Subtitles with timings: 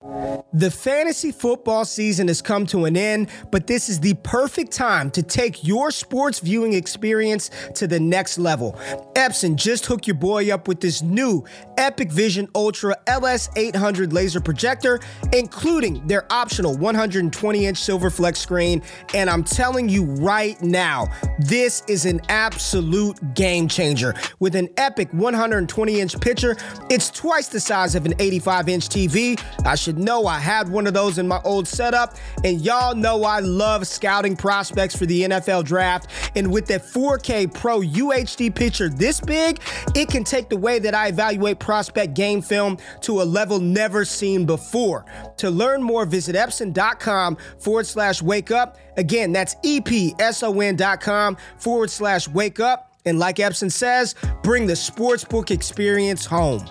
[0.00, 5.10] The fantasy football season has come to an end, but this is the perfect time
[5.10, 8.78] to take your sports viewing experience to the next level.
[9.14, 11.44] Epson just hooked your boy up with this new
[11.76, 15.00] EpiqVision Ultra LS800 laser projector,
[15.32, 18.80] including their optional 120 inch silver flex screen.
[19.14, 21.08] And I'm telling you right now,
[21.40, 24.14] this is an absolute game changer.
[24.38, 26.56] With an epic 120 inch picture,
[26.88, 29.42] it's twice the size of an 85 inch TV.
[29.66, 33.24] I should know I had one of those in my old setup, and y'all know
[33.24, 36.10] I love scouting prospects for the NFL draft.
[36.36, 39.60] And with that 4K Pro UHD picture this big,
[39.94, 44.04] it can take the way that I evaluate prospect game film to a level never
[44.04, 45.04] seen before.
[45.38, 48.78] To learn more, visit Epson.com forward slash wake up.
[48.96, 52.92] Again, that's EPSON.com forward slash wake up.
[53.06, 56.68] And like Epson says, bring the sportsbook experience home.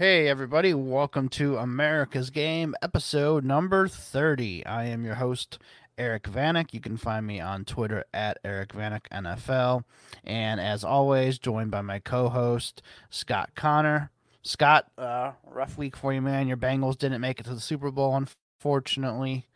[0.00, 4.64] Hey, everybody, welcome to America's Game, episode number 30.
[4.64, 5.58] I am your host,
[5.98, 6.72] Eric Vanek.
[6.72, 9.84] You can find me on Twitter at Eric Vanek NFL.
[10.24, 12.80] And as always, joined by my co host,
[13.10, 14.10] Scott Connor.
[14.40, 16.48] Scott, uh, rough week for you, man.
[16.48, 19.48] Your Bengals didn't make it to the Super Bowl, unfortunately.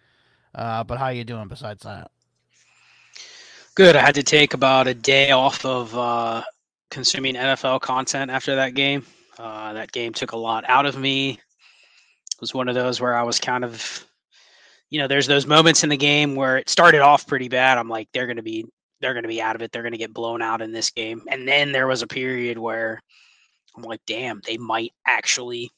[0.55, 2.11] Uh, but how are you doing besides that?
[3.75, 3.97] Good.
[3.97, 6.43] I had to take about a day off of uh,
[6.91, 9.06] consuming NFL content after that game.
[9.39, 11.31] Uh, that game took a lot out of me.
[11.31, 14.06] It was one of those where I was kind of,
[14.91, 17.78] you know, there's those moments in the game where it started off pretty bad.
[17.78, 18.67] I'm like, they're going to be,
[19.00, 19.73] they're going to be out of it.
[19.73, 21.23] They're going to get blown out in this game.
[21.28, 23.00] And then there was a period where
[23.77, 25.71] I'm like, damn, they might actually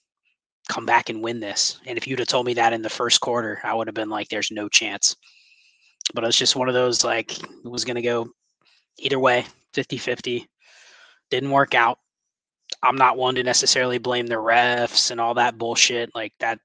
[0.69, 1.81] come back and win this.
[1.87, 4.11] And if you'd have told me that in the first quarter, I would have been
[4.11, 5.17] like, there's no chance.
[6.15, 8.29] But it's just one of those like, it was going to go
[8.99, 10.49] either way, 50 50.
[11.31, 11.99] Didn't work out.
[12.83, 16.11] I'm not one to necessarily blame the refs and all that bullshit.
[16.15, 16.59] Like that,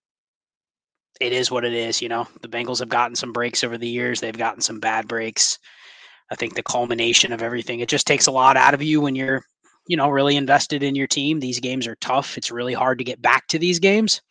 [1.19, 2.01] it is what it is.
[2.01, 4.19] You know, the Bengals have gotten some breaks over the years.
[4.19, 5.57] They've gotten some bad breaks.
[6.31, 9.15] I think the culmination of everything, it just takes a lot out of you when
[9.15, 9.43] you're,
[9.87, 11.39] you know, really invested in your team.
[11.39, 12.37] These games are tough.
[12.37, 14.21] It's really hard to get back to these games.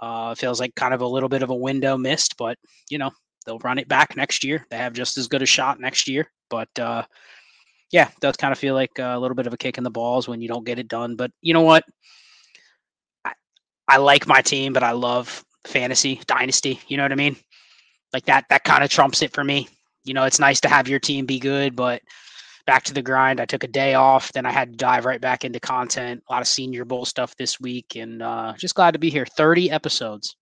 [0.00, 2.58] Uh, it feels like kind of a little bit of a window missed, but
[2.90, 3.10] you know,
[3.44, 4.66] they'll run it back next year.
[4.70, 6.30] They have just as good a shot next year.
[6.50, 7.04] But uh,
[7.92, 10.28] yeah, does kind of feel like a little bit of a kick in the balls
[10.28, 11.16] when you don't get it done.
[11.16, 11.84] But you know what?
[13.24, 13.32] I,
[13.88, 16.80] I like my team, but I love fantasy dynasty.
[16.88, 17.36] You know what I mean?
[18.12, 18.46] Like that.
[18.50, 19.68] That kind of trumps it for me.
[20.04, 22.02] You know, it's nice to have your team be good, but
[22.66, 23.40] back to the grind.
[23.40, 26.22] I took a day off, then I had to dive right back into content.
[26.28, 29.26] A lot of Senior Bowl stuff this week, and uh, just glad to be here.
[29.36, 30.36] Thirty episodes.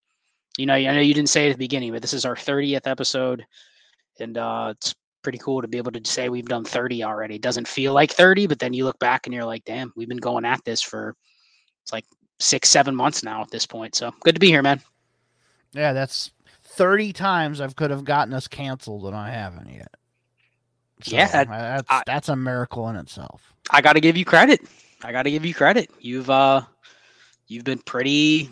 [0.57, 2.37] You know, I know you didn't say it at the beginning, but this is our
[2.37, 3.45] thirtieth episode,
[4.21, 7.37] and uh, it's pretty cool to be able to say we've done 30 already.
[7.37, 10.09] It doesn't feel like 30, but then you look back and you're like, damn, we've
[10.09, 11.17] been going at this for
[11.83, 12.05] it's like
[12.39, 13.97] six, seven months now at this point.
[13.97, 14.81] So good to be here, man.
[15.73, 16.31] Yeah, that's
[16.63, 19.93] 30 times I've could have gotten us canceled and I haven't yet.
[21.03, 23.53] So yeah, that, that's I, that's a miracle in itself.
[23.71, 24.61] I got to give you credit.
[25.03, 25.91] I got to give you credit.
[25.99, 26.63] You've uh
[27.49, 28.51] you've been pretty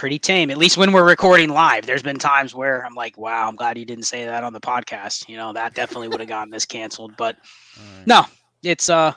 [0.00, 0.50] pretty tame.
[0.50, 3.76] At least when we're recording live, there's been times where I'm like, "Wow, I'm glad
[3.76, 6.64] you didn't say that on the podcast." You know, that definitely would have gotten this
[6.64, 7.18] canceled.
[7.18, 7.36] But
[7.76, 8.06] right.
[8.06, 8.24] no,
[8.62, 9.12] it's uh,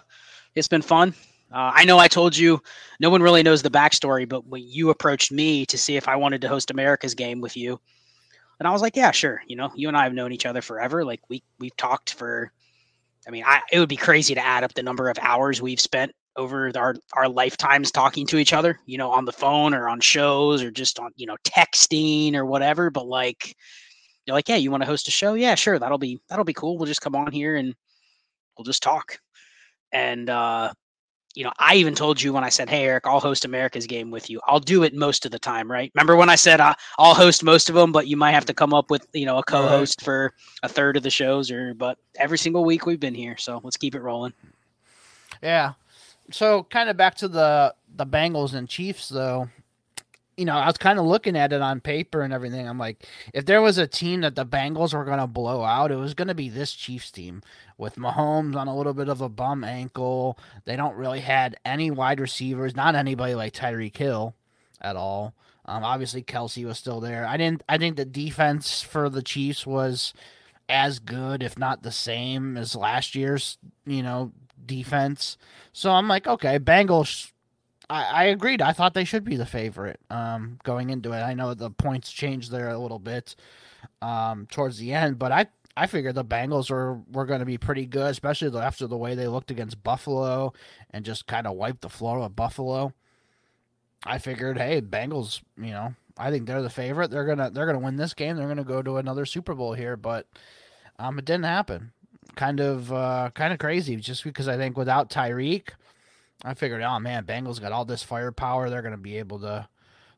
[0.55, 1.13] it's been fun.
[1.53, 2.61] Uh, I know I told you
[2.99, 6.17] no one really knows the backstory, but when you approached me to see if I
[6.17, 7.79] wanted to host America's game with you,
[8.59, 10.61] and I was like, "Yeah, sure." You know, you and I have known each other
[10.61, 11.05] forever.
[11.05, 12.51] Like we we've talked for
[13.25, 15.79] I mean, I, it would be crazy to add up the number of hours we've
[15.79, 19.87] spent over our our lifetimes talking to each other, you know, on the phone or
[19.89, 22.89] on shows or just on, you know, texting or whatever.
[22.89, 23.55] But like,
[24.25, 25.33] you're like, yeah, you want to host a show?
[25.33, 25.79] Yeah, sure.
[25.79, 26.77] That'll be that'll be cool.
[26.77, 27.75] We'll just come on here and
[28.57, 29.19] we'll just talk.
[29.91, 30.73] And uh,
[31.35, 34.11] you know, I even told you when I said, "Hey, Eric, I'll host America's game
[34.11, 34.39] with you.
[34.47, 35.91] I'll do it most of the time." Right?
[35.95, 38.53] Remember when I said uh, I'll host most of them, but you might have to
[38.53, 40.05] come up with you know a co-host right.
[40.05, 40.33] for
[40.63, 43.77] a third of the shows, or but every single week we've been here, so let's
[43.77, 44.33] keep it rolling.
[45.41, 45.73] Yeah.
[46.31, 49.49] So kind of back to the the Bengals and Chiefs though
[50.37, 52.67] you know, I was kind of looking at it on paper and everything.
[52.67, 55.91] I'm like, if there was a team that the Bengals were going to blow out,
[55.91, 57.41] it was going to be this Chiefs team
[57.77, 60.37] with Mahomes on a little bit of a bum ankle.
[60.65, 64.35] They don't really had any wide receivers, not anybody like Tyreek Hill
[64.81, 65.33] at all.
[65.65, 67.25] Um, obviously, Kelce was still there.
[67.25, 67.63] I didn't.
[67.69, 70.13] I think the defense for the Chiefs was
[70.67, 73.57] as good, if not the same, as last year's.
[73.85, 74.33] You know,
[74.65, 75.37] defense.
[75.71, 77.31] So I'm like, okay, Bengals
[77.89, 78.61] I, I agreed.
[78.61, 81.21] I thought they should be the favorite um, going into it.
[81.21, 83.35] I know the points changed there a little bit
[84.01, 87.57] um, towards the end, but I I figured the Bengals were, were going to be
[87.57, 90.53] pretty good, especially after the way they looked against Buffalo
[90.91, 92.93] and just kind of wiped the floor with Buffalo.
[94.05, 97.09] I figured, hey, Bengals, you know, I think they're the favorite.
[97.09, 98.37] They're gonna they're gonna win this game.
[98.37, 100.27] They're gonna go to another Super Bowl here, but
[100.99, 101.91] um, it didn't happen.
[102.35, 105.69] Kind of uh, kind of crazy, just because I think without Tyreek,
[106.43, 108.69] I figured, oh man, Bengals got all this firepower.
[108.69, 109.67] They're to be able to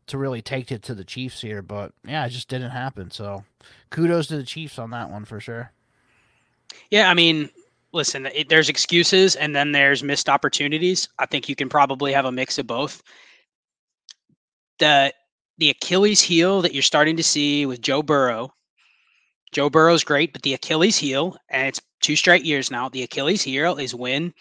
[0.07, 1.61] to really take it to the Chiefs here.
[1.61, 3.11] But yeah, it just didn't happen.
[3.11, 3.43] So
[3.89, 5.71] kudos to the Chiefs on that one for sure.
[6.91, 7.49] Yeah, I mean,
[7.91, 11.07] listen, it, there's excuses and then there's missed opportunities.
[11.19, 13.01] I think you can probably have a mix of both.
[14.79, 15.13] The
[15.57, 18.53] the Achilles heel that you're starting to see with Joe Burrow.
[19.53, 23.41] Joe Burrow's great, but the Achilles heel, and it's two straight years now, the Achilles
[23.41, 24.31] heel is when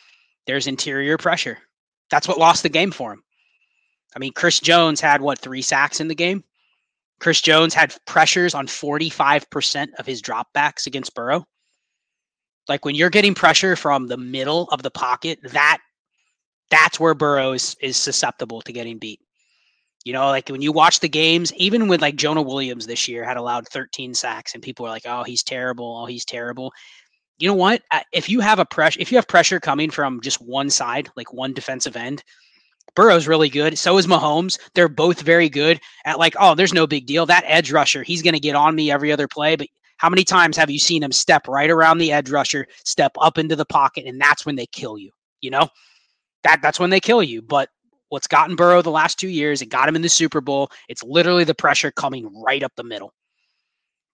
[0.47, 1.59] there's interior pressure.
[2.11, 3.23] That's what lost the game for him.
[4.15, 6.45] I mean, Chris Jones had what, three sacks in the game?
[7.21, 11.47] Chris Jones had pressures on 45% of his dropbacks against Burrow.
[12.69, 15.79] Like when you're getting pressure from the middle of the pocket, that
[16.71, 19.21] that's where Burrow is, is susceptible to getting beat.
[20.05, 23.25] You know, like when you watch the games, even with like Jonah Williams this year
[23.25, 25.99] had allowed 13 sacks, and people were like, "Oh, he's terrible.
[26.03, 26.75] Oh, he's terrible."
[27.39, 27.83] You know what?
[28.13, 31.33] If you have a pressure, if you have pressure coming from just one side, like
[31.33, 32.23] one defensive end,
[32.95, 33.77] Burrow's really good.
[33.77, 34.59] So is Mahomes.
[34.75, 37.27] They're both very good at like, oh, there's no big deal.
[37.27, 39.57] That edge rusher, he's going to get on me every other play.
[39.57, 43.13] But how many times have you seen him step right around the edge rusher, step
[43.21, 45.11] up into the pocket, and that's when they kill you?
[45.41, 45.69] You know,
[46.45, 47.43] that that's when they kill you.
[47.43, 47.69] But
[48.11, 50.71] what's gotten Burrow the last two years, it got him in the Super Bowl.
[50.89, 53.13] It's literally the pressure coming right up the middle.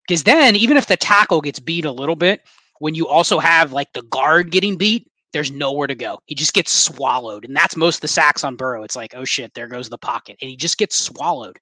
[0.08, 2.40] Because then, even if the tackle gets beat a little bit,
[2.80, 6.18] when you also have like the guard getting beat, there's nowhere to go.
[6.26, 7.44] He just gets swallowed.
[7.44, 8.82] And that's most of the sacks on Burrow.
[8.82, 10.38] It's like, oh shit, there goes the pocket.
[10.40, 11.58] And he just gets swallowed.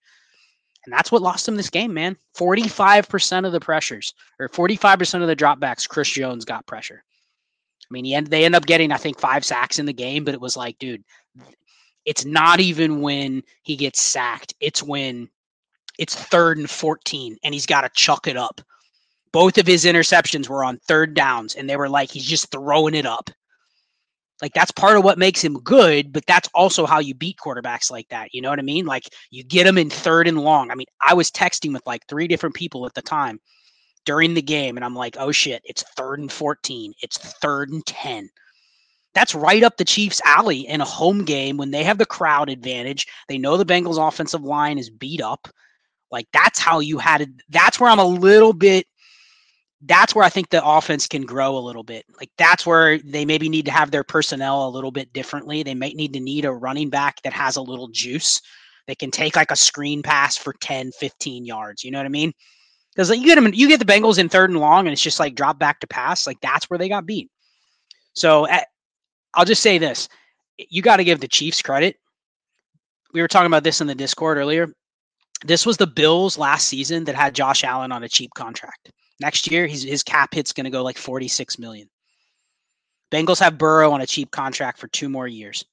[0.87, 2.17] And that's what lost him this game, man.
[2.39, 7.03] 45% of the pressures or 45% of the dropbacks, Chris Jones got pressure.
[7.83, 10.25] I mean, he end, they end up getting, I think, five sacks in the game,
[10.25, 11.05] but it was like, dude,
[12.07, 14.55] it's not even when he gets sacked.
[14.61, 15.29] It's when
[15.99, 18.61] it's third and 14 and he's got to chuck it up
[19.33, 22.95] both of his interceptions were on third downs, and they were like, he's just throwing
[22.95, 23.31] it up.
[24.41, 27.91] Like that's part of what makes him good, but that's also how you beat quarterbacks
[27.91, 28.33] like that.
[28.33, 28.87] You know what I mean?
[28.87, 30.71] Like you get them in third and long.
[30.71, 33.41] I mean, I was texting with like three different people at the time
[34.05, 37.85] during the game, and I'm like, oh shit, it's third and 14, it's third and
[37.85, 38.31] 10.
[39.15, 42.49] That's right up the Chiefs' alley in a home game when they have the crowd
[42.49, 43.07] advantage.
[43.29, 45.49] They know the Bengals' offensive line is beat up.
[46.13, 47.31] Like that's how you had it.
[47.49, 48.87] That's where I'm a little bit
[49.83, 52.05] that's where I think the offense can grow a little bit.
[52.19, 55.63] Like that's where they maybe need to have their personnel a little bit differently.
[55.63, 58.41] They might need to need a running back that has a little juice.
[58.87, 61.85] They can take like a screen pass for 10, 15 yards.
[61.85, 62.33] You know what I mean?
[62.93, 65.03] Because like, you get them, you get the Bengals in third and long, and it's
[65.03, 66.27] just like drop back to pass.
[66.27, 67.31] Like that's where they got beat.
[68.15, 68.67] So at,
[69.35, 70.09] I'll just say this:
[70.71, 71.97] you got to give the Chiefs credit.
[73.15, 74.69] We were talking about this in the Discord earlier.
[75.45, 78.91] This was the Bills last season that had Josh Allen on a cheap contract.
[79.21, 81.89] Next year, his, his cap hit's going to go like 46 million.
[83.11, 85.65] Bengals have Burrow on a cheap contract for two more years.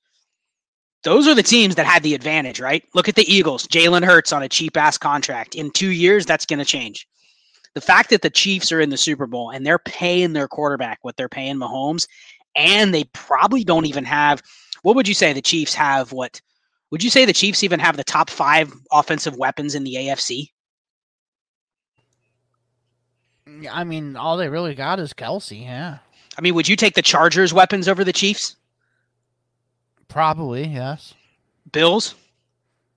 [1.04, 2.84] Those are the teams that had the advantage, right?
[2.96, 3.68] Look at the Eagles.
[3.68, 5.54] Jalen Hurts on a cheap ass contract.
[5.54, 7.08] In two years, that's going to change.
[7.76, 11.00] The fact that the Chiefs are in the Super Bowl and they're paying their quarterback
[11.02, 12.08] what they're paying Mahomes,
[12.56, 14.42] and they probably don't even have
[14.82, 16.12] what would you say the Chiefs have?
[16.12, 16.40] What
[16.92, 20.52] would you say the Chiefs even have the top five offensive weapons in the AFC?
[23.72, 25.64] I mean, all they really got is Kelce.
[25.64, 26.00] Yeah.
[26.38, 28.56] I mean, would you take the Chargers' weapons over the Chiefs?
[30.08, 31.14] Probably, yes.
[31.72, 32.16] Bills?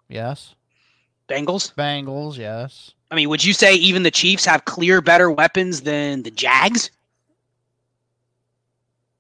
[0.09, 0.55] Yes.
[1.29, 1.75] Bengals?
[1.75, 2.93] Bengals, yes.
[3.11, 6.91] I mean, would you say even the Chiefs have clear better weapons than the Jags?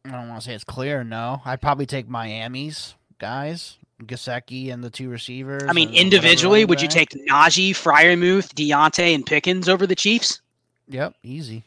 [0.04, 1.42] I don't want to say it's clear, no.
[1.44, 5.64] I'd probably take Miami's guys, Gesicki and the two receivers.
[5.68, 10.40] I mean, individually, would you take Najee, Freiermuth, Diontae, and Pickens over the Chiefs?
[10.88, 11.62] Yep, easy.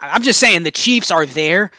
[0.00, 1.70] I'm just saying the Chiefs are there,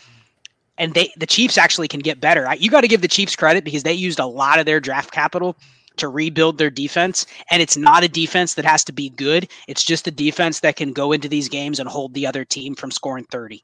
[0.78, 2.48] and they the Chiefs actually can get better.
[2.56, 5.12] You got to give the Chiefs credit because they used a lot of their draft
[5.12, 5.56] capital
[5.98, 9.50] to rebuild their defense, and it's not a defense that has to be good.
[9.68, 12.76] It's just a defense that can go into these games and hold the other team
[12.76, 13.64] from scoring 30.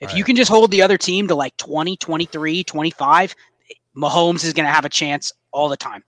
[0.00, 3.34] If you can just hold the other team to like 20, 23, 25,
[3.94, 6.02] Mahomes is going to have a chance all the time.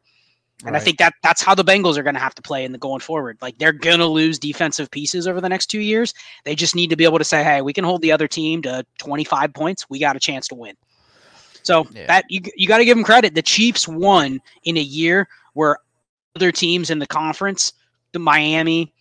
[0.64, 2.72] And I think that that's how the Bengals are going to have to play in
[2.72, 3.38] the going forward.
[3.40, 6.14] Like they're going to lose defensive pieces over the next two years.
[6.44, 8.62] They just need to be able to say, "Hey, we can hold the other team
[8.62, 9.86] to 25 points.
[9.88, 10.76] We got a chance to win."
[11.62, 12.06] So Yeah.
[12.06, 13.34] that you you got to give them credit.
[13.34, 15.78] The Chiefs won in a year where
[16.36, 17.72] other teams in the conference,
[18.12, 18.92] the Miami,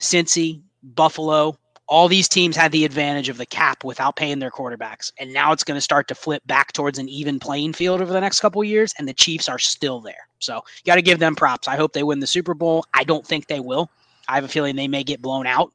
[0.00, 5.12] Cincy, Buffalo, all these teams had the advantage of the cap without paying their quarterbacks.
[5.18, 8.12] And now it's going to start to flip back towards an even playing field over
[8.12, 10.26] the next couple of years, and the Chiefs are still there.
[10.42, 11.68] So you got to give them props.
[11.68, 12.84] I hope they win the Super Bowl.
[12.94, 13.90] I don't think they will.
[14.28, 15.72] I have a feeling they may get blown out,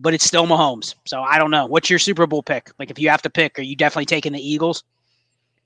[0.00, 0.94] but it's still Mahomes.
[1.06, 1.66] So I don't know.
[1.66, 2.70] What's your Super Bowl pick?
[2.78, 4.84] Like, if you have to pick, are you definitely taking the Eagles?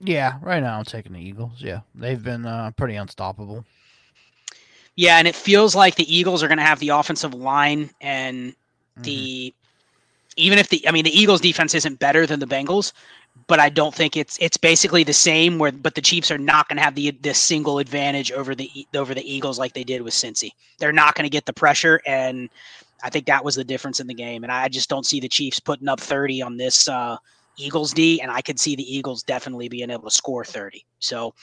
[0.00, 1.62] Yeah, right now I'm taking the Eagles.
[1.62, 3.64] Yeah, they've been uh, pretty unstoppable.
[4.96, 8.54] Yeah, and it feels like the Eagles are going to have the offensive line and
[8.96, 9.28] Mhm.
[9.32, 9.54] the
[10.36, 12.92] even if the I mean the Eagles defense isn't better than the Bengals,
[13.46, 16.68] but I don't think it's it's basically the same where but the Chiefs are not
[16.68, 20.02] going to have the this single advantage over the over the Eagles like they did
[20.02, 20.50] with Cincy.
[20.78, 22.48] They're not going to get the pressure and
[23.04, 25.28] I think that was the difference in the game and I just don't see the
[25.28, 27.16] Chiefs putting up 30 on this uh
[27.58, 30.84] Eagles D and I could see the Eagles definitely being able to score 30.
[30.98, 31.34] So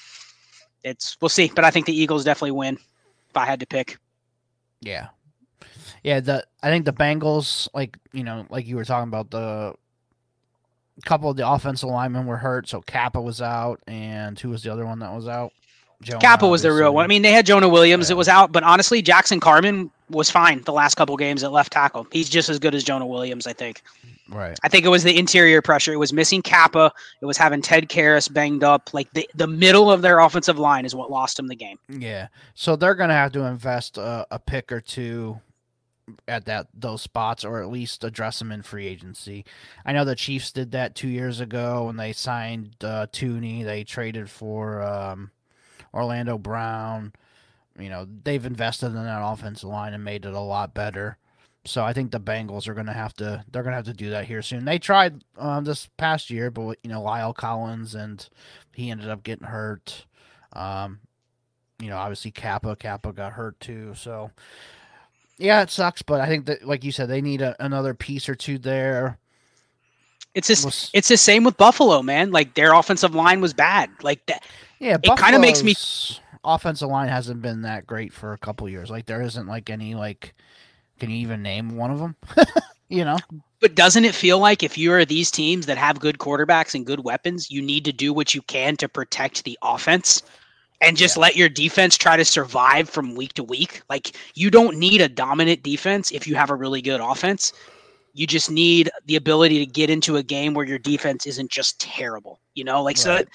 [0.84, 2.76] it's we'll see, but I think the Eagles definitely win
[3.30, 3.98] if I had to pick.
[4.82, 5.08] Yeah.
[6.04, 9.74] Yeah, the I think the Bengals, like you know, like you were talking about, the
[11.06, 14.72] couple of the offensive linemen were hurt, so Cappa was out, and who was the
[14.72, 15.52] other one that was out?
[16.02, 17.04] Jonah, Cappa was the real one.
[17.04, 18.18] I mean, they had Jonah Williams that Yeah.
[18.20, 22.08] was out, but honestly, Jackson Carman was fine the last couple games at left tackle.
[22.12, 23.82] He's just as good as Jonah Williams, I think.
[24.30, 24.58] right.
[24.64, 25.92] I think it was the interior pressure.
[25.92, 26.92] It was missing Cappa.
[27.22, 28.94] It was having Ted Karras banged up.
[28.94, 31.78] Like the, the middle of their offensive line is what lost him the game.
[31.90, 35.40] Yeah, so they're gonna have to invest a, a pick or two
[36.28, 39.46] at that those spots, or at least address them in free agency.
[39.86, 43.64] I know the Chiefs did that two years ago when they signed uh, Thuney.
[43.64, 45.32] They traded for um,
[45.94, 47.14] Orlando Brown.
[47.78, 51.18] You know they've invested in that offensive line and made it a lot better.
[51.66, 54.26] So I think the Bengals are gonna have to they're gonna have to do that
[54.26, 54.66] here soon.
[54.66, 58.28] They tried um, this past year, but you know La'el Collins and
[58.74, 60.06] he ended up getting hurt.
[60.54, 61.00] Um,
[61.80, 63.94] you know, obviously Cappa, Cappa got hurt too.
[63.96, 64.32] So
[65.40, 68.28] yeah, it sucks, but I think that, like you said, they need a, another piece
[68.30, 69.18] or two there.
[70.36, 72.32] It's just We'll it's the same with Buffalo, man.
[72.32, 73.90] Like their offensive line was bad.
[74.04, 74.44] Like that.
[74.80, 75.76] Yeah, It kinda makes me-
[76.44, 78.90] offensive line hasn't been that great for a couple years.
[78.90, 80.36] Like there isn't like any like,
[81.00, 82.16] can you even name one of them?
[82.90, 83.18] you know,
[83.60, 86.86] But doesn't it feel like if you are these teams that have good quarterbacks and
[86.86, 90.22] good weapons, you need to do what you can to protect the offense
[90.82, 93.82] and just let your defense try to survive from week to week?
[93.90, 97.54] Like you don't need a dominant defense if you have a really good offense.
[98.14, 101.80] You just need the ability to get into a game where your defense isn't just
[101.80, 102.40] terrible.
[102.56, 103.28] You know, like so Right.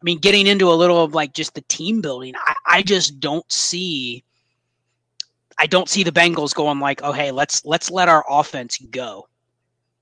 [0.00, 3.18] I mean, getting into a little of like just the team building, I, I just
[3.18, 4.22] don't see
[5.58, 9.28] I don't see the Bengals going like, oh hey, let's let's let our offense go.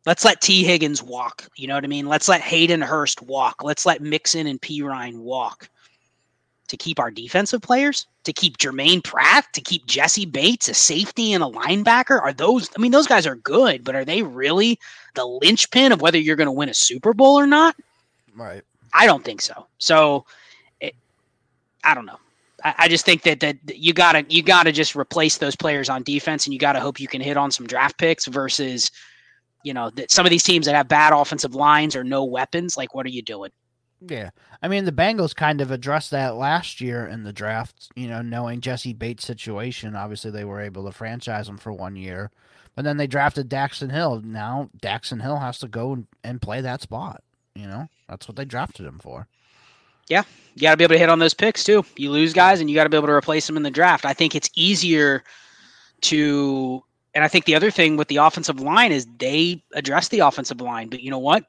[0.04, 1.48] Let's let Tee Higgins walk.
[1.56, 2.06] You know what I mean?
[2.06, 3.64] Let's let Hayden Hurst walk.
[3.64, 4.82] Let's let Mixon and P.
[4.82, 5.68] Ryan walk.
[6.68, 11.32] To keep our defensive players, to keep Jermaine Pratt, to keep Jessie Bates, a safety
[11.32, 12.20] and a linebacker.
[12.20, 14.78] Are those I mean, those guys are good, but are they really
[15.14, 17.76] the linchpin of whether you're gonna win a Super Bowl or not?
[18.36, 18.62] right?
[18.92, 19.66] I don't think so.
[19.78, 20.24] So,
[20.80, 20.94] it,
[21.84, 22.18] I don't know.
[22.64, 26.02] I, I just think that that you gotta you gotta just replace those players on
[26.02, 28.90] defense, and you gotta hope you can hit on some draft picks versus,
[29.64, 32.76] you know, that some of these teams that have bad offensive lines or no weapons.
[32.76, 33.50] Like, what are you doing?
[34.00, 34.30] Yeah,
[34.62, 37.90] I mean the Bengals kind of addressed that last year in the draft.
[37.96, 41.96] You know, knowing Jessie Bates' situation, obviously they were able to franchise him for one
[41.96, 42.30] year,
[42.74, 44.20] but then they drafted Daxton Hill.
[44.22, 47.22] Now Daxton Hill has to go and, and play that spot.
[47.54, 49.26] You know, that's what they drafted him for.
[50.08, 50.22] Yeah.
[50.54, 51.84] You got to be able to hit on those picks too.
[51.96, 54.04] You lose guys, and you got to be able to replace them in the draft.
[54.04, 55.24] I think it's easier
[56.02, 56.82] to,
[57.14, 60.60] and I think the other thing with the offensive line is they address the offensive
[60.60, 60.88] line.
[60.88, 61.44] But you know what?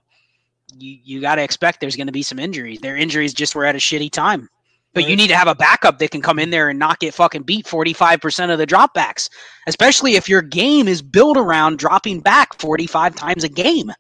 [0.76, 2.80] You you got to expect there's going to be some injuries.
[2.80, 4.50] Their injuries just were at a shitty time.
[4.94, 7.14] But you need to have a backup that can come in there and not get
[7.14, 9.30] fucking beat 45% of the dropbacks,
[9.68, 13.92] especially if your game is built around dropping back 45 times a game.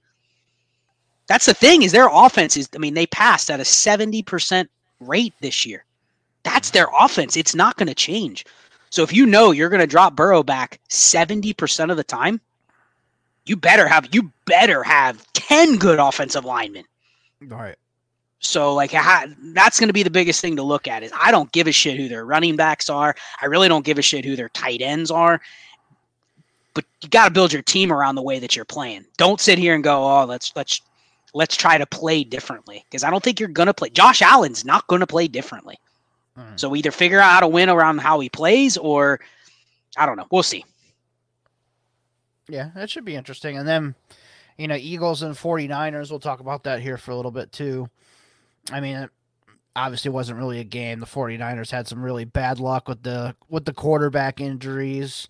[1.28, 4.68] That's the thing is their offense is I mean they passed at a 70%
[5.02, 5.86] rate this year.
[6.44, 7.38] That's their offense.
[7.38, 8.46] It's not going to change.
[8.90, 12.40] So if you know you're going to drop Burrow back 70% of the time,
[13.48, 16.84] you better have you better have 10 good offensive linemen.
[17.52, 17.76] All right.
[18.40, 21.52] So like that's going to be the biggest thing to look at is I don't
[21.52, 23.16] give a shit who their running backs are.
[23.42, 25.42] I really don't give a shit who their tight ends are.
[26.74, 29.06] But you got to build your team around the way that you're playing.
[29.18, 30.82] Don't sit here and go, "Oh, let's let's
[31.34, 33.90] let's try to play differently." Because I don't think you're going to play.
[33.90, 35.80] Josh Allen's not going to play differently.
[36.38, 36.60] Mm.
[36.60, 39.20] So either figure out how to win around how he plays, or
[39.98, 40.28] I don't know.
[40.30, 40.64] We'll see.
[42.50, 43.58] Yeah, that should be interesting.
[43.58, 43.96] And then,
[44.58, 47.90] you know, Eagles and 49ers, we'll talk about that here for a little bit too.
[48.72, 49.10] I mean, it
[49.76, 51.00] obviously wasn't really a game.
[51.00, 55.28] The 49ers had some really bad luck with the with the quarterback injuries.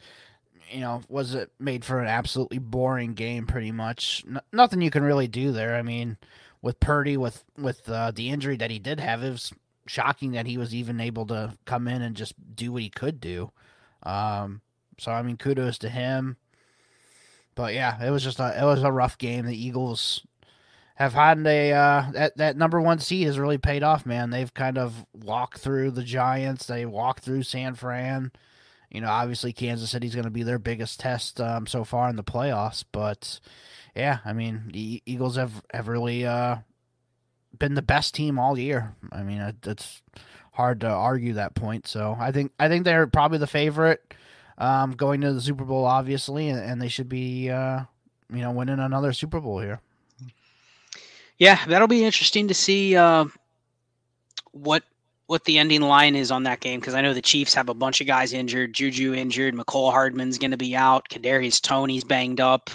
[0.69, 4.25] You know, was it made for an absolutely boring game pretty much.
[4.51, 5.75] Nothing you can really do there.
[5.75, 6.17] I mean,
[6.61, 9.53] with Purdy with with uh, the injury that he did have, it was
[9.85, 13.21] shocking that he was even able to come in and just do what he could
[13.21, 13.51] do.
[14.03, 14.61] Um,
[14.97, 16.37] so I mean, kudos to him.
[17.57, 19.47] But yeah, it was just a it was a rough game.
[19.47, 20.25] The Eagles
[20.93, 24.29] have had a uh, that that number one seed has really paid off, man.
[24.29, 26.67] They've kind of walked through the Giants.
[26.67, 28.31] They walked through San Fran.
[28.91, 32.15] You know, obviously Kansas City's going to be their biggest test um, so far in
[32.15, 32.83] the playoffs.
[32.91, 33.39] But
[33.95, 36.57] yeah, I mean, the Eagles have have really uh,
[37.57, 38.95] been the best team all year.
[39.11, 40.03] I mean, it's
[40.51, 41.87] hard to argue that point.
[41.87, 44.13] So I think I think they're probably the favorite
[44.57, 47.81] um, going to the Super Bowl, obviously, and, and they should be uh,
[48.31, 49.79] you know winning another Super Bowl here.
[51.37, 53.25] Yeah, that'll be interesting to see uh,
[54.51, 54.83] what
[55.27, 57.73] what the ending line is on that game because I know the Chiefs have a
[57.73, 58.73] bunch of guys injured.
[58.73, 59.53] Juju injured.
[59.53, 61.09] Mecole Hardman's going to be out.
[61.09, 62.69] Kadarius Toney's banged up.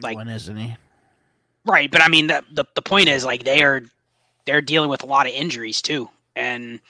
[0.00, 0.76] Like when isn't he?
[1.64, 3.82] Right, but I mean the, the the point is like they are
[4.44, 6.80] they're dealing with a lot of injuries too, and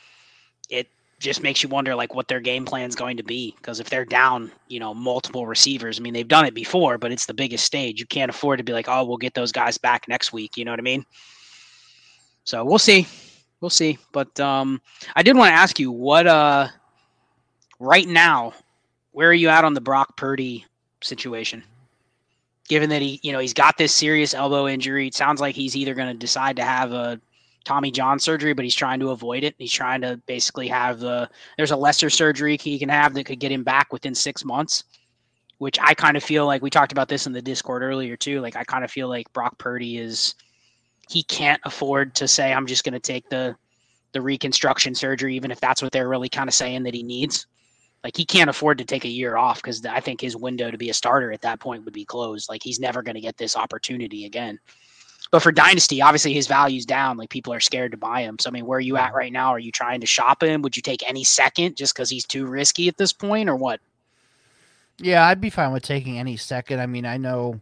[1.18, 3.55] just makes you wonder like what their game plan is going to be.
[3.57, 7.12] Because if they're down you know multiple receivers i mean they've done it before but
[7.12, 8.00] it's the biggest stage.
[8.00, 10.57] You can't afford to be like oh we'll get those guys back next week.
[10.57, 11.05] You know what i mean?
[12.44, 13.07] So we'll see.
[13.61, 13.98] We'll see.
[14.12, 14.81] But um
[15.14, 16.68] i did want to ask you what uh
[17.79, 18.52] right now
[19.12, 20.66] where are you at on the brock purdy
[21.02, 21.62] situation?
[22.68, 25.76] Given that he you know he's got this serious elbow injury it sounds like he's
[25.76, 27.18] either going to decide to have a
[27.66, 29.57] Tommy John surgery, but he's trying to avoid it.
[29.59, 33.40] He's trying to basically have the there's a lesser surgery he can have that could
[33.40, 34.85] get him back within six months,
[35.59, 38.40] which I kind of feel like we talked about this in the Discord earlier too.
[38.40, 40.37] Like I kind of feel like Brock Purdy is
[41.11, 43.57] he can't afford to say I'm just going to take the
[44.12, 47.46] the reconstruction surgery, even if that's what they're really kind of saying that he needs.
[48.05, 50.79] Like he can't afford to take a year off because I think his window to
[50.79, 52.48] be a starter at that point would be closed.
[52.48, 54.61] Like he's never going to get this opportunity again.
[55.31, 57.17] But for Dynasty, obviously his value's down.
[57.17, 58.39] Like people are scared to buy him.
[58.39, 59.49] So I mean, where are you at right now?
[59.49, 60.62] Are you trying to shop him?
[60.62, 63.81] Would you take any second just because he's too risky at this point, or what?
[64.99, 66.81] Yeah, I'd be fine with taking any second.
[66.81, 67.61] I mean, I know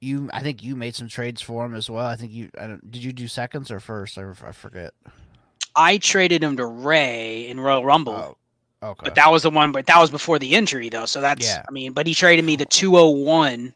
[0.00, 0.30] you.
[0.32, 2.06] I think you made some trades for him as well.
[2.06, 2.48] I think you.
[2.58, 4.16] I did you do seconds or first?
[4.16, 4.94] I, I forget.
[5.76, 8.36] I traded him to Ray in Royal Rumble.
[8.82, 9.00] Oh, okay.
[9.04, 9.72] But that was the one.
[9.72, 11.06] But that was before the injury, though.
[11.06, 11.46] So that's.
[11.46, 11.62] Yeah.
[11.68, 13.74] I mean, but he traded me the two hundred oh one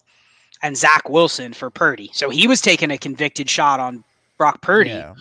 [0.63, 2.11] and Zach Wilson for Purdy.
[2.13, 4.05] So he was taking a convicted shot on
[4.39, 4.91] Brock Purdy.
[4.91, 5.15] Yeah.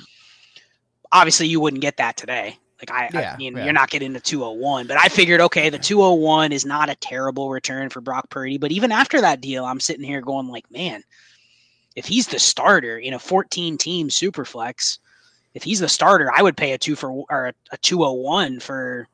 [1.11, 2.57] Obviously, you wouldn't get that today.
[2.79, 3.65] Like I, yeah, I mean, yeah.
[3.65, 7.51] you're not getting the 201, but I figured, okay, the 201 is not a terrible
[7.51, 8.57] return for Brock Purdy.
[8.57, 11.03] But even after that deal, I'm sitting here going like, man,
[11.95, 14.97] if he's the starter in a 14 team super flex,
[15.53, 19.07] if he's the starter, I would pay a two for or a, a 201 for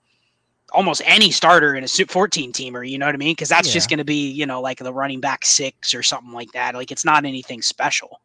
[0.74, 3.34] almost any starter in a 14 teamer, you know what I mean?
[3.34, 3.74] Because that's yeah.
[3.74, 6.76] just going to be, you know, like the running back six or something like that.
[6.76, 8.22] Like it's not anything special.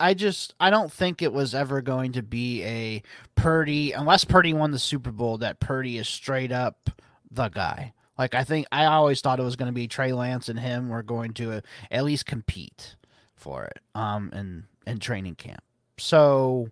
[0.00, 3.02] I just I don't think it was ever going to be a
[3.36, 6.90] Purdy unless Purdy won the Super Bowl that Purdy is straight up
[7.30, 7.92] the guy.
[8.18, 10.88] Like I think I always thought it was going to be Trey Lance and him
[10.88, 12.96] were going to uh, at least compete
[13.36, 15.62] for it um in in training camp.
[15.98, 16.68] So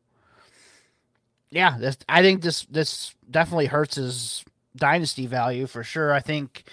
[1.51, 4.45] yeah, this I think this this definitely hurts his
[4.77, 6.13] dynasty value for sure.
[6.13, 6.65] I think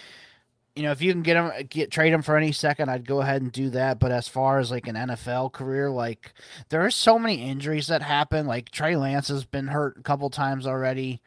[0.75, 3.21] you know if you can get him get trade him for any second, I'd go
[3.21, 3.99] ahead and do that.
[3.99, 6.33] But as far as like an NFL career, like
[6.69, 8.45] there are so many injuries that happen.
[8.45, 11.21] Like Trey Lance has been hurt a couple times already.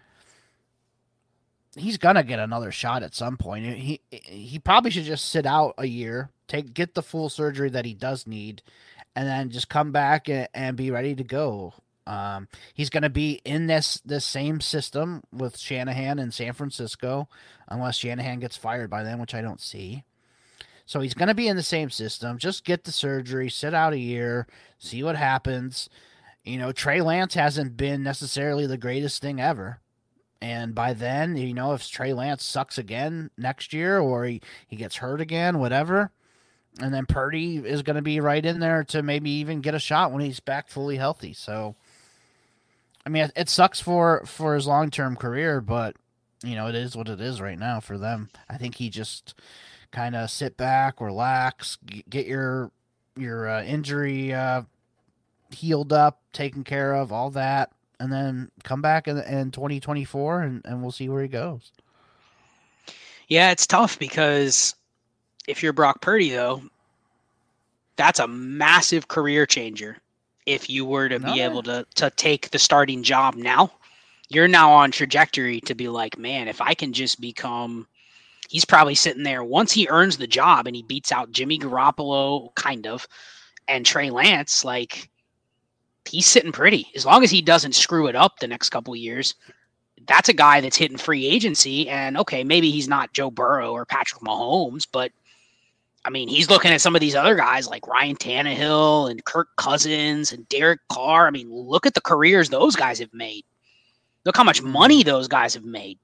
[1.74, 3.64] He's gonna get another shot at some point.
[3.64, 7.86] He he probably should just sit out a year, take get the full surgery that
[7.86, 8.62] he does need,
[9.16, 11.74] and then just come back and, and be ready to go.
[12.06, 17.28] Um, he's going to be in this this same system with Shanahan in San Francisco,
[17.68, 20.04] unless Shanahan gets fired by then, which I don't see.
[20.84, 22.38] So he's going to be in the same system.
[22.38, 24.46] Just get the surgery, sit out a year,
[24.78, 25.88] see what happens.
[26.44, 29.80] You know, Trey Lance hasn't been necessarily the greatest thing ever.
[30.40, 34.74] And by then, you know, if Trey Lance sucks again next year or he, he
[34.74, 36.10] gets hurt again, whatever,
[36.80, 39.78] and then Purdy is going to be right in there to maybe even get a
[39.78, 41.32] shot when he's back fully healthy.
[41.32, 41.76] So,
[43.04, 45.96] I mean, it, sucks for for his long term career, but
[46.44, 48.30] you know, it is what it is right now for them.
[48.48, 49.34] I think he just
[49.90, 52.70] kind of sit back, relax, get your
[53.16, 54.62] your uh, injury uh,
[55.50, 60.62] healed up, taken care of, all that, and then come back in, in 2024 and,
[60.64, 61.72] and we'll see where he goes.
[63.28, 64.74] Yeah, it's tough because
[65.46, 66.62] if you're Brock Purdy, though,
[67.96, 69.98] that's a massive career changer.
[70.46, 71.32] If you were to no.
[71.32, 73.72] be able to to take the starting job now,
[74.28, 77.86] you're now on trajectory to be like, man, if I can just become
[78.48, 82.54] he's probably sitting there once he earns the job and he beats out Jimmy Garoppolo,
[82.54, 83.08] kind of,
[83.66, 85.08] and Trey Lance, like
[86.06, 86.88] he's sitting pretty.
[86.94, 89.34] As long as he doesn't screw it up the next couple years,
[90.06, 91.88] that's a guy that's hitting free agency.
[91.88, 95.12] And okay, maybe he's not Joe Burrow or Patrick Mahomes, but
[96.04, 99.48] I mean, he's looking at some of these other guys like Ryan Tannehill and Kirk
[99.56, 101.28] Cousins and Derek Carr.
[101.28, 103.44] I mean, look at the careers those guys have made.
[104.24, 105.98] Look how much money those guys have made.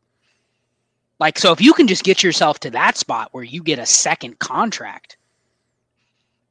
[1.18, 3.86] Like, so if you can just get yourself to that spot where you get a
[3.86, 5.16] second contract,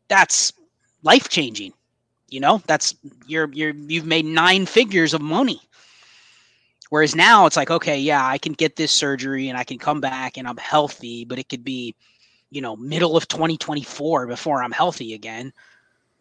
[0.09, 0.51] that's
[1.03, 1.73] life changing.
[2.29, 2.95] You know, that's
[3.27, 5.61] you're you're you've made nine figures of money.
[6.89, 9.99] Whereas now it's like, okay, yeah, I can get this surgery and I can come
[10.01, 11.95] back and I'm healthy, but it could be,
[12.49, 15.53] you know, middle of 2024 before I'm healthy again.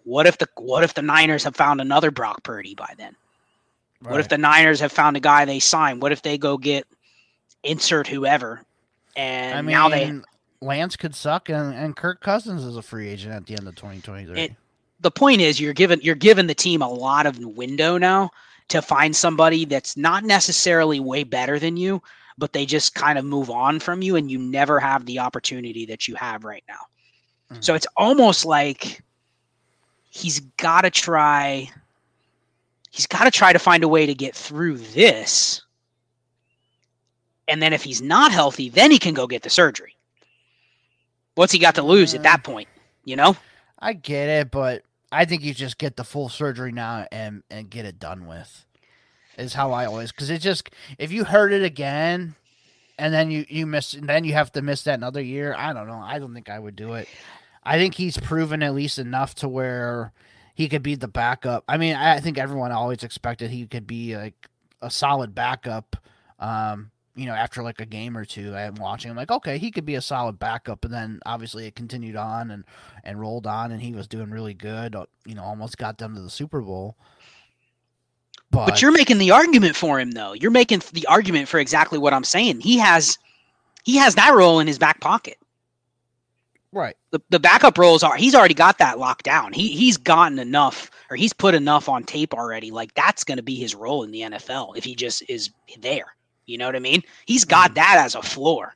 [0.04, 3.14] What if the what if the Niners have found another Brock Purdy by then?
[4.00, 4.12] Right.
[4.12, 6.00] What if the Niners have found a guy they sign?
[6.00, 6.86] What if they go get
[7.62, 8.62] insert whoever?
[9.16, 10.20] And I mean, now they
[10.60, 13.74] Lance could suck and, and Kirk Cousins is a free agent at the end of
[13.74, 14.40] 2023.
[14.40, 14.52] It,
[15.00, 18.30] the point is you're given you're given the team a lot of window now
[18.68, 22.02] to find somebody that's not necessarily way better than you,
[22.38, 25.87] but they just kind of move on from you and you never have the opportunity
[25.87, 26.75] that you have right now.
[27.51, 27.62] Mm-hmm.
[27.62, 29.03] So it's almost like
[30.11, 31.70] he's got to try
[32.90, 35.62] he's got to try to find a way to get through this.
[37.49, 39.96] And then if he's not healthy, then he can go get the surgery.
[41.35, 42.68] What's he got to lose at that point,
[43.05, 43.37] you know?
[43.79, 47.70] I get it, but I think you just get the full surgery now and and
[47.70, 48.65] get it done with.
[49.38, 52.35] Is how I always because it just if you heard it again,
[52.99, 55.55] and then you you miss and then you have to miss that another year.
[55.57, 56.01] I don't know.
[56.03, 57.09] I don't think I would do it.
[57.62, 60.12] I think he's proven at least enough to where
[60.55, 61.64] he could be the backup.
[61.68, 64.49] I mean, I think everyone always expected he could be like
[64.81, 65.96] a solid backup.
[66.38, 69.11] Um, you know, after like a game or two, I'm watching.
[69.11, 70.85] I'm like, okay, he could be a solid backup.
[70.85, 72.64] And then obviously it continued on and
[73.05, 74.94] and rolled on, and he was doing really good.
[74.94, 76.96] Uh, you know, almost got them to the Super Bowl.
[78.56, 80.32] But, but you're making the argument for him, though.
[80.32, 82.60] You're making the argument for exactly what I'm saying.
[82.60, 83.18] He has
[83.84, 85.38] he has that role in his back pocket.
[86.72, 86.96] Right.
[87.10, 89.52] The, the backup roles are he's already got that locked down.
[89.52, 92.70] He he's gotten enough or he's put enough on tape already.
[92.70, 96.16] Like that's going to be his role in the NFL if he just is there.
[96.46, 97.02] You know what I mean?
[97.26, 97.74] He's got mm-hmm.
[97.74, 98.74] that as a floor.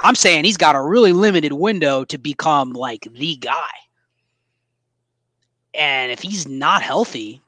[0.00, 3.70] I'm saying he's got a really limited window to become like the guy.
[5.74, 7.42] And if he's not healthy,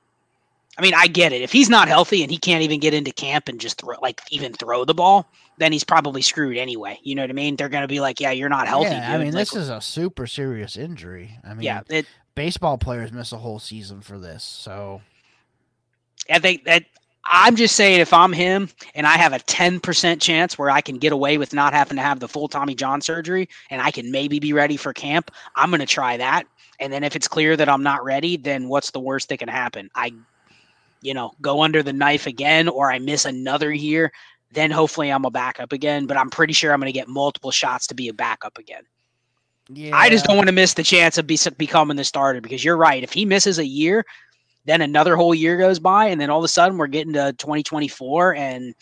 [0.78, 1.42] I mean, I get it.
[1.42, 4.20] If he's not healthy and he can't even get into camp and just throw, like
[4.30, 7.00] even throw the ball, then he's probably screwed anyway.
[7.02, 7.56] You know what I mean?
[7.56, 9.70] They're going to be like, "Yeah, you're not healthy." Yeah, I mean, like, this is
[9.70, 11.36] a super serious injury.
[11.44, 14.44] I mean, yeah, it, baseball players miss a whole season for this.
[14.44, 15.02] So,
[16.30, 16.84] I think that
[17.30, 20.98] I'm just saying, if I'm him and I have a 10% chance where I can
[20.98, 24.10] get away with not having to have the full Tommy John surgery and I can
[24.10, 26.46] maybe be ready for camp, I'm going to try that.
[26.80, 29.48] And then if it's clear that I'm not ready, then what's the worst that can
[29.48, 29.90] happen?
[29.94, 30.12] I,
[31.02, 34.12] you know, go under the knife again or I miss another year.
[34.52, 36.06] Then hopefully I'm a backup again.
[36.06, 38.82] But I'm pretty sure I'm going to get multiple shots to be a backup again.
[39.70, 39.96] Yeah.
[39.96, 42.76] I just don't want to miss the chance of be, becoming the starter because you're
[42.76, 43.02] right.
[43.02, 44.04] If he misses a year,
[44.64, 47.32] then another whole year goes by, and then all of a sudden we're getting to
[47.34, 48.74] 2024, and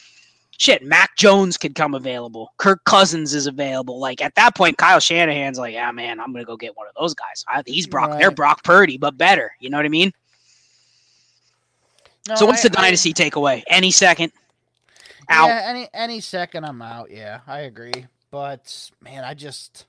[0.59, 2.52] shit, Mac Jones could come available.
[2.59, 4.00] Kirk Cousins is available.
[4.00, 6.94] Like at that point, Kyle Shanahan's like, yeah, man, I'm gonna go get one of
[6.98, 7.44] those guys.
[7.48, 8.11] I, he's Brock.
[8.11, 8.20] Right.
[8.20, 9.52] They're Brock Purdy, but better.
[9.61, 10.12] You know what I mean?
[12.28, 13.62] No, so what's I, the dynasty I, takeaway?
[13.68, 14.32] Any second
[15.28, 15.48] out?
[15.48, 17.10] Yeah, any any second, I'm out.
[17.10, 18.06] Yeah, I agree.
[18.30, 19.86] But man, I just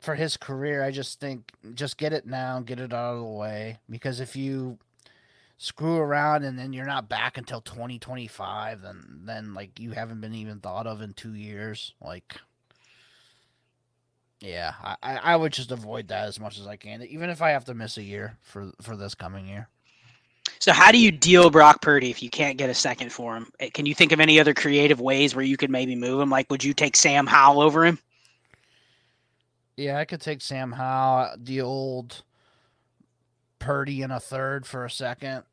[0.00, 3.24] for his career, I just think just get it now, get it out of the
[3.24, 3.78] way.
[3.88, 4.78] Because if you
[5.56, 10.34] screw around and then you're not back until 2025, then then like you haven't been
[10.34, 11.94] even thought of in two years.
[12.00, 12.36] Like,
[14.40, 17.50] yeah, I I would just avoid that as much as I can, even if I
[17.50, 19.68] have to miss a year for for this coming year.
[20.60, 23.50] So how do you deal Brock Purdy if you can't get a second for him?
[23.60, 26.30] Eh, can you think of any other creative ways where you could maybe move him?
[26.30, 27.98] Like, would you take Sam Howell over him?
[29.76, 32.22] Yeah, I could take Sam Howell, the old
[33.60, 35.44] Purdy in a third for a second.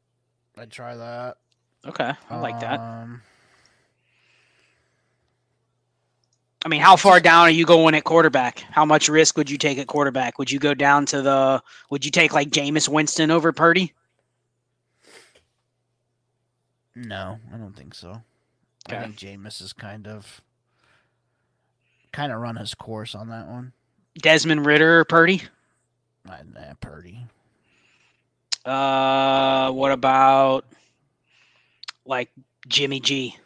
[0.57, 1.37] I'd try that.
[1.85, 2.79] Okay, I like that.
[2.79, 3.21] Um,
[6.65, 8.59] I mean, how far down are you going at quarterback?
[8.71, 10.39] How much risk would you take at quarterback?
[10.39, 11.61] Would you go down to the?
[11.91, 13.93] Would you take like Jameis Winston over Purdy?
[16.95, 18.21] No, I don't think so.
[18.87, 18.97] Okay.
[18.97, 20.41] I think Jameis is kind of
[22.11, 23.73] kind of run his course on that one.
[24.17, 25.41] Desmond Ridder or Purdy?
[26.25, 26.37] Nah,
[26.79, 27.19] Purdy.
[28.63, 30.65] Uh, what about
[32.05, 32.31] like
[32.67, 33.37] Jimmy G?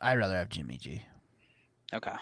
[0.00, 1.02] I'd rather have Jimmy G.
[1.92, 2.14] Okay.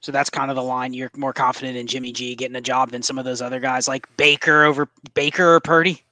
[0.00, 0.94] So that's kind of the line.
[0.94, 3.86] You're more confident in Jimmy G getting a job than some of those other guys,
[3.86, 6.02] like Baker over Baker or Purdy.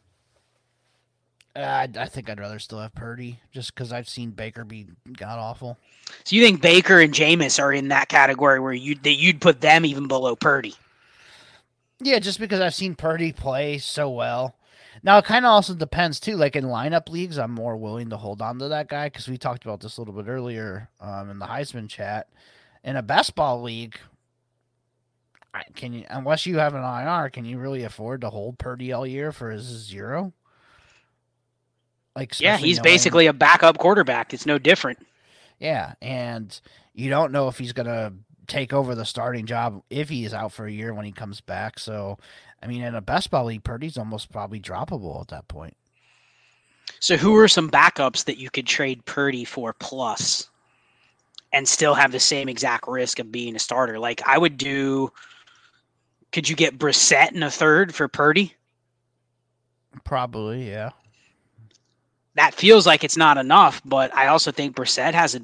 [1.57, 4.89] Uh, I, I think I'd rather still have Purdy, just because I've seen Baker be
[5.17, 5.79] god awful.
[6.25, 9.61] So you think Baker and Jameis are in that category where you that you'd put
[9.61, 10.75] them even below Purdy?
[12.01, 14.57] Yeah, just because I've seen Purdy play so well.
[15.03, 16.37] Now it kind of also depends too.
[16.37, 19.39] Like in lineup leagues, I'm more willing to hold on to that guy because we
[19.39, 22.29] talked about this a little bit earlier um, in the Heisman chat.
[22.83, 23.97] In a best ball league,
[25.77, 29.07] can you unless you have an IR, can you really afford to hold Purdy all
[29.07, 30.33] year for his zero?
[32.17, 34.33] Like Yeah, he's knowing- basically a backup quarterback.
[34.35, 35.05] It's no different.
[35.59, 36.61] yeah, and
[36.95, 38.13] you don't know if he's gonna
[38.47, 41.41] take over the starting job if he is out for a year when he comes
[41.41, 41.79] back.
[41.79, 42.19] So,
[42.63, 45.77] I mean, in a best ball league, Purdy's almost probably droppable at that point.
[47.01, 50.51] So who are some backups that you could trade Purdy for plus
[51.53, 53.99] and still have the same exact risk of being a starter?
[53.99, 55.11] Like I would do
[56.33, 58.55] could you get Brissett in a third for Purdy?
[60.05, 60.91] Probably, yeah.
[62.37, 65.41] That feels like it's not enough, but I also think Brissett has a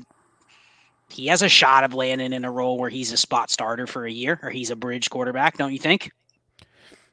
[1.13, 4.07] he has a shot of landing in a role where he's a spot starter for
[4.07, 6.13] a year or he's a bridge quarterback, don't you think?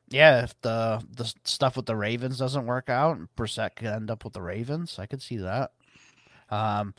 [0.09, 4.23] Yeah, if the the stuff with the Ravens doesn't work out, Brissett could end up
[4.23, 4.99] with the Ravens.
[4.99, 5.71] I could see that.
[6.49, 6.93] Um,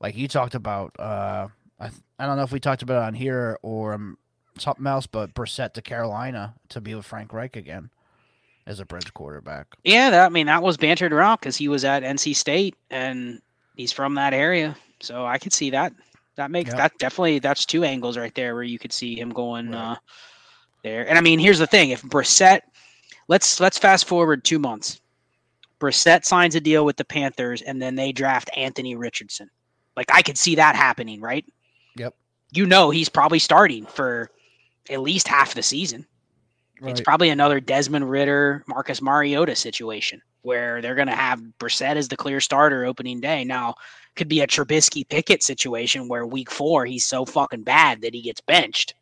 [0.00, 3.14] like you talked about, uh, I I don't know if we talked about it on
[3.14, 4.18] here or um,
[4.58, 7.90] something else, but Brissett to Carolina to be with Frank Reich again
[8.66, 9.66] as a bridge quarterback.
[9.84, 13.40] Yeah, that, I mean that was bantered around because he was at NC State and
[13.76, 15.92] he's from that area, so I could see that.
[16.36, 16.76] That makes Yep.
[16.78, 19.92] that definitely that's two angles right there where you could see him going Right.
[19.92, 19.96] uh,
[20.84, 21.08] there.
[21.08, 22.60] And I mean, here's the thing: if Brissett,
[23.28, 25.00] let's let's fast forward two months.
[25.80, 29.50] Brissett signs a deal with the Panthers, and then they draft Anthony Richardson.
[29.96, 31.44] Like I could see that happening, right?
[31.96, 32.14] Yep.
[32.52, 34.30] You know, he's probably starting for
[34.88, 36.06] at least half the season.
[36.82, 42.08] It's probably another Desmond Ridder, Marcus Mariota situation where they're going to have Brissett as
[42.08, 43.44] the clear starter opening day.
[43.44, 43.74] Now,
[44.16, 48.22] could be a Trubisky Pickett situation where week four he's so fucking bad that he
[48.22, 48.94] gets benched.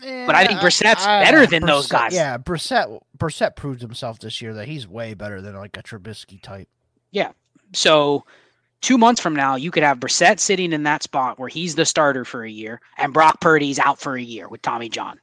[0.00, 2.12] But I think Brissett's better than those guys.
[2.12, 6.42] Yeah, Brissett Brissett proved himself this year that he's way better than like a Trubisky
[6.42, 6.68] type.
[7.10, 7.32] Yeah.
[7.72, 8.26] So,
[8.82, 11.86] two months from now, you could have Brissett sitting in that spot where he's the
[11.86, 15.18] starter for a year, and Brock Purdy's out for a year with Tommy John.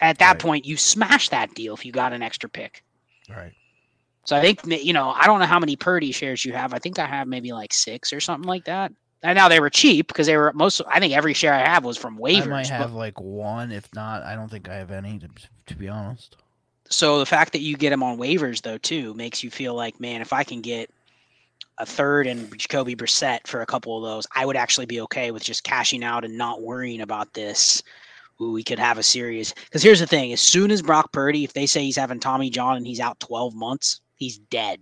[0.00, 0.38] At that Right.
[0.38, 2.84] point, you smash that deal if you got an extra pick.
[3.28, 3.52] Right.
[4.24, 6.74] So I think you know I don't know how many Purdy shares you have.
[6.74, 8.92] I think I have maybe like six or something like that.
[9.22, 10.80] And now they were cheap because they were most.
[10.88, 12.42] I think every share I have was from waivers.
[12.42, 15.18] I might but- have like one, if not, I don't think I have any.
[15.20, 15.28] To,
[15.68, 16.36] to be honest.
[16.88, 19.98] so the fact that you get them on waivers though too makes you feel like
[20.00, 20.90] man, if I can get
[21.78, 25.30] a third and Jacoby Brissett for a couple of those, I would actually be okay
[25.30, 27.82] with just cashing out and not worrying about this.
[28.38, 29.52] We could have a serious.
[29.52, 32.50] Because here's the thing: as soon as Brock Purdy, if they say he's having Tommy
[32.50, 34.80] John and he's out 12 months, he's dead.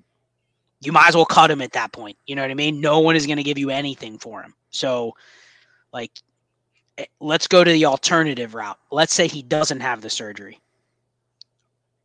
[0.80, 2.16] You might as well cut him at that point.
[2.26, 2.80] You know what I mean?
[2.80, 4.54] No one is going to give you anything for him.
[4.70, 5.14] So,
[5.92, 6.10] like,
[6.98, 8.78] eh, let's go to the alternative route.
[8.90, 10.60] Let's say he doesn't have the surgery.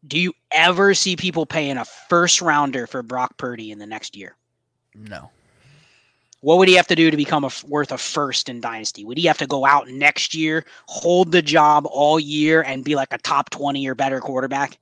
[0.08, 4.16] Do you ever see people paying a first rounder for Brock Purdy in the next
[4.16, 4.38] year?
[4.96, 5.30] No.
[6.41, 9.04] What would he have to do to become a worth a first in Dynasty?
[9.04, 12.95] Would he have to go out next year, hold the job all year, and be
[12.95, 14.78] like a top 20 or better quarterback?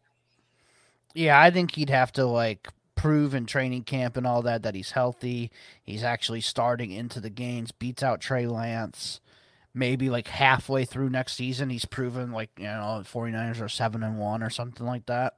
[1.13, 4.75] Yeah, I think he'd have to like prove in training camp and all that that
[4.75, 5.51] he's healthy.
[5.83, 9.19] He's actually starting into the games, beats out Trey Lance,
[9.73, 14.17] maybe like halfway through next season, he's proven like, you know, 49ers are 7 and
[14.19, 15.37] 1 or something like that.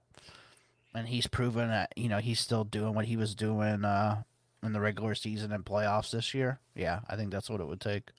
[0.94, 4.24] And he's proven that, you know, he's still doing what he was doing uh,
[4.64, 6.60] in the regular season and playoffs this year.
[6.76, 8.10] Yeah, I think that's what it would take.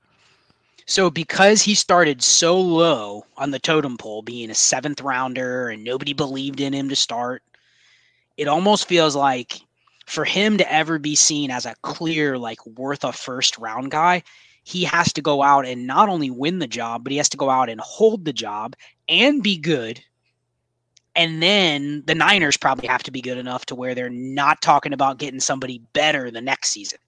[0.87, 5.85] So because he started so low on the totem pole, being a seventh rounder, and
[5.85, 7.43] nobody believed in him to start,
[8.37, 9.61] it almost feels like
[10.07, 14.23] for him to ever be seen as a clear, like worth a first round guy,
[14.65, 17.37] he has to go out and not only win the job, but he has to
[17.37, 18.75] go out and hold the job
[19.09, 20.03] and be good.
[21.17, 24.93] And then the Niners probably have to be good enough to where they're not talking
[24.93, 26.99] about getting somebody better the next season.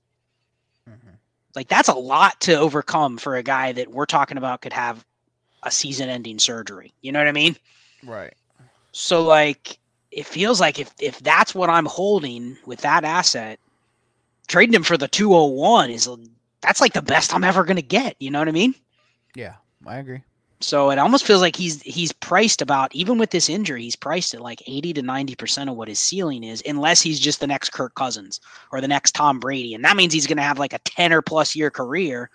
[0.88, 1.14] Mm-hmm.
[1.54, 5.04] Like that's a lot to overcome for a guy that we're talking about could have
[5.62, 6.92] a season ending surgery.
[7.02, 7.56] You know what I mean?
[8.04, 8.34] Right.
[8.90, 9.78] So like
[10.10, 13.58] it feels like if if that's what I'm holding with that asset,
[14.48, 16.08] trading him for the 201 is
[16.60, 18.16] that's like the best I'm ever going to get.
[18.18, 18.74] You know what I mean?
[19.34, 19.54] Yeah,
[19.86, 20.22] I agree.
[20.62, 24.32] So it almost feels like he's he's priced about even with this injury, he's priced
[24.32, 27.70] at like 80 to 90% of what his ceiling is, unless he's just the next
[27.70, 29.74] Kirk Cousins or the next Tom Brady.
[29.74, 32.30] And that means he's gonna have like a 10 or plus year career.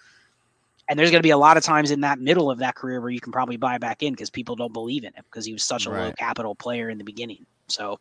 [0.90, 3.10] And there's gonna be a lot of times in that middle of that career where
[3.10, 5.64] you can probably buy back in because people don't believe in him because he was
[5.64, 6.08] such a right.
[6.08, 7.46] low capital player in the beginning.
[7.68, 8.00] So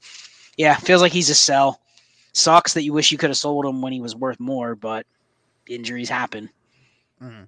[0.57, 1.81] yeah, feels like he's a sell.
[2.33, 5.07] Sucks that you wish you could have sold him when he was worth more, but
[5.69, 6.51] injuries happen.
[7.23, 7.45] Mm-hmm.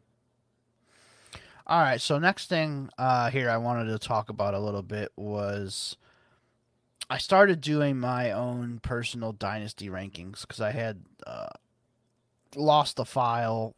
[1.68, 2.00] All right.
[2.00, 5.98] So next thing uh, here I wanted to talk about a little bit was
[7.11, 11.48] I started doing my own personal dynasty rankings because I had uh,
[12.57, 13.74] lost the file.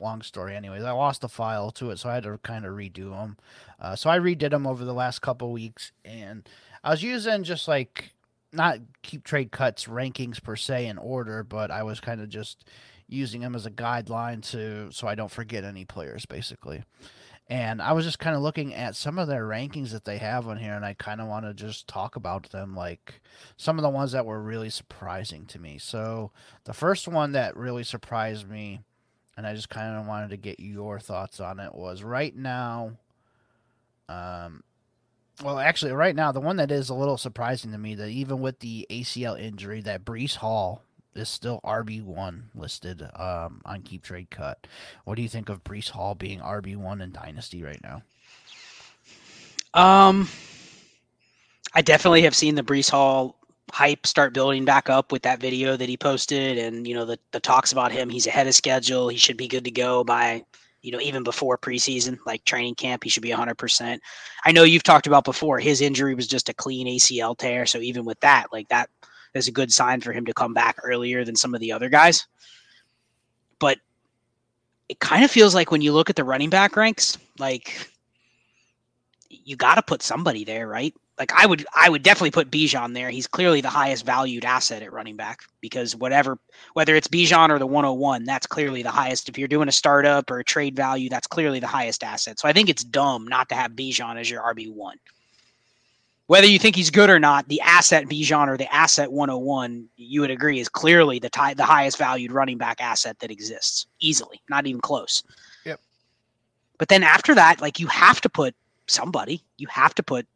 [0.00, 0.82] Long story, anyways.
[0.82, 3.36] I lost the file to it, so I had to kind of redo them.
[3.80, 6.46] Uh, so I redid them over the last couple weeks, and
[6.84, 8.14] I was using just like
[8.52, 12.64] not keep trade cuts rankings per se in order, but I was kind of just
[13.08, 16.82] using them as a guideline to so I don't forget any players basically.
[17.48, 20.48] And I was just kind of looking at some of their rankings that they have
[20.48, 23.20] on here, and I kind of want to just talk about them, like
[23.56, 25.78] some of the ones that were really surprising to me.
[25.78, 26.32] So,
[26.64, 28.80] the first one that really surprised me,
[29.36, 32.98] and I just kind of wanted to get your thoughts on it, was right now.
[34.08, 34.64] Um,
[35.44, 38.40] well, actually, right now, the one that is a little surprising to me that even
[38.40, 40.82] with the ACL injury, that Breece Hall
[41.18, 44.66] is still RB one listed um, on Keep Trade Cut.
[45.04, 48.02] What do you think of Breece Hall being RB one in Dynasty right now?
[49.74, 50.28] Um,
[51.74, 53.36] I definitely have seen the Breece Hall
[53.72, 57.18] hype start building back up with that video that he posted, and you know the
[57.32, 58.08] the talks about him.
[58.08, 59.08] He's ahead of schedule.
[59.08, 60.44] He should be good to go by
[60.82, 63.04] you know even before preseason, like training camp.
[63.04, 63.56] He should be 100.
[63.58, 64.00] percent
[64.44, 65.58] I know you've talked about before.
[65.58, 68.88] His injury was just a clean ACL tear, so even with that, like that
[69.36, 71.88] is a good sign for him to come back earlier than some of the other
[71.88, 72.26] guys.
[73.58, 73.78] But
[74.88, 77.90] it kind of feels like when you look at the running back ranks, like
[79.28, 80.94] you got to put somebody there, right?
[81.18, 83.08] Like I would, I would definitely put Bijan there.
[83.08, 86.38] He's clearly the highest valued asset at running back because whatever,
[86.74, 89.30] whether it's Bijan or the 101, that's clearly the highest.
[89.30, 92.38] If you're doing a startup or a trade value, that's clearly the highest asset.
[92.38, 94.98] So I think it's dumb not to have Bijan as your RB one
[96.26, 100.20] whether you think he's good or not, the asset Bijan or the asset 101, you
[100.20, 104.66] would agree is clearly the the highest valued running back asset that exists, easily, not
[104.66, 105.22] even close.
[105.64, 105.80] Yep.
[106.78, 108.54] But then after that, like you have to put
[108.86, 109.42] somebody.
[109.56, 110.26] You have to put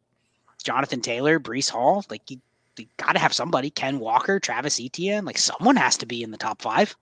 [0.63, 2.05] Jonathan Taylor, Breece Hall.
[2.09, 2.37] Like you,
[2.77, 3.69] you got to have somebody.
[3.69, 5.25] Ken Walker, Travis Etienne.
[5.25, 6.95] Like someone has to be in the top five.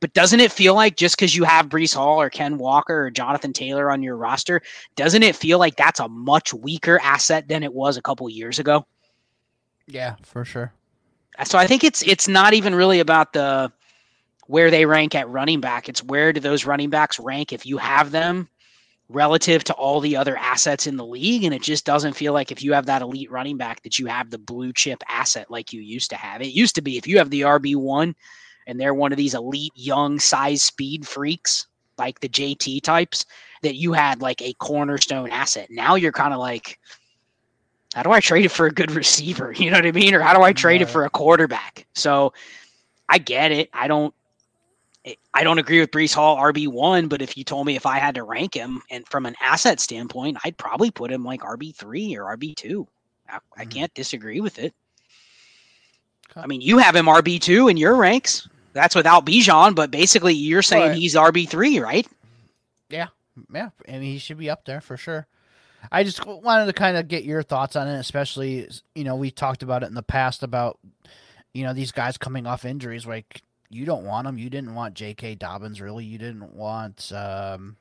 [0.00, 3.10] But doesn't it feel like just because you have Breece Hall or Ken Walker or
[3.10, 4.62] Jonathan Taylor on your roster,
[4.96, 8.58] doesn't it feel like that's a much weaker asset than it was a couple years
[8.58, 8.86] ago?
[9.86, 10.72] Yeah, for sure.
[11.44, 13.72] So I think it's it's not even really about the
[14.46, 15.88] where they rank at running back.
[15.88, 18.48] It's where do those running backs rank if you have them
[19.08, 21.44] relative to all the other assets in the league.
[21.44, 24.06] And it just doesn't feel like if you have that elite running back that you
[24.06, 26.42] have the blue chip asset like you used to have.
[26.42, 28.14] It used to be if you have the RB one,
[28.66, 31.66] and they're one of these elite young size speed freaks
[31.98, 33.26] like the JT types
[33.62, 35.68] that you had like a cornerstone asset.
[35.70, 36.78] Now you're kind of like,
[37.94, 39.52] how do I trade it for a good receiver?
[39.58, 40.14] You know what I mean?
[40.14, 40.88] Or how do I trade right.
[40.88, 41.86] it for a quarterback?
[41.94, 42.32] So
[43.08, 43.68] I get it.
[43.72, 44.14] I don't.
[45.32, 47.98] I don't agree with Breece Hall RB one, but if you told me if I
[47.98, 51.74] had to rank him and from an asset standpoint, I'd probably put him like RB
[51.74, 52.86] three or RB two.
[53.26, 53.60] I, mm-hmm.
[53.62, 54.74] I can't disagree with it.
[56.36, 58.48] I mean, you have him RB two in your ranks.
[58.72, 62.06] That's without Bijan, but basically you're saying he's RB three, right?
[62.88, 63.08] Yeah,
[63.52, 63.70] yeah.
[63.88, 65.26] Mean, he should be up there for sure.
[65.90, 69.30] I just wanted to kind of get your thoughts on it, especially you know we
[69.30, 70.78] talked about it in the past about
[71.52, 73.06] you know these guys coming off injuries.
[73.06, 74.38] Like you don't want them.
[74.38, 75.36] You didn't want J.K.
[75.36, 76.04] Dobbins, really.
[76.04, 77.76] You didn't want um,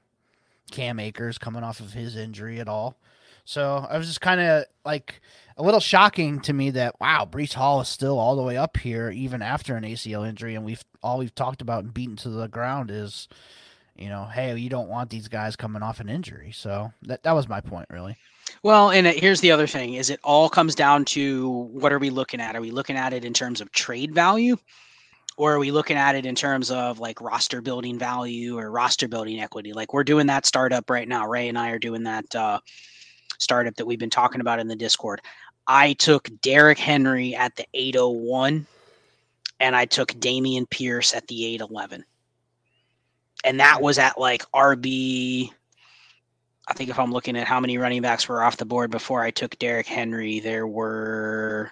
[0.71, 2.95] Cam Akers coming off of his injury at all.
[3.49, 5.21] So I was just kind of like
[5.57, 8.77] a little shocking to me that wow, Breece Hall is still all the way up
[8.77, 12.29] here even after an ACL injury, and we've all we've talked about and beaten to
[12.29, 13.27] the ground is,
[13.95, 16.51] you know, hey, you don't want these guys coming off an injury.
[16.51, 18.17] So that that was my point really.
[18.61, 21.97] Well, and it, here's the other thing: is it all comes down to what are
[21.97, 22.55] we looking at?
[22.55, 24.57] Are we looking at it in terms of trade value,
[25.37, 29.07] or are we looking at it in terms of like roster building value or roster
[29.07, 29.73] building equity?
[29.73, 31.27] Like we're doing that startup right now.
[31.27, 32.59] Ray and I are doing that uh,
[33.39, 35.21] startup that we've been talking about in the Discord.
[35.67, 38.65] I took Derrick Henry at the 801,
[39.59, 42.05] and I took Dameon Pierce at the 811,
[43.43, 45.51] and that was at like RB
[46.69, 49.23] I think if I'm looking at how many running backs were off the board before
[49.23, 51.71] I took Derek Henry, there were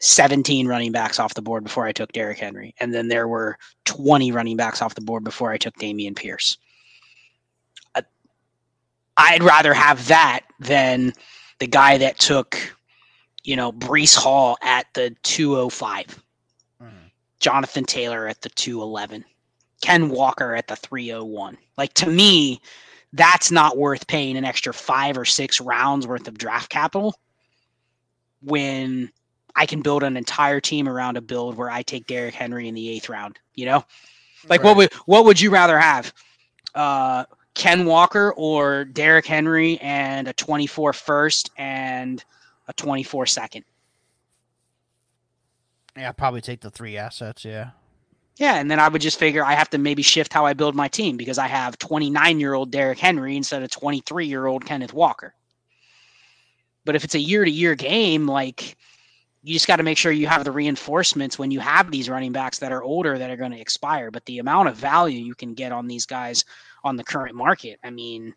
[0.00, 2.74] 17 running backs off the board before I took Derrick Henry.
[2.80, 6.58] And then there were 20 running backs off the board before I took Dameon Pierce.
[9.16, 11.12] I'd rather have that than
[11.58, 12.58] the guy that took,
[13.44, 16.22] you know, Breece Hall at the 205,
[16.82, 16.96] mm-hmm.
[17.40, 19.24] Jonathan Taylor at the 211,
[19.80, 21.56] Ken Walker at the 301.
[21.78, 22.60] Like to me,
[23.12, 27.18] that's not worth paying an extra five or six rounds worth of draft capital
[28.42, 29.10] when
[29.54, 32.74] I can build an entire team around a build where I take Derrick Henry in
[32.74, 33.38] the eighth round.
[33.54, 33.84] You know,
[34.48, 34.66] like right.
[34.66, 36.12] what would what would you rather have,
[36.74, 37.24] uh,
[37.56, 42.22] Ken Walker or Derrick Henry and a 24 first and
[42.68, 43.64] a 24 second?
[45.96, 47.44] Yeah, I'd probably take the three assets.
[47.44, 47.70] Yeah.
[48.36, 50.74] Yeah, and then I would just figure I have to maybe shift how I build
[50.74, 54.66] my team because I have 29 year old Derrick Henry instead of 23 year old
[54.66, 55.34] Kenneth Walker.
[56.84, 58.76] But if it's a year to year game, like
[59.42, 62.32] you just got to make sure you have the reinforcements when you have these running
[62.32, 64.10] backs that are older that are going to expire.
[64.10, 66.44] But the amount of value you can get on these guys
[66.86, 68.34] on the current market, I mean,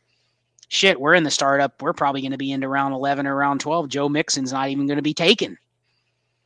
[0.67, 1.81] shit, we're in the startup.
[1.81, 3.89] We're probably going to be into round 11 or round 12.
[3.89, 5.57] Joe Mixon's not even going to be taken.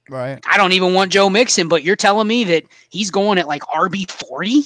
[0.10, 0.44] Right.
[0.50, 3.62] I don't even want Joe Mixon, but you're telling me that he's going at like
[3.64, 4.64] RB forty.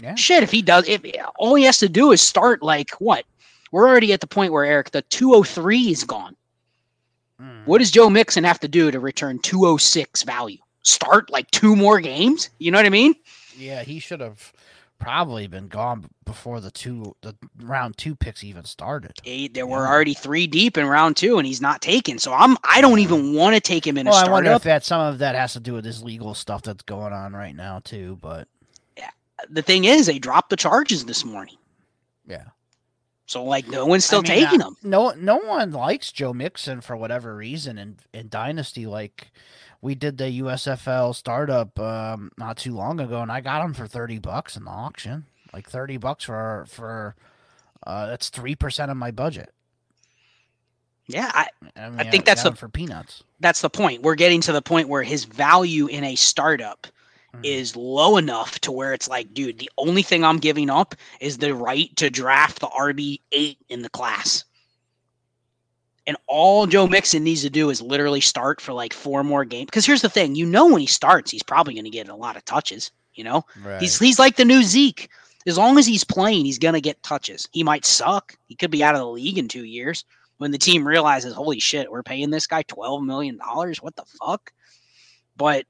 [0.00, 0.14] Yeah.
[0.14, 1.02] Shit, if he does, if
[1.36, 3.24] all he has to do is start like what?
[3.72, 6.36] We're already at the point where Eric, the 203 is gone.
[7.40, 7.66] Mm.
[7.66, 10.58] What does Joe Mixon have to do to return 206 value?
[10.82, 12.50] Start like two more games?
[12.58, 13.14] You know what I mean?
[13.56, 14.52] Yeah, he should have
[15.02, 19.12] probably been gone before the two the round two picks even started.
[19.24, 19.70] Eight, there yeah.
[19.70, 22.18] were already three deep in round two, and he's not taken.
[22.18, 24.30] So I'm I don't even want to take him in well, a startup.
[24.30, 26.84] I wonder if that some of that has to do with this legal stuff that's
[26.84, 28.16] going on right now too.
[28.20, 28.46] But
[28.96, 29.10] yeah,
[29.50, 31.56] the thing is, they dropped the charges this morning.
[32.26, 32.44] Yeah.
[33.26, 34.76] So like no one's still I mean, taking uh, them.
[34.84, 38.86] No, no one likes Joe Mixon for whatever reason in in Dynasty.
[38.86, 39.32] Like
[39.82, 43.86] we did the USFL startup um, not too long ago, and I got them for
[43.86, 45.26] thirty bucks in the auction.
[45.52, 47.16] Like thirty bucks for for
[47.84, 49.52] uh, that's three percent of my budget.
[51.08, 53.24] Yeah, I, I, mean, I think that's the for peanuts.
[53.40, 54.02] That's the point.
[54.02, 56.86] We're getting to the point where his value in a startup
[57.34, 57.44] mm-hmm.
[57.44, 61.38] is low enough to where it's like, dude, the only thing I'm giving up is
[61.38, 64.44] the right to draft the RB eight in the class.
[66.06, 69.66] And all Joe Mixon needs to do is literally start for like four more games.
[69.66, 72.14] Because here's the thing, you know, when he starts, he's probably going to get a
[72.14, 72.90] lot of touches.
[73.14, 73.80] You know, right.
[73.80, 75.08] he's he's like the new Zeke.
[75.46, 77.48] As long as he's playing, he's going to get touches.
[77.52, 78.36] He might suck.
[78.46, 80.04] He could be out of the league in two years
[80.38, 83.82] when the team realizes, holy shit, we're paying this guy twelve million dollars.
[83.82, 84.52] What the fuck?
[85.36, 85.66] But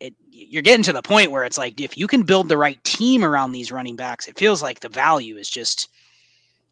[0.00, 2.82] it, you're getting to the point where it's like if you can build the right
[2.84, 5.88] team around these running backs, it feels like the value is just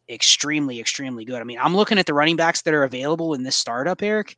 [0.09, 1.41] extremely, extremely good.
[1.41, 4.37] I mean, I'm looking at the running backs that are available in this startup, Eric.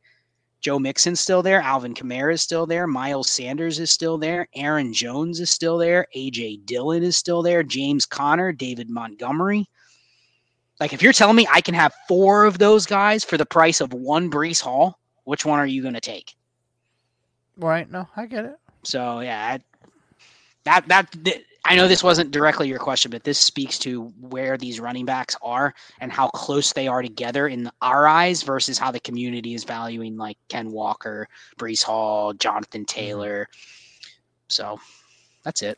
[0.60, 1.60] Joe Mixon's still there.
[1.60, 2.86] Alvin Kamara is still there.
[2.86, 4.48] Miles Sanders is still there.
[4.54, 6.08] Aaron Jones is still there.
[6.16, 7.62] AJ Dillon is still there.
[7.62, 9.68] James Conner, David Montgomery.
[10.80, 13.80] Like, if you're telling me I can have four of those guys for the price
[13.80, 16.34] of one Breece Hall, which one are you going to take?
[17.56, 17.90] Right.
[17.90, 18.56] No, I get it.
[18.82, 19.58] So, yeah,
[20.64, 24.56] that, that, that I know this wasn't directly your question, but this speaks to where
[24.56, 28.92] these running backs are and how close they are together in our eyes versus how
[28.92, 31.26] the community is valuing like Ken Walker,
[31.58, 33.00] Breece Hall, Jonathan mm-hmm.
[33.00, 33.48] Taylor.
[34.48, 34.78] So
[35.42, 35.76] that's it.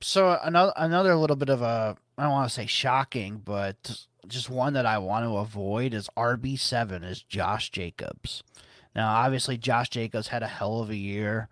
[0.00, 4.48] So another another little bit of a I don't want to say shocking, but just
[4.48, 8.44] one that I want to avoid is RB seven is Josh Jacobs.
[8.94, 11.48] Now, obviously, Josh Jacobs had a hell of a year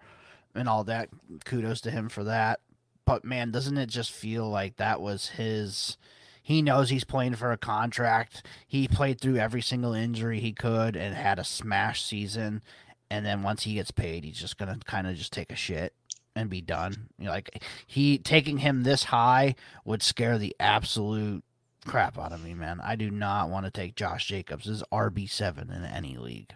[0.55, 1.09] and all that.
[1.45, 2.61] Kudos to him for that
[3.07, 5.97] but man, doesn't it just feel like that was his?
[6.43, 8.47] He knows he's playing for a contract.
[8.69, 12.63] He played through every single injury he could and had a smash season.
[13.11, 15.95] And then once he gets paid, he's just gonna kind of just take a shit.
[16.37, 17.09] and be done.
[17.19, 19.55] You know, like he taking him this high
[19.87, 21.43] would scare the absolute
[21.87, 22.79] crap out of me, man.
[22.85, 26.53] I do not want to take Josh Jacobs as RB seven in any league.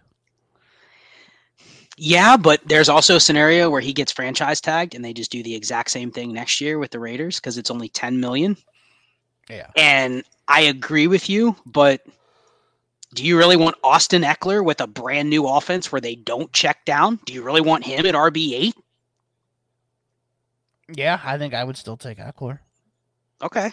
[2.03, 5.43] Yeah, but there's also a scenario where he gets franchise tagged and they just do
[5.43, 8.57] the exact same thing next year with the Raiders because it's only 10 million.
[9.51, 9.67] Yeah.
[9.77, 12.01] And I agree with you, but
[13.13, 16.87] do you really want Austin Ekeler with a brand new offense where they don't check
[16.87, 17.21] down?
[17.27, 18.73] Do you really want him at RB8?
[20.95, 22.61] Yeah, I think I would still take Ekeler.
[23.43, 23.73] Okay.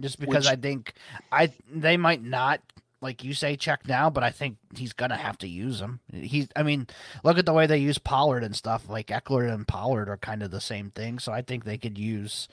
[0.00, 0.94] Just because Which- I think
[1.30, 2.60] I they might not
[3.02, 6.00] like you say check now, but I think he's gonna have to use him.
[6.12, 6.86] He's I mean,
[7.24, 8.88] look at the way they use Pollard and stuff.
[8.88, 11.98] Like Ekeler and Pollard are kind of the same thing, so I think they could
[11.98, 12.48] use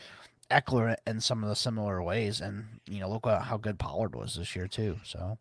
[0.52, 2.42] Ekeler in some of the similar ways.
[2.42, 4.98] And you know, look at how good Pollard was this year too.
[5.06, 5.38] So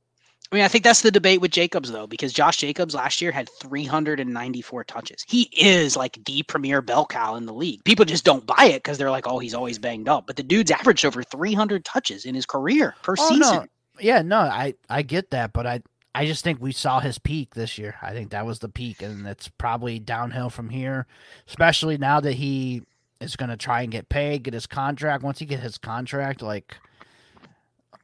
[0.51, 3.31] I mean, I think that's the debate with Jacobs, though, because Josh Jacobs last year
[3.31, 5.23] had 394 touches.
[5.29, 7.85] He is like the premier bell cow in the league.
[7.85, 10.27] People just don't buy it because they're like, oh, he's always banged up.
[10.27, 13.41] But the dude's averaged over 300 touches in his career per Oh, season.
[13.57, 13.67] no.
[14.01, 15.83] Yeah, no, I I get that, but I
[16.15, 17.97] I just think we saw his peak this year.
[18.03, 21.07] I think that was the peak, and it's probably downhill from here.
[21.47, 22.83] Especially now that he
[23.21, 25.23] is going to try and get paid, get his contract.
[25.23, 26.77] Once he get his contract, like,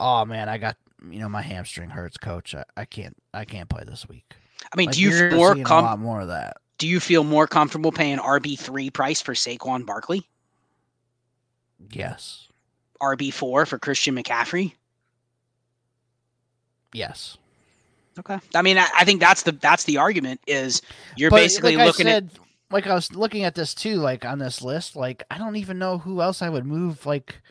[0.00, 0.76] oh man, I got
[1.10, 2.54] you know my hamstring hurts, coach.
[2.54, 4.34] I, I can't I can't play this week.
[4.72, 6.58] I mean, Like, do you feel more seeing a lot more of that?
[6.78, 10.28] do you feel more comfortable paying RB three price for Saquon Barkley,
[11.90, 12.48] Yes,
[13.00, 14.74] RB four for Christian McCaffrey?
[16.94, 17.36] Yes.
[18.18, 20.80] Okay, I mean, I, I think that's the that's the argument is
[21.16, 22.40] you're But basically like looking I at said,
[22.70, 25.78] like I was looking at this too, like on this list, like I don't even
[25.78, 27.42] know who else I would move like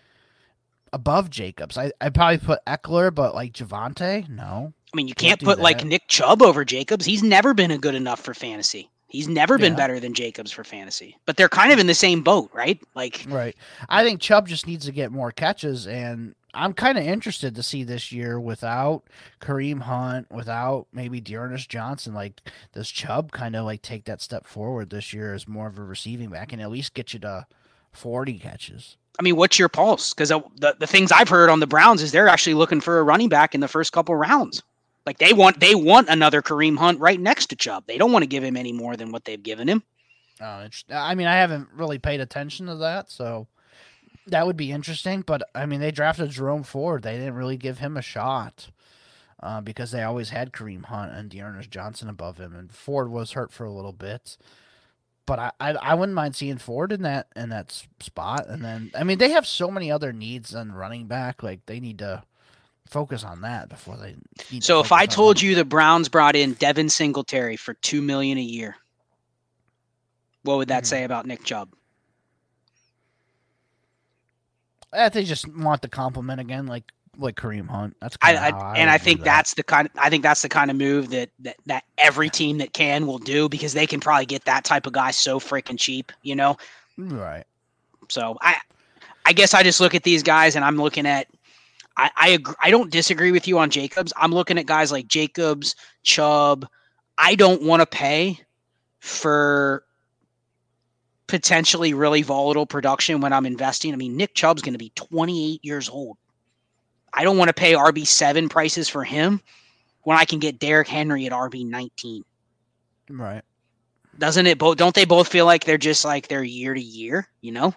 [0.94, 1.78] above Jacobs.
[1.78, 4.74] I I probably put Ekeler, but like Javonte, no.
[4.94, 5.84] I mean, you Can't can't put like.
[5.84, 7.06] Nick Chubb over Jacobs.
[7.06, 8.90] He's never been a good enough for fantasy.
[9.14, 9.78] He's never been Yeah.
[9.78, 11.18] better than Jacobs for fantasy.
[11.26, 12.82] But they're kind of in the same boat, right?
[12.96, 13.56] Like, Right.
[13.88, 17.64] I think Chubb just needs to get more catches, and I'm kind of interested to
[17.64, 19.04] see this year without
[19.40, 22.14] Kareem Hunt, without maybe D'Ernest Johnson.
[22.16, 22.42] Like,
[22.74, 25.84] does Chubb kind of like take that step forward this year as more of a
[25.84, 27.46] receiving back and at least get you to
[27.92, 28.98] 40 catches?
[29.20, 30.12] I mean, what's your pulse?
[30.14, 32.98] Because uh, the, the things I've heard on the Browns is they're actually looking for
[33.00, 34.64] a running back in the first couple rounds.
[35.06, 37.86] Like they want they want another Kareem Hunt right next to Chubb.
[37.88, 39.84] They don't want to give him any more than what they've given him.
[40.42, 43.48] Oh, I mean, I haven't really paid attention to that, so
[44.28, 45.22] that would be interesting.
[45.22, 47.04] But I mean, they drafted Jerome Ford.
[47.04, 48.70] They didn't really give him a shot
[49.42, 53.34] uh, because they always had Kareem Hunt and D'Ernest Johnson above him, and Ford was
[53.34, 54.38] hurt for a little bit.
[55.26, 58.48] But I, I, I wouldn't mind seeing Ford in that in that spot.
[58.48, 61.44] And then I mean, they have so many other needs on running back.
[61.44, 62.24] Like they need to
[62.88, 64.16] focus on that before they.
[64.60, 68.38] So if I told running you the Browns brought in Devin Singletary for two million
[68.38, 68.76] a year,
[70.44, 70.88] what would that Mhm.
[70.88, 71.74] say about Nick Chubb?
[74.94, 77.96] I they just want the compliment again, like like Kareem Hunt.
[78.02, 79.26] That's I, I, I and I think that.
[79.26, 79.90] that's the kind.
[79.98, 83.20] I think that's the kind of move that, that that every team that can will
[83.20, 86.58] do because they can probably get that type of guy so freaking cheap, you know.
[86.98, 87.44] right.
[88.10, 88.58] So I,
[89.26, 91.28] I guess I just look at these guys and I'm looking at.
[91.98, 94.14] I I, agree, I don't disagree with you on Jacobs.
[94.18, 96.68] I'm looking at guys like Jacobs, Chubb.
[97.18, 98.40] I don't want to pay
[99.00, 99.84] for
[101.28, 103.94] potentially really volatile production when I'm investing.
[103.94, 106.18] I mean, Nick Chubb's going to be 28 years old.
[107.14, 109.42] I don't want to pay RB7 prices for him
[110.04, 112.24] when I can get Derrick Henry at RB19.
[113.10, 113.44] Right.
[114.18, 117.28] Doesn't it both don't they both feel like they're just like they're year to year,
[117.42, 117.74] you know?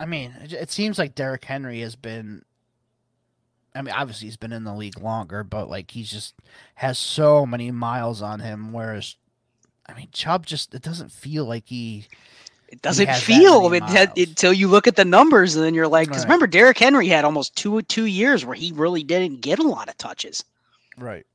[0.00, 2.42] I mean, it, seems like Derrick Henry has been.
[3.74, 6.34] I mean, obviously he's been in the league longer, but like he just
[6.76, 8.72] has so many miles on him.
[8.72, 9.14] Whereas,
[9.86, 12.06] I mean, Chubb just it doesn't feel like he.
[12.68, 13.82] It doesn't feel it,
[14.16, 16.28] it- until you look at the numbers and then you're like, because Right.
[16.28, 19.88] remember Derrick Henry had almost two two years where he really didn't get a lot
[19.88, 20.44] of touches.
[20.96, 21.26] Right.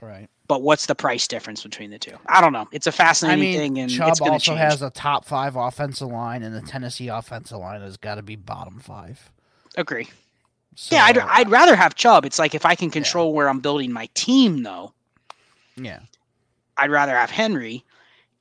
[0.01, 0.29] Right.
[0.47, 2.15] But what's the price difference between the two?
[2.27, 2.67] I don't know.
[2.71, 4.59] It's a fascinating I mean, thing, and Chubb also change.
[4.59, 8.35] has a top five offensive line, and the Tennessee offensive line has got to be
[8.35, 9.31] bottom five.
[9.77, 10.07] Agree.
[10.75, 12.25] So, yeah, I'd, I'd rather have Chubb.
[12.25, 14.93] It's like if I can control where I'm building my team, though,
[15.77, 16.01] yeah.
[16.77, 17.83] I'd rather have Henry.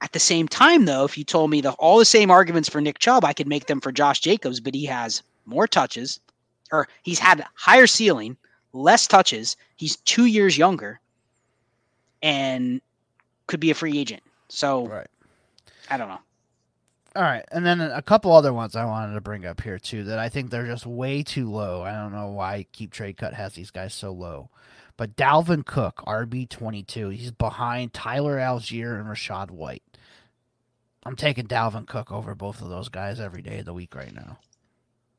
[0.00, 2.80] At the same time, though, if you told me the all the same arguments for
[2.80, 6.20] Nick Chubb, I could make them for Josh Jacobs, but he has more touches,
[6.72, 8.36] or he's had higher ceiling,
[8.72, 9.57] less touches.
[9.76, 11.00] He's two years younger,
[12.25, 12.81] and
[13.47, 14.22] could be a free agent.
[14.49, 15.07] So Right.
[15.91, 16.18] I don't know.
[17.16, 20.03] All right, and then a couple other ones I wanted to bring up here too
[20.05, 21.83] that I think they're just way too low.
[21.83, 24.51] I don't know why Keep Trade Cut has these guys so low.
[24.97, 29.85] But Dalvin Cook, RB twenty two, he's behind Tyler Allgeier and Rachaad White.
[31.05, 34.12] I'm taking Dalvin Cook over both of those guys every day of the week right
[34.12, 34.39] now.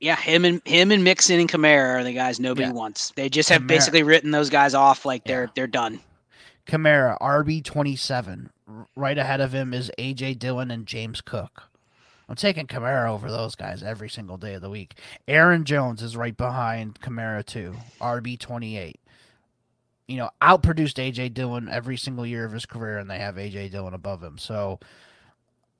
[0.01, 2.73] Yeah, him and him and Mixon and Kamara are the guys nobody Yeah.
[2.73, 3.11] wants.
[3.15, 5.49] They just have Kamara- basically written those guys off like they're Yeah.
[5.55, 6.01] they're done.
[6.65, 8.49] Kamara, RB twenty seven.
[8.95, 11.69] Right ahead of him is AJ Dillon and James Cook.
[12.27, 14.95] I'm taking Kamara over those guys every single day of the week.
[15.27, 18.99] Aaron Jones is right behind Kamara too, RB twenty eight.
[20.07, 23.71] You know, outproduced AJ Dillon every single year of his career, and they have AJ
[23.71, 24.37] Dillon above him.
[24.37, 24.79] So,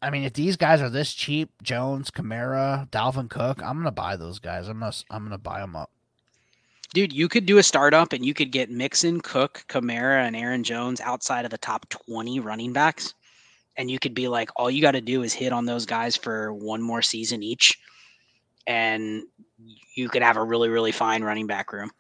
[0.02, 4.16] I mean, if these guys are this cheap, Jones, Kamara, Dalvin Cook, I'm gonna buy
[4.16, 4.68] those guys.
[4.68, 5.90] I'm gonna I'm gonna buy them up.
[6.94, 10.64] Dude, you could do a startup and you could get Mixon, Cook, Kamara, and Aaron
[10.64, 13.14] Jones outside of the top 20 running backs.
[13.78, 16.16] And you could be like, all you got to do is hit on those guys
[16.16, 17.78] for one more season each.
[18.68, 19.24] And
[19.96, 21.92] you could have a really, really fine running back room.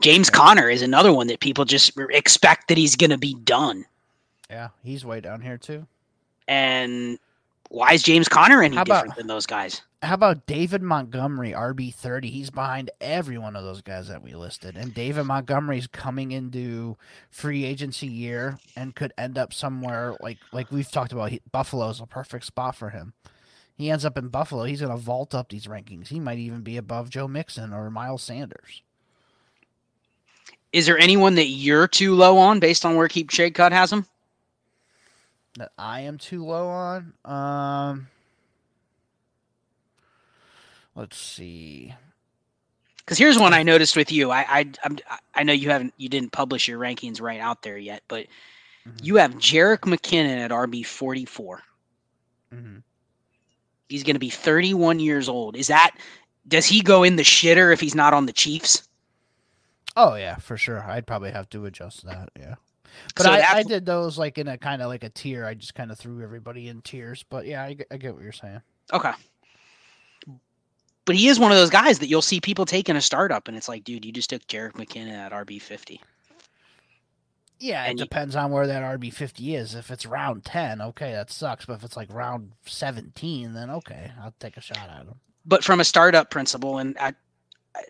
[0.00, 3.84] James Conner is another one that people just expect that he's going to be done.
[4.48, 5.86] Yeah, he's way down here too.
[6.46, 7.18] And
[7.68, 9.82] why is James Conner any about- different than those guys?
[10.00, 12.30] How about David Montgomery, RB thirty?
[12.30, 16.96] He's behind every one of those guys that we listed, and David Montgomery's coming into
[17.30, 21.30] free agency year and could end up somewhere like like we've talked about.
[21.30, 23.12] He, Buffalo's a perfect spot for him.
[23.78, 24.64] He ends up in Buffalo.
[24.64, 26.08] He's going to vault up these rankings.
[26.08, 28.82] He might even be above Joe Mixon or Miles Sanders.
[30.72, 33.92] Is there anyone that you're too low on based on where Keep Trade Cut has
[33.92, 34.04] him?
[35.56, 37.14] That I am too low on.
[37.24, 38.08] Um,
[40.98, 41.94] let's see.
[42.98, 44.30] Because here's one I noticed with you.
[44.30, 44.98] I I I'm,
[45.34, 48.26] I know you haven't you didn't publish your rankings right out there yet, but
[48.86, 49.04] Mhm.
[49.04, 51.62] you have Jerick McKinnon at RB 44.
[52.54, 52.78] Mm-hmm.
[53.88, 55.56] He's going to be 31 years old.
[55.56, 55.92] Is that
[56.46, 58.86] does he go in the shitter if he's not on the Chiefs?
[59.96, 60.82] Oh yeah, for sure.
[60.82, 62.28] I'd probably have to adjust that.
[62.38, 62.54] Yeah,
[63.16, 65.44] but So I, I did those like in a kind of like a tier.
[65.44, 67.24] I just kind of threw everybody in tiers.
[67.28, 68.60] But yeah, I, get- I get what you're saying.
[68.92, 69.12] Okay.
[71.08, 73.56] But he is one of those guys that you'll see people taking a startup, and
[73.56, 76.02] it's like, dude, you just took Jerick McKinnon at RB 50.
[77.58, 79.74] Yeah, it you- depends on where that RB fifty is.
[79.74, 81.64] If it's round ten, okay, that sucks.
[81.64, 85.14] But if it's like round seventeen, then okay, I'll take a shot at him.
[85.46, 87.14] But from a startup principle, and at,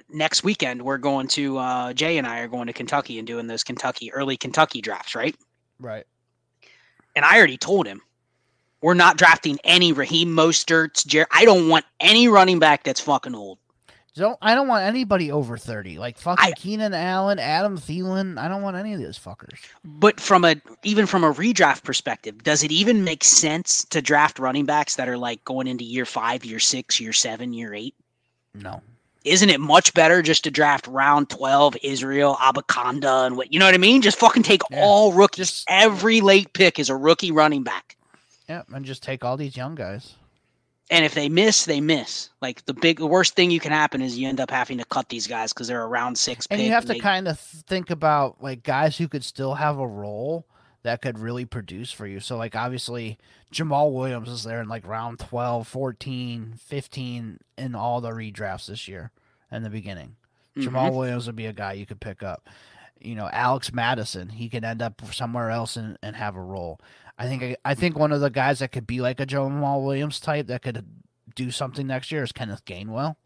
[0.08, 3.48] next weekend we're going to uh, Jay and I are going to Kentucky and doing
[3.48, 5.34] those Kentucky early Kentucky drafts, right?
[5.80, 6.06] Right.
[7.16, 8.00] And I already told him
[8.82, 11.06] we're not drafting any Raheem Mosterts.
[11.06, 13.58] Jer- I don't want any running back that's fucking old.
[14.14, 15.96] Don't I don't want anybody over thirty.
[15.98, 18.36] Like fucking I- Keenan Allen, Adam Thielen.
[18.36, 19.58] I don't want any of those fuckers.
[19.84, 24.40] But from a even from a redraft perspective, does it even make sense to draft
[24.40, 27.94] running backs that are like going into year five, year six, year seven, year eight?
[28.54, 28.82] No.
[29.24, 33.66] Isn't it much better just to draft round twelve Israel Abanikanda and what you know
[33.66, 34.02] what I mean?
[34.02, 34.80] Just fucking take Yeah.
[34.82, 35.46] all rookies.
[35.48, 37.96] Just- Every late pick is a rookie running back.
[38.48, 40.14] Yeah, and just take all these young guys.
[40.90, 42.30] And if they miss, they miss.
[42.40, 44.86] Like the big, the worst thing you can happen is you end up having to
[44.86, 46.46] cut these guys because they're around six.
[46.50, 49.78] And you have to they- kind of think about like guys who could still have
[49.78, 50.46] a role
[50.84, 52.20] that could really produce for you.
[52.20, 53.18] So like obviously
[53.52, 58.88] Jamaal Williams is there in like round 12, 14, 15 in all the redrafts this
[58.88, 59.10] year
[59.52, 60.16] in the beginning.
[60.56, 60.64] Mhm.
[60.68, 62.48] Jamaal Williams would be a guy you could pick up.
[62.98, 66.80] You know, Alex Mattison, he could end up somewhere else and, and have a role.
[67.18, 70.20] I think I think one of the guys that could be like a Jamaal Williams
[70.20, 70.84] type that could
[71.34, 73.16] do something next year is Kenneth Gainwell.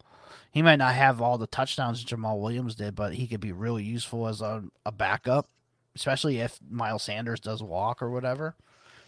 [0.51, 3.83] He might not have all the touchdowns Jamaal Williams did, but he could be really
[3.83, 5.47] useful as a, a backup,
[5.95, 8.55] especially if Miles Sanders does walk or whatever.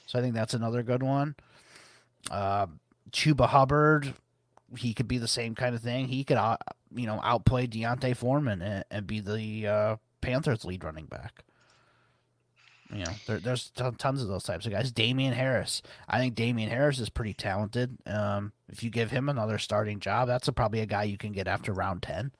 [0.08, 1.36] So I think that's another good one.
[2.32, 2.68] Uh,
[3.12, 4.16] Chuba Hubbard,
[4.78, 6.08] he could be the same kind of thing.
[6.08, 6.58] He could, uh,
[6.96, 11.44] you know, outplay D'Onta Foreman and, and be the uh, Panthers' lead running back.
[12.96, 14.90] You know, there, there's ton- tons of those types of guys.
[14.90, 17.98] Damien Harris, I think Damien Harris is pretty talented.
[18.06, 21.34] Um, if you give him another starting job, that's a, probably a guy you can
[21.34, 22.32] get after round ten.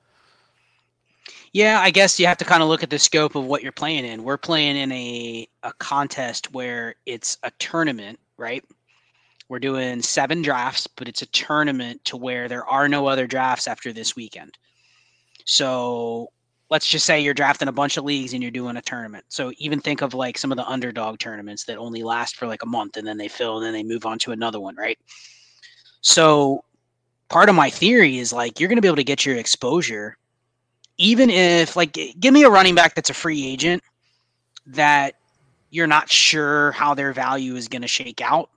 [1.52, 3.72] Yeah, I guess you have to kind of look at the scope of what you're
[3.72, 4.24] playing in.
[4.24, 8.64] We're playing in a a contest where it's a tournament, right?
[9.48, 13.68] We're doing seven drafts, but it's a tournament to where there are no other drafts
[13.68, 14.56] after this weekend.
[15.44, 16.30] So
[16.68, 19.24] let's just say you're drafting a bunch of leagues and you're doing a tournament.
[19.28, 22.62] So even think of like some of the underdog tournaments that only last for like
[22.62, 24.98] a month and then they fill and then they move on to another one, right?
[26.00, 26.64] So
[27.28, 30.16] part of my theory is like you're going to be able to get your exposure
[30.98, 33.82] even if like give me a running back that's a free agent
[34.66, 35.14] that
[35.70, 38.50] you're not sure how their value is going to shake out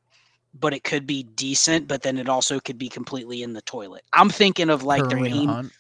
[0.60, 4.04] but it could be decent but then it also could be completely in the toilet
[4.14, 5.72] i'm thinking of like Kareem the raheem Hunt.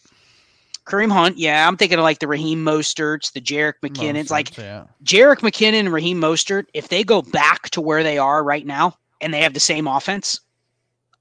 [0.89, 4.25] Kareem Hunt, yeah, I'm thinking of like the Raheem Mosterts, the Jerick McKinnons.
[4.25, 4.85] Mostert, like yeah.
[5.03, 8.97] Jerick McKinnon and Raheem Mostert, if they go back to where they are right now
[9.21, 10.41] and they have the same offense,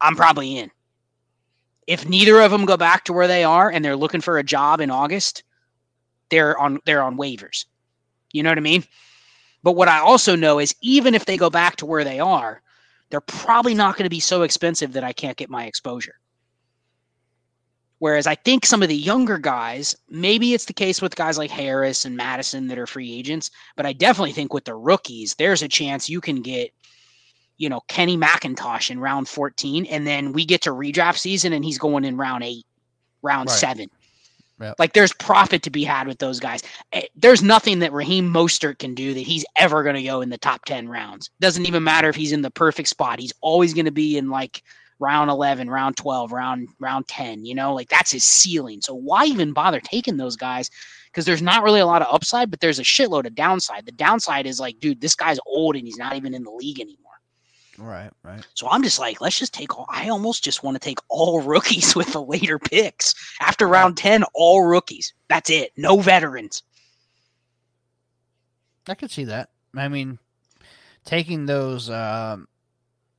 [0.00, 0.70] I'm probably in.
[1.86, 4.42] If neither of them go back to where they are and they're looking for a
[4.42, 5.42] job in August,
[6.30, 7.66] they're on they're on waivers.
[8.32, 8.84] You know what I mean?
[9.62, 12.62] But what I also know is even if they go back to where they are,
[13.10, 16.14] they're probably not going to be so expensive that I can't get my exposure.
[18.00, 21.50] Whereas I think some of the younger guys, maybe it's the case with guys like
[21.50, 25.62] Harris and Mattison that are free agents, but I definitely think with the rookies, there's
[25.62, 26.72] a chance you can get
[27.58, 31.64] you know, Kenny McIntosh in round 14, and then we get to redraft season and
[31.64, 32.64] he's going in round eight,
[33.20, 33.58] round right.
[33.58, 33.90] seven.
[34.60, 34.76] Yep.
[34.78, 36.62] Like there's profit to be had with those guys.
[36.92, 40.30] Eh, there's nothing that Raheem Mostert can do that he's ever going to go in
[40.30, 41.30] the top 10 rounds.
[41.40, 43.20] Doesn't even matter if he's in the perfect spot.
[43.20, 44.62] He's always going to be in like
[44.98, 47.74] round 11, round 12, round round 10, you know?
[47.74, 48.80] Like that's his ceiling.
[48.80, 50.70] So why even bother taking those guys?
[51.12, 53.86] Cuz there's not really a lot of upside, but there's a shitload of downside.
[53.86, 56.80] The downside is like, dude, this guy's old and he's not even in the league
[56.80, 57.08] anymore.
[57.78, 58.44] Right, right.
[58.54, 59.86] So I'm just like, let's just take all.
[59.88, 64.24] I almost just want to take all rookies with the later picks after round ten.
[64.34, 65.14] All rookies.
[65.28, 65.72] That's it.
[65.76, 66.64] No veterans.
[68.88, 69.50] I could see that.
[69.76, 70.18] I mean,
[71.04, 72.47] taking those um,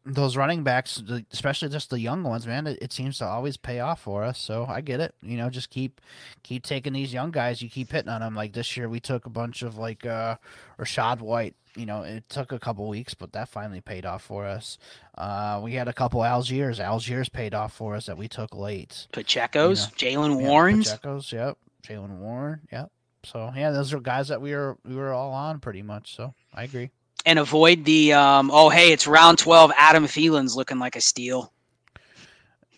[0.09, 1.01] those running backs,
[1.31, 4.39] especially just the young ones, man, it, it, seems to always pay off for us.
[4.39, 5.13] So I get it.
[5.21, 6.01] You know, just keep
[6.43, 7.61] keep taking these young guys.
[7.61, 8.35] You keep hitting on them.
[8.35, 10.35] Like this year, we took a bunch of like uh,
[10.79, 11.55] Rachaad White.
[11.75, 14.77] You know, it took a couple weeks, but that finally paid off for us.
[15.15, 16.83] Uh, we had a couple Allgeiers.
[16.83, 19.07] Allgeiers paid off for us that we took late.
[19.11, 20.21] Pacheco's, you know?
[20.21, 20.89] Jaylen Warren's.
[20.89, 21.57] Pacheco's, yep.
[21.87, 22.91] Jaylen Warren, yep.
[23.23, 26.15] So yeah, those are guys that we were we were all on pretty much.
[26.15, 26.89] So I agree
[27.25, 31.51] and avoid the um, oh hey it's round 12 adam thielen's looking like a steal.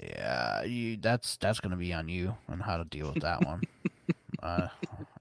[0.01, 3.61] Yeah you, that's that's gonna be on you on how to deal with that one.
[4.41, 4.67] Uh,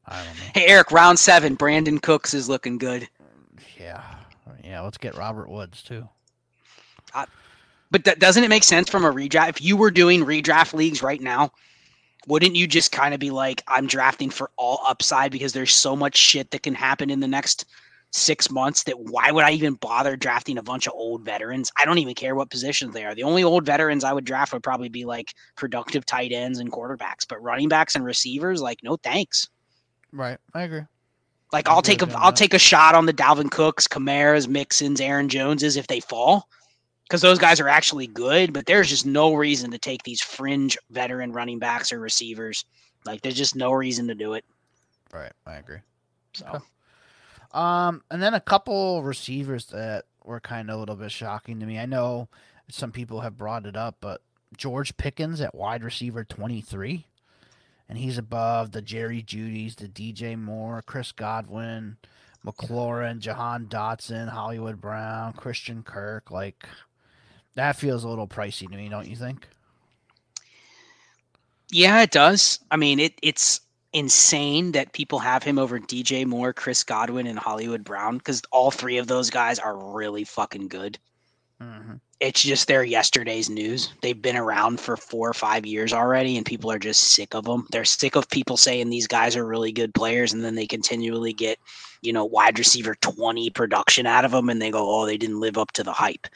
[0.06, 0.44] i don't know.
[0.54, 3.06] Hey eric round seven Brandin cooks is looking good.
[3.78, 4.02] Yeah
[4.64, 6.08] yeah let's get robert woods too.
[7.12, 7.26] Uh,
[7.90, 11.02] but th- doesn't it make sense from a redraft if you were doing redraft leagues
[11.02, 11.52] right now
[12.26, 15.94] wouldn't you just kind of be like i'm drafting for all upside because there's so
[15.94, 17.66] much shit that can happen in the next
[18.12, 21.70] six months that why would I even bother drafting a bunch of old veterans?
[21.76, 23.14] I don't even care what positions they are.
[23.14, 26.72] The only old veterans I would draft would probably be like productive tight ends and
[26.72, 29.48] quarterbacks, but running backs and receivers, like no thanks.
[30.12, 30.82] Right, I agree.
[31.52, 35.28] Like I'll take a I'll take a shot on the Dalvin Cooks, Kamara's, Mixons, Aaron
[35.28, 36.48] Joneses if they fall,
[37.04, 38.52] because those guys are actually good.
[38.52, 42.64] But there's just no reason to take these fringe veteran running backs or receivers.
[43.04, 44.44] Like there's just no reason to do it.
[45.12, 45.78] Right, I agree.
[46.34, 46.46] So.
[46.46, 46.64] Okay.
[47.52, 51.66] Um, and then a couple receivers that were kind of a little bit shocking to
[51.66, 51.78] me.
[51.78, 52.28] I know
[52.68, 54.22] some people have brought it up, but
[54.56, 57.06] George Pickens at wide receiver 23,
[57.88, 61.96] and he's above the Jerry Jeudy's, the DJ Moore, Chris Godwin,
[62.44, 66.30] McLaurin, Jahan Dotson, Hollywood Brown, Christian Kirk.
[66.30, 66.66] Like,
[67.54, 69.48] that feels a little pricey to me, don't you think?
[71.70, 72.58] Yeah, it does.
[72.70, 73.60] I mean, it it's
[73.92, 78.70] insane that people have him over DJ Moore, Chris Godwin, and Hollywood Brown because all
[78.70, 80.98] three of those guys are really fucking good.
[81.60, 81.94] Mm-hmm.
[82.20, 83.92] It's just their yesterday's news.
[84.02, 87.44] They've been around for four or five years already, and people are just sick of
[87.44, 87.66] them.
[87.70, 91.32] They're sick of people saying these guys are really good players, and then they continually
[91.32, 91.58] get,
[92.02, 95.40] you know, wide receiver 20 production out of them, and they go, oh, they didn't
[95.40, 96.26] live up to the hype.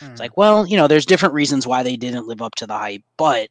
[0.00, 0.12] Mm-hmm.
[0.12, 2.78] It's like, well, you know, there's different reasons why they didn't live up to the
[2.78, 3.50] hype, but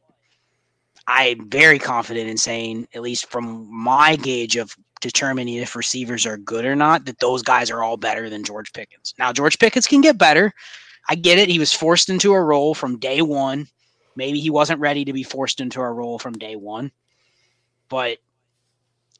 [1.06, 6.36] I'm very confident in saying, at least from my gauge of determining if receivers are
[6.36, 9.14] good or not, that those guys are all better than George Pickens.
[9.18, 10.52] Now, George Pickens can get better.
[11.08, 11.48] I get it.
[11.48, 13.66] He was forced into a role from day one.
[14.14, 16.92] Maybe he wasn't ready to be forced into a role from day one.
[17.88, 18.18] But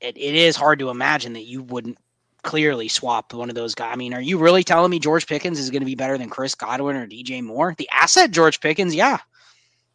[0.00, 1.98] it, it is hard to imagine that you wouldn't
[2.42, 3.92] clearly swap one of those guys.
[3.92, 6.28] I mean, are you really telling me George Pickens is going to be better than
[6.28, 7.74] Chris Godwin or DJ Moore?
[7.76, 9.18] The asset George Pickens, yeah,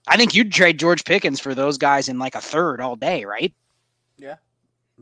[0.07, 3.25] I think you'd trade George Pickens for those guys in like a third all day,
[3.25, 3.53] right?
[4.17, 4.35] Yeah.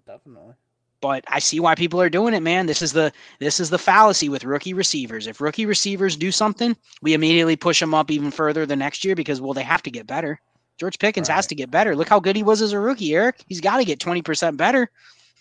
[0.05, 0.53] Definitely.
[1.01, 2.65] But I see why people are doing it, man.
[2.65, 5.27] This is the this is the fallacy with rookie receivers.
[5.27, 9.15] If rookie receivers do something, we immediately push them up even further the next year
[9.15, 10.39] because well, they have to get better.
[10.77, 11.35] George Pickens right.
[11.35, 11.95] has to get better.
[11.95, 13.43] Look how good he was as a rookie, Eric.
[13.47, 14.89] He's got to get 20% better.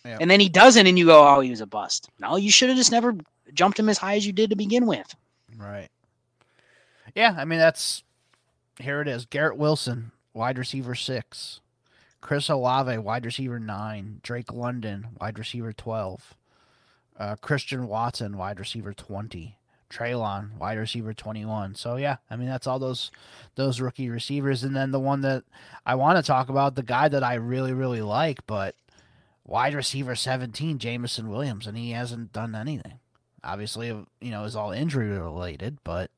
[0.04, 0.18] Yep.
[0.20, 2.08] And then he doesn't, and you go, oh, he was a bust.
[2.20, 3.16] No, you should have just never
[3.52, 5.12] jumped him as high as you did to begin with.
[5.56, 5.88] Right.
[7.14, 8.02] Yeah, I mean, that's
[8.78, 11.60] here it is Garrett Wilson, wide receiver six.
[12.20, 14.20] Chris Olave, wide receiver nine.
[14.22, 16.34] Drake London, wide receiver 12.
[17.18, 19.58] Uh, Christian Watson, wide receiver 20.
[19.90, 21.74] Treylon, wide receiver 21.
[21.74, 23.10] So yeah, I mean that's all those
[23.54, 25.44] those rookie receivers and then the one that
[25.86, 28.74] I want to talk about, the guy that I really really like, but
[29.44, 32.98] wide receiver 17, Jameson Williams, and he hasn't done anything.
[33.44, 36.10] Obviously, you know, is all injury related, but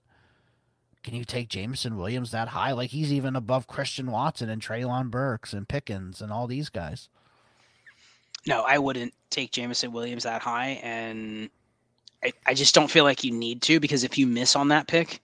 [1.07, 2.73] can you take Jameson Williams that high?
[2.73, 7.09] Like he's even above Christian Watson and Treylon Burks and Pickens and all these guys.
[8.45, 11.49] No, I wouldn't take Jameson Williams that high, and
[12.25, 14.89] I, I just don't feel like you need to because if you miss on that
[14.89, 15.21] pick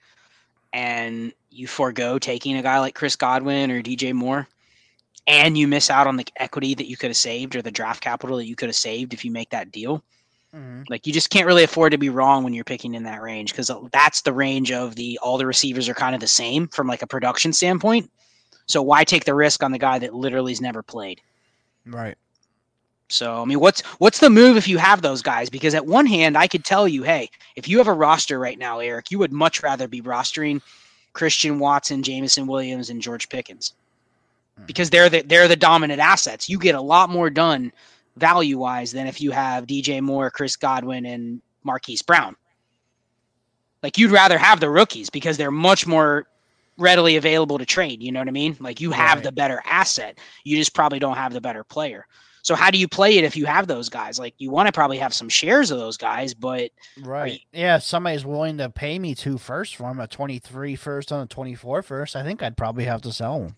[0.73, 4.47] and you forego taking a guy like Chris Godwin or DJ Moore,
[5.27, 8.01] and you miss out on the equity that you could have saved or the draft
[8.01, 10.05] capital that you could have saved if you make that deal.
[10.55, 10.83] Mm-hmm.
[10.91, 13.53] Like you just can't really afford to be wrong when you're picking in that range
[13.53, 16.87] because that's the range of the all the receivers are kind of the same from
[16.87, 18.11] like a production standpoint.
[18.67, 21.21] So why take the risk on the guy that literally's never played?
[21.87, 22.17] Right.
[23.09, 25.49] So I mean, what's what's the move if you have those guys?
[25.49, 28.59] Because at one hand, I could tell you, hey, if you have a roster right
[28.59, 30.61] now, Eric, you would much rather be rostering
[31.13, 33.73] Christian Watson, Jameson Williams, and George Pickens
[34.59, 34.65] hmm.
[34.65, 36.49] because they're the they're the dominant assets.
[36.49, 37.73] You get a lot more done
[38.17, 42.37] value wise than if you have DJ Moore, Chris Godwin, and Marquise Brown.
[43.83, 46.27] Like you'd rather have the rookies because they're much more
[46.79, 48.03] readily available to trade.
[48.03, 48.57] You know what I mean?
[48.61, 49.25] Like you have right.
[49.25, 50.19] the better asset.
[50.45, 52.07] You just probably don't have the better player.
[52.43, 54.19] So how do you play it if you have those guys?
[54.19, 57.77] Like you want to probably have some shares of those guys, but right, you, yeah,
[57.77, 61.27] if somebody's willing to pay me two first for him, a 23 first on a
[61.27, 63.57] 24 first, I think I'd probably have to sell them.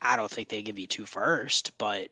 [0.00, 2.08] I don't think they give you two first, but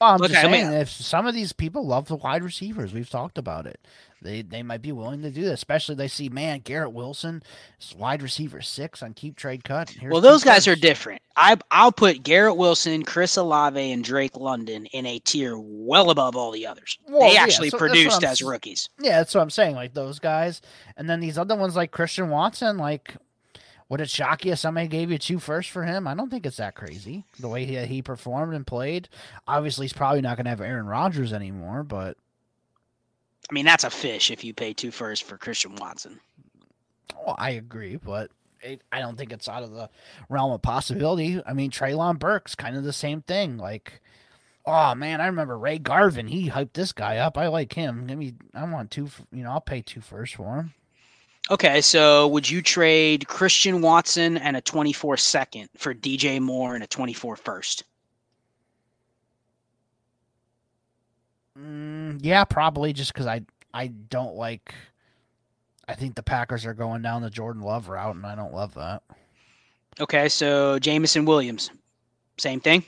[0.00, 2.44] well, I'm Look, just saying, I mean, if some of these people love the wide
[2.44, 3.80] receivers, we've talked about it.
[4.20, 7.42] They they might be willing to do this, especially they see man Garrett Wilson,
[7.96, 9.94] wide receiver six on keep trade cut.
[10.02, 11.22] Well, those guys are different.
[11.36, 16.34] I I'll put Garrett Wilson, Chris Olave, and Drake London in a tier well above
[16.34, 16.98] all the others.
[17.06, 18.88] Well, they actually yeah, so produced as rookies.
[19.00, 19.76] Yeah, that's what I'm saying.
[19.76, 20.62] Like those guys,
[20.96, 23.14] and then these other ones like Christian Watson, like
[23.88, 26.06] would it shock you if somebody gave you two first for him?
[26.06, 27.24] I don't think it's that crazy.
[27.40, 29.08] The way he, he performed and played.
[29.46, 32.16] Obviously, he's probably not going to have Aaron Rodgers anymore, but.
[33.50, 36.20] I mean, that's a fish if you pay two first for Christian Watson.
[37.16, 38.30] Well, I agree, but
[38.60, 39.88] it, I don't think it's out of the
[40.28, 41.40] realm of possibility.
[41.46, 43.56] I mean, Treylon Burks, kind of the same thing.
[43.56, 44.02] Like,
[44.66, 46.26] oh man, I remember Ray Garvin.
[46.26, 47.38] He hyped this guy up.
[47.38, 48.06] I like him.
[48.06, 49.08] Give me, I want two.
[49.32, 50.74] You know, I'll pay two first for him.
[51.50, 56.84] Okay, so would you trade Christian Watson and a 24 second for DJ Moore and
[56.84, 57.84] a 24 first?
[61.58, 63.42] Mm, yeah, probably just because I
[63.72, 64.74] I don't like.
[65.88, 68.74] I think the Packers are going down the Jordan Love route, and I don't love
[68.74, 69.02] that.
[69.98, 71.70] Okay, so Jameson Williams,
[72.36, 72.84] same thing.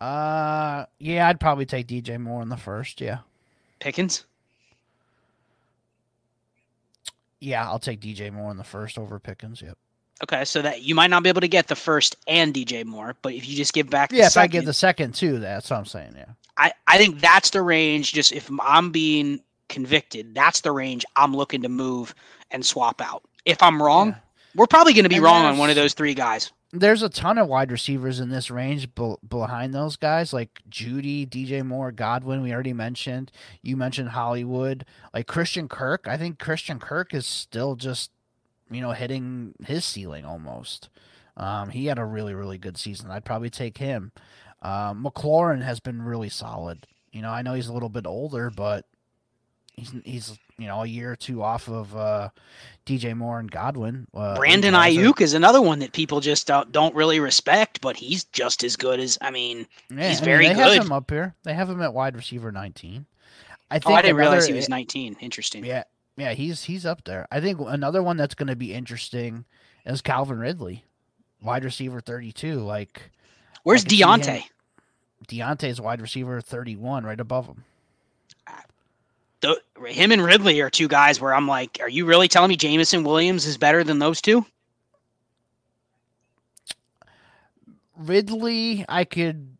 [0.00, 3.00] Uh, yeah, I'd probably take DJ Moore in the first.
[3.00, 3.18] Yeah.
[3.78, 4.24] Pickens.
[7.42, 9.60] Yeah, I'll take DJ Moore in the first over Pickens.
[9.60, 9.76] Yep.
[10.22, 13.16] Okay, so that you might not be able to get the first and DJ Moore,
[13.22, 15.68] but if you just give back, yeah, if second, I give the second too, that's
[15.68, 16.14] what I'm saying.
[16.16, 16.26] Yeah,
[16.56, 18.12] I I think that's the range.
[18.12, 22.14] Just if I'm being convicted, that's the range I'm looking to move
[22.52, 23.24] and swap out.
[23.44, 24.14] If I'm wrong, yeah.
[24.54, 27.08] we're probably going to be and wrong on one of those three guys there's a
[27.08, 31.92] ton of wide receivers in this range be- behind those guys, like Jeudy, DJ Moore,
[31.92, 32.42] Godwin.
[32.42, 33.30] We already mentioned.
[33.60, 36.06] You mentioned Hollywood, like Christian Kirk.
[36.08, 38.10] I think Christian Kirk is still just,
[38.70, 40.88] you know, hitting his ceiling almost.
[41.36, 43.10] Um, he had a really, really good season.
[43.10, 44.12] I'd probably take him.
[44.62, 46.86] Um, McLaurin has been really solid.
[47.10, 48.86] You know, I know he's a little bit older, but
[49.74, 52.28] he's he's you know a year or two off of uh,
[52.86, 54.06] DJ Moore and Godwin.
[54.14, 58.24] Uh, Brandon Aiyuk is another one that people just don't, don't really respect, but he's
[58.24, 60.68] just as good as I mean, yeah, he's very they good.
[60.68, 61.34] They have him up here.
[61.42, 63.06] They have him at wide receiver nineteen.
[63.70, 63.90] I think.
[63.90, 65.16] Oh, I didn't another, realize he was nineteen.
[65.20, 65.64] Interesting.
[65.64, 65.82] Yeah,
[66.16, 67.26] yeah, he's he's up there.
[67.32, 69.44] I think another one that's going to be interesting
[69.84, 70.84] is Calvin Ridley,
[71.42, 72.60] wide receiver thirty-two.
[72.60, 73.10] Like,
[73.64, 74.44] where's Diontae?
[75.26, 77.64] Diontae's wide receiver thirty-one, right above him
[79.42, 82.56] the, him and Ridley are two guys where I'm like, are you really telling me
[82.56, 84.46] Jameson Williams is better than those two?
[87.96, 89.56] Ridley, I could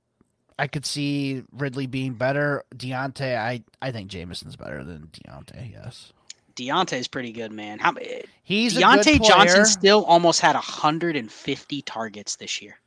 [0.59, 2.64] I could see Ridley being better.
[2.74, 5.72] Diontae, I I think Jameson's better than Diontae.
[5.72, 6.12] Yes.
[6.55, 7.78] Diontae's pretty good, man.
[7.78, 12.78] How eh, he's Diontae Johnson still almost had 150 targets this year.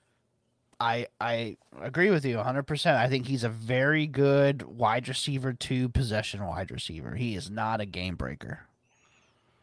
[0.80, 2.95] I I agree with you 100%.
[2.95, 7.15] I think he's a very good wide receiver to possession wide receiver.
[7.15, 8.61] He is not a game breaker.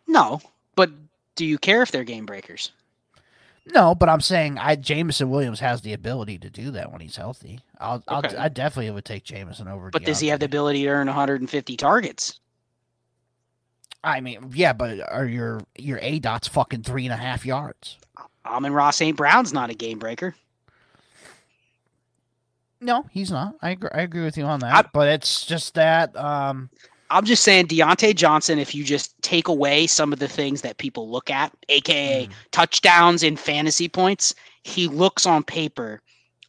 [0.07, 0.41] No,
[0.75, 0.91] but
[1.35, 2.73] do you care if they're game breakers?
[3.67, 7.17] No, but I'm saying I Jameson Williams has the ability to do that when he's
[7.17, 7.61] healthy.
[7.79, 8.37] I'll, okay.
[8.37, 9.91] I'll I definitely would take Jameson over.
[9.91, 12.41] But does he have the ability to earn 150 targets?
[14.05, 17.99] I mean, yeah, but are your your a dots fucking three and a half yards?
[18.45, 19.17] Amon-Ra St.
[19.17, 20.35] Brown's not a game breaker.
[22.83, 23.55] No, he's not.
[23.63, 24.75] I agree, I agree with you on that.
[24.75, 26.69] I, but it's just that um,
[27.11, 30.79] I'm just saying Diontae Johnson, if you just take away some of the things that
[30.79, 32.33] people look at, aka mm.
[32.51, 36.01] touchdowns and fantasy points, he looks on paper.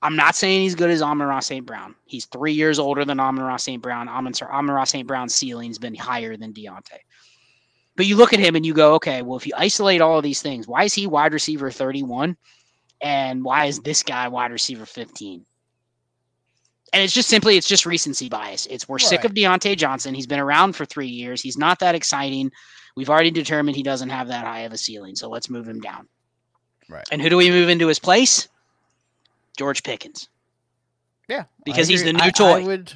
[0.01, 1.65] I'm not saying he's good as Amon-Ra St.
[1.65, 1.95] Brown.
[2.05, 3.81] He's three years older than Amon-Ra St.
[3.81, 4.09] Brown.
[4.09, 5.07] Amon-Ra St.
[5.07, 6.99] Brown's ceiling's been higher than Diontae.
[7.95, 10.23] But you look at him and you go, okay, well, if you isolate all of
[10.23, 12.35] these things, why is he wide receiver 31?
[13.01, 15.45] And why is this guy wide receiver 15?
[16.93, 18.67] And it's just simply it's just recency bias.
[18.67, 19.01] It's we're right.
[19.01, 20.13] sick of Diontae Johnson.
[20.13, 21.41] He's been around for three years.
[21.41, 22.51] He's not that exciting.
[22.95, 25.15] We've already determined he doesn't have that high of a ceiling.
[25.15, 26.07] So let's move him down.
[26.87, 27.07] Right.
[27.11, 28.47] And who do we move into his place?
[29.57, 30.29] George Pickens.
[31.27, 32.61] Yeah, because he's the new I, toy.
[32.61, 32.93] I would,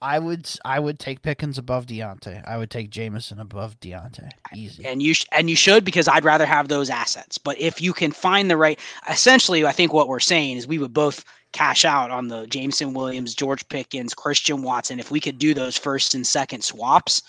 [0.00, 2.42] I would, I would take Pickens above Diontae.
[2.48, 4.30] I would take Jameson above Diontae.
[4.54, 4.84] Easy.
[4.86, 7.36] And you sh- and you should because I'd rather have those assets.
[7.36, 10.78] But if you can find the right, essentially, I think what we're saying is we
[10.78, 15.38] would both cash out on the Jameson Williams, George Pickens, Christian Watson if we could
[15.38, 17.22] do those first and second swaps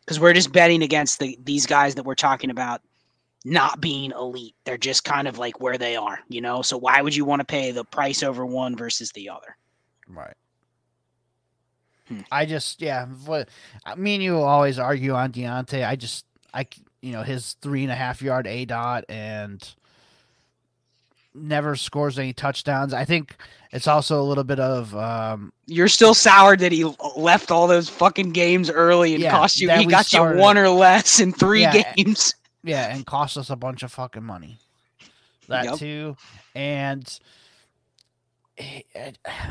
[0.00, 2.82] because we're just betting against the these guys that we're talking about
[3.44, 4.54] not being elite.
[4.64, 6.62] They're just kind of like where they are, you know.
[6.62, 9.56] So why would you want to pay the price over one versus the other?
[10.08, 10.34] Right.
[12.08, 12.20] Hmm.
[12.30, 13.48] I just yeah, what
[13.96, 15.86] me and you always argue on Diontae.
[15.86, 16.66] I just I
[17.00, 19.74] you know his three and a half yard aDOT and
[21.34, 22.92] never scores any touchdowns.
[22.92, 23.36] I think
[23.72, 26.84] it's also a little bit of um, you're still soured that he
[27.16, 29.70] left all those fucking games early and yeah, cost you.
[29.70, 32.34] He got started, you one or less in three yeah, games.
[32.64, 34.56] Yeah, and cost us a bunch of fucking money.
[35.48, 35.78] That yep.
[35.78, 36.16] too,
[36.54, 37.20] and.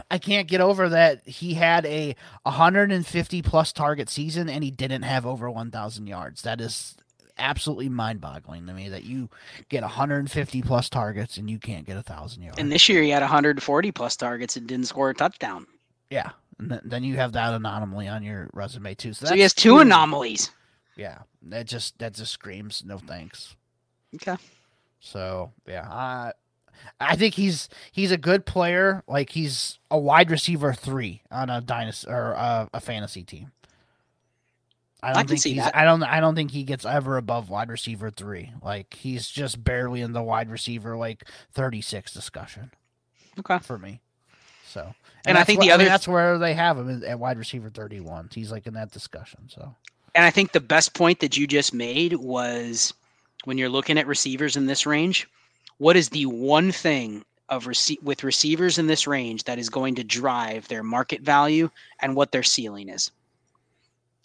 [0.09, 5.01] I can't get over that he had a 150 plus target season and he didn't
[5.01, 6.43] have over 1,000 yards.
[6.43, 6.95] That is
[7.37, 9.29] absolutely mind-boggling to me that you
[9.69, 12.59] get 150 plus targets and you can't get a thousand yards.
[12.59, 15.67] And this year he had 140 plus targets and didn't score a touchdown.
[16.09, 19.13] Yeah, and then you have that anomaly on your resume too.
[19.13, 20.51] So, so he has two anomalies.
[20.95, 23.55] Yeah, that just that just screams no thanks.
[24.15, 24.35] Okay.
[24.99, 26.33] So yeah, I
[26.99, 29.03] I think he's he's a good player.
[29.07, 33.51] Like he's a wide receiver three on a dynasty or a, a fantasy team.
[35.03, 35.57] I don't I think he's.
[35.57, 35.75] That.
[35.75, 36.03] I don't.
[36.03, 38.51] I don't think he gets ever above wide receiver three.
[38.63, 42.71] Like he's just barely in the wide receiver like thirty six discussion.
[43.39, 43.99] Okay, for me.
[44.67, 44.95] So, and,
[45.25, 47.69] and I think the other I mean, that's where they have him at wide receiver
[47.69, 48.29] thirty one.
[48.31, 49.41] He's like in that discussion.
[49.47, 49.75] So,
[50.13, 52.93] and I think the best point that you just made was
[53.45, 55.27] when you're looking at receivers in this range,
[55.79, 59.95] what is the one thing of rece- with receivers in this range that is going
[59.95, 61.71] to drive their market value
[62.01, 63.09] and what their ceiling is?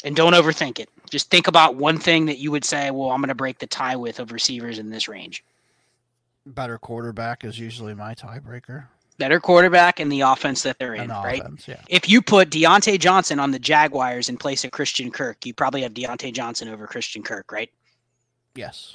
[0.04, 0.88] And don't overthink it.
[1.10, 3.66] Just think about one thing that you would say, well, I'm going to break the
[3.66, 5.44] tie with of receivers in this range.
[6.46, 8.86] Better quarterback is usually my tiebreaker.
[9.18, 11.40] Better quarterback and the offense that they're in, right?
[11.40, 11.80] Offense, yeah.
[11.88, 15.82] If you put Diontae Johnson on the Jaguars in place of Christian Kirk, you probably
[15.82, 17.70] have Diontae Johnson over Christian Kirk, right?
[18.54, 18.94] Yes.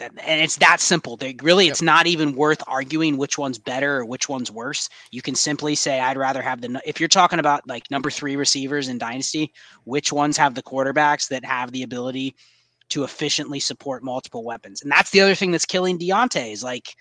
[0.00, 1.16] That, and it's that simple.
[1.16, 1.72] They really, yep.
[1.72, 4.88] it's not even worth arguing which one's better or which one's worse.
[5.10, 6.80] You can simply say, I'd rather have the.
[6.84, 9.52] If you're talking about like number three receivers in Dynasty,
[9.84, 12.34] which ones have the quarterbacks that have the ability
[12.88, 14.82] to efficiently support multiple weapons?
[14.82, 16.96] And that's the other thing that's killing Diontae is like.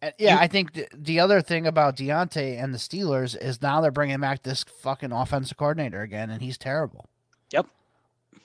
[0.00, 3.60] Uh, yeah, you, I think the, the other thing about Diontae and the Steelers is
[3.60, 7.08] now they're bringing back this fucking offensive coordinator again, and he's terrible.
[7.52, 7.66] Yep.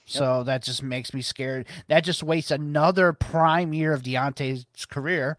[0.08, 0.46] So yep.
[0.46, 1.66] that just makes me scared.
[1.88, 5.36] That just wastes another prime year of Diontae's career.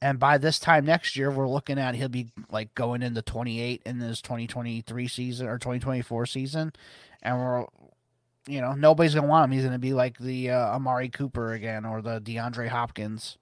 [0.00, 3.82] And by this time next year, we're looking at he'll be like going into 28
[3.84, 6.72] in this 2023 season or 2024 season.
[7.20, 7.66] And we're,
[8.46, 9.52] you know, nobody's going to want him.
[9.52, 13.38] He's going to be like the uh, Amari Cooper again or the DeAndre Hopkins,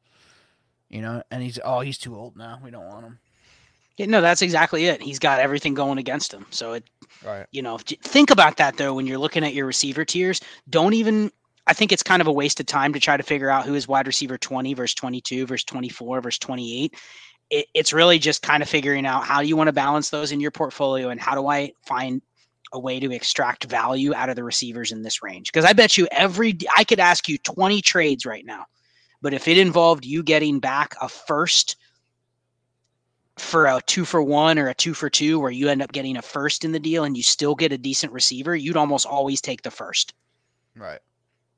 [0.89, 2.59] you know, and he's, oh, he's too old now.
[2.65, 3.19] We don't want him.
[3.97, 5.03] Yeah, no, that's exactly it.
[5.03, 6.47] He's got everything going against him.
[6.51, 6.85] So it,
[7.25, 7.47] right.
[7.51, 10.41] you know, think about that though when you're looking at your receiver tiers.
[10.69, 11.31] Don't even.
[11.67, 13.75] I think it's kind of a waste of time to try to figure out who
[13.75, 16.95] is wide receiver 20 versus 22 versus 24 versus 28.
[17.51, 20.33] it, it's really just kind of figuring out how do you want to balance those
[20.33, 22.23] in your portfolio and how do I find
[22.73, 25.53] a way to extract value out of the receivers in this range.
[25.53, 28.67] Because I bet you every I could ask you 20 trades right now,
[29.21, 31.77] but if it involved you getting back a first
[33.41, 36.17] for a two for one or a two for two, where you end up getting
[36.17, 39.41] a first in the deal and you still get a decent receiver, you'd almost always
[39.41, 40.15] take the first.
[40.77, 41.01] Right.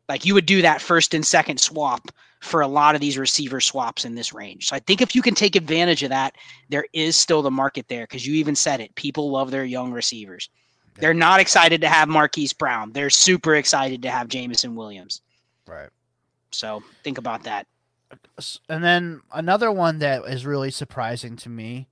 [0.09, 2.11] Like you would do that first and second swap
[2.41, 4.67] for a lot of these receiver swaps in this range.
[4.67, 6.35] So I think if you can take advantage of that,
[6.69, 8.95] there is still the market there because you even said it.
[8.97, 10.51] People love their young receivers.
[10.97, 12.93] They're not excited to have Marquise Brown.
[12.93, 15.23] They're super excited to have Jameson Williams.
[15.67, 15.89] Right.
[16.51, 17.67] So think about that.
[18.69, 21.89] And then another one that is really surprising to me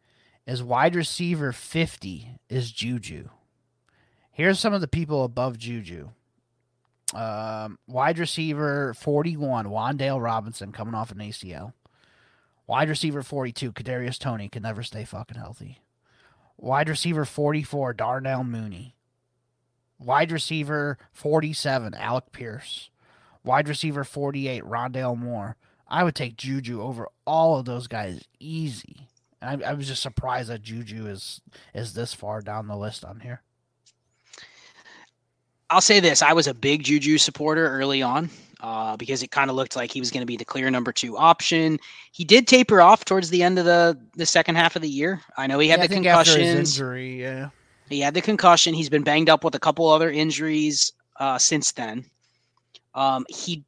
[0.47, 3.29] is wide receiver 50 is Juju.
[4.31, 6.11] Here's some of the people above Juju.
[7.15, 11.73] Um, wide receiver 41, Wan'Dale Robinson coming off an ACL.
[12.67, 15.81] Wide receiver 42, Kadarius Toney can never stay fucking healthy.
[16.57, 18.95] Wide receiver 44, Darnell Mooney.
[19.99, 22.91] Wide receiver 47, Alec Pierce.
[23.43, 25.57] Wide receiver 48, Rondale Moore.
[25.91, 29.09] I would take Juju over all of those guys easy.
[29.43, 31.41] And I, I was just surprised that Juju is
[31.75, 33.43] is this far down the list on here.
[35.71, 38.29] I'll say this: I was a big Juju supporter early on
[38.61, 40.93] uh, because it kind of looked like he was going to be the clear number
[40.93, 41.79] two option.
[42.13, 45.21] He did taper off towards the end of the the second half of the year.
[45.37, 46.79] I know he had Yeah, the think after his concussions.
[46.79, 47.51] injury, yeah.
[47.89, 48.75] He had the concussion.
[48.75, 52.05] He's been banged up with a couple other injuries uh, since then.
[52.95, 53.65] Um, he,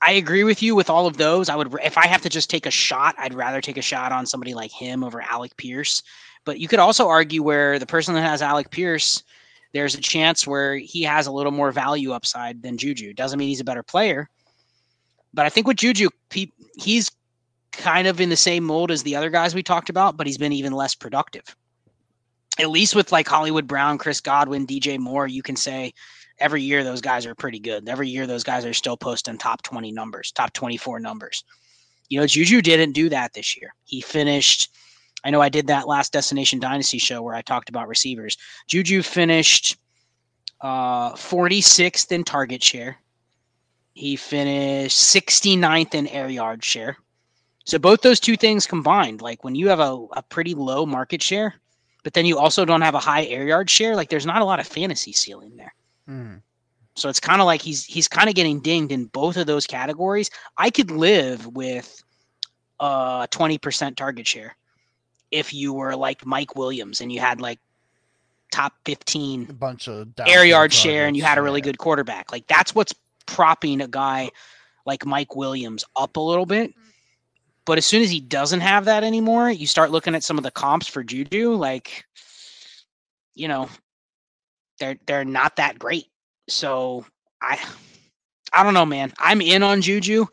[0.00, 1.48] I agree with you with all of those.
[1.48, 4.12] I would, if I have to just take a shot, I'd rather take a shot
[4.12, 6.02] on somebody like him over Alec Pierce.
[6.44, 9.22] But you could also argue where the person that has Alec Pierce,
[9.72, 13.12] there's a chance where he has a little more value upside than Juju.
[13.12, 14.28] Doesn't mean he's a better player,
[15.34, 17.10] but I think with Juju, he, he's
[17.72, 20.38] kind of in the same mold as the other guys we talked about, but he's
[20.38, 21.56] been even less productive
[22.58, 25.94] at least with like Hollywood Brown, Chris Godwin, DJ Moore, you can say
[26.38, 27.88] every year those guys are pretty good.
[27.88, 31.44] Every year those guys are still posting top 20 numbers, top 24 numbers.
[32.08, 33.74] You know, Juju didn't do that this year.
[33.84, 34.70] He finished,
[35.24, 38.36] I know I did that last Destination Dynasty show where I talked about receivers.
[38.66, 39.76] Juju finished
[40.60, 42.96] uh, 46th in target share.
[43.92, 46.96] He finished 69th in air yard share.
[47.64, 51.22] So both those two things combined, like when you have a, a pretty low market
[51.22, 51.54] share,
[52.02, 53.94] but then you also don't have a high air yard share.
[53.94, 55.74] Like there's not a lot of fantasy ceiling there.
[56.08, 56.42] Mhm.
[56.96, 59.66] So it's kind of like he's he's kind of getting dinged in both of those
[59.66, 60.30] categories.
[60.56, 62.02] I could live with
[62.80, 64.56] a 20% target share
[65.30, 67.58] if you were like Mike Williams and you had like
[68.50, 71.64] top 15 A bunch of air yard share and you had a really yeah.
[71.64, 72.32] good quarterback.
[72.32, 72.94] Like that's what's
[73.26, 74.30] propping a guy
[74.86, 76.72] like Mike Williams up a little bit.
[77.64, 80.44] But as soon as he doesn't have that anymore, you start looking at some of
[80.44, 82.06] the comps for Juju, like
[83.34, 83.68] you know,
[84.78, 86.06] they're they're not that great.
[86.48, 87.04] So
[87.42, 87.58] I
[88.52, 89.12] I don't know, man.
[89.18, 90.26] I'm in on Juju,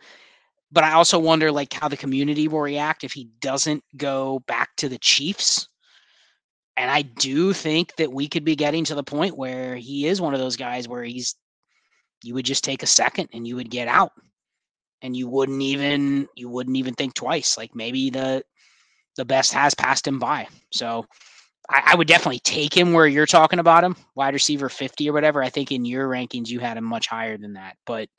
[0.72, 4.76] but I also wonder like how the community will react if he doesn't go back
[4.78, 5.68] to the Chiefs.
[6.78, 10.20] And I do think that we could be getting to the point where he is
[10.20, 11.36] one of those guys where he's
[12.24, 14.12] you would just take a second and you would get out.
[15.02, 17.58] And you wouldn't even you wouldn't even think twice.
[17.58, 18.44] Like maybe the
[19.18, 20.48] the best has passed him by.
[20.72, 21.06] So
[21.70, 25.14] I, I would definitely take him where you're talking about him, wide receiver 50 or
[25.14, 25.44] whatever.
[25.44, 27.78] I think in your rankings you had him much higher than that.
[27.86, 28.10] But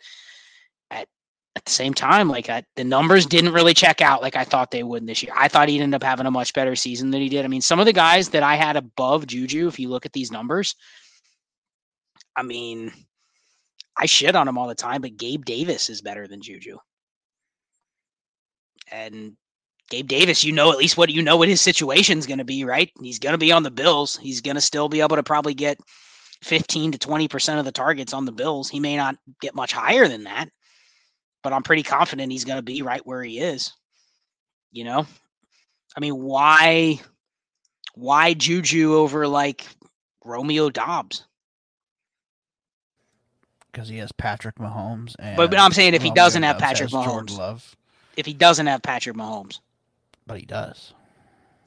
[0.90, 1.08] at
[1.54, 4.70] at the same time, like I, the numbers didn't really check out like I thought
[4.70, 5.32] they would this year.
[5.34, 7.44] I thought he'd end up having a much better season than he did.
[7.44, 10.12] I mean, some of the guys that I had above Juju, if you look at
[10.12, 10.74] these numbers,
[12.36, 12.92] I mean,
[13.98, 16.76] I shit on him all the time, but Gabe Davis is better than Juju.
[18.92, 19.36] And
[19.90, 22.64] Gabe Davis, you know at least what you know what his situation's going to be,
[22.64, 22.90] right?
[23.00, 24.16] He's going to be on the Bills.
[24.16, 25.78] He's going to still be able to probably get
[26.42, 28.68] 15 to 20% of the targets on the Bills.
[28.68, 30.48] He may not get much higher than that,
[31.42, 33.72] but I'm pretty confident he's going to be right where he is.
[34.72, 35.06] You know?
[35.96, 37.00] I mean, why
[37.94, 39.66] why Juju over like
[40.24, 41.24] Romeo Doubs?
[43.76, 45.14] because he has Patrick Mahomes.
[45.18, 47.76] And But, but I'm saying if he doesn't have Patrick Mahomes, Love,
[48.16, 49.60] if he doesn't have Patrick Mahomes,
[50.26, 50.92] but he does.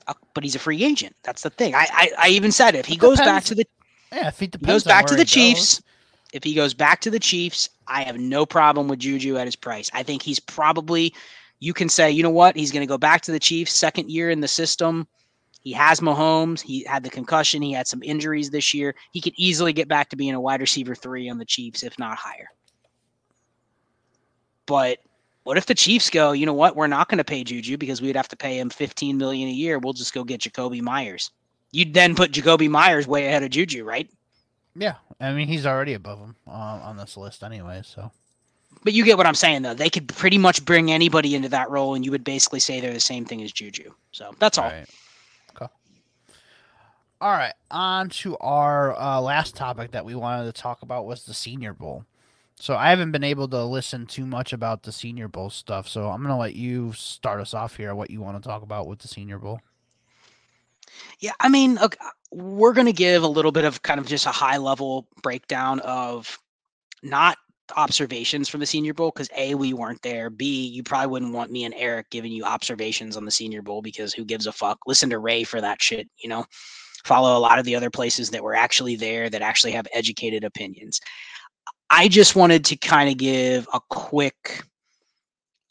[0.07, 1.15] uh, but he's a free agent.
[1.23, 1.75] That's the thing.
[1.75, 3.65] I I, I even said if he goes back to the
[4.11, 5.75] Yeah, if he, goes back to the Chiefs.
[5.75, 5.83] goes.
[6.31, 9.55] If he goes back to the Chiefs, I have no problem with Juju at his
[9.55, 9.89] price.
[9.95, 11.11] I think he's probably,
[11.59, 14.11] you can say, you know what, he's going to go back to the Chiefs, second
[14.11, 15.07] year in the system.
[15.61, 16.61] He has Mahomes.
[16.61, 17.63] He had the concussion.
[17.63, 18.93] He had some injuries this year.
[19.11, 21.97] He could easily get back to being a wide receiver three on the Chiefs, if
[21.97, 22.47] not higher.
[24.67, 24.99] But
[25.49, 26.75] What if the Chiefs go, you know what?
[26.75, 29.51] We're not going to pay Juju because we'd have to pay him 15 million a
[29.51, 29.79] year.
[29.79, 31.31] We'll just go get Jakobi Meyers.
[31.71, 34.07] You'd then put Jakobi Meyers way ahead of Juju, right?
[34.75, 37.81] Yeah, I mean he's already above him uh, on this list anyway.
[37.83, 38.11] So,
[38.83, 39.73] but you get what I'm saying though.
[39.73, 42.93] They could pretty much bring anybody into that role, and you would basically say they're
[42.93, 43.91] the same thing as Juju.
[44.11, 44.65] So that's all.
[44.65, 44.89] all right.
[45.55, 45.73] Okay.
[47.21, 51.23] All right, on to our uh, last topic that we wanted to talk about was
[51.23, 52.05] the Senior Bowl.
[52.59, 55.87] So I haven't been able to listen too much about the Senior Bowl stuff.
[55.87, 57.95] So I'm gonna let you start us off here.
[57.95, 59.61] What you want to talk about with the Senior Bowl?
[61.19, 61.97] Yeah, I mean, look,
[62.31, 65.79] we're going to give a little bit of kind of just a high level breakdown
[65.81, 66.39] of
[67.03, 67.37] not
[67.75, 70.29] observations from the Senior Bowl because A, we weren't there.
[70.29, 73.81] B, you probably wouldn't want me and Eric giving you observations on the Senior Bowl
[73.81, 74.79] because who gives a fuck?
[74.87, 76.45] Listen to Ray for that shit, you know?
[77.05, 80.43] Follow a lot of the other places that were actually there that actually have educated
[80.43, 80.99] opinions.
[81.89, 84.63] I just wanted to kind of give a quick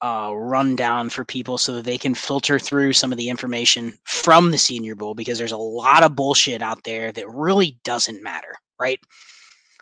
[0.01, 4.51] uh, rundown for people so that they can filter through some of the information from
[4.51, 8.55] the Senior Bowl because there's a lot of bullshit out there that really doesn't matter,
[8.81, 9.01] right?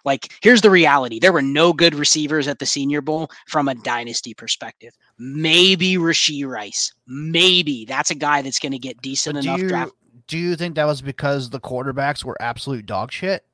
[0.04, 3.74] Like, here's the reality there were no good receivers at the Senior Bowl from a
[3.74, 4.94] dynasty perspective.
[5.18, 6.92] Maybe Rashee Rice.
[7.06, 9.92] Maybe that's a guy that's going to get decent enough you, draft.
[10.28, 13.44] Do you think that was because the quarterbacks were absolute dog shit?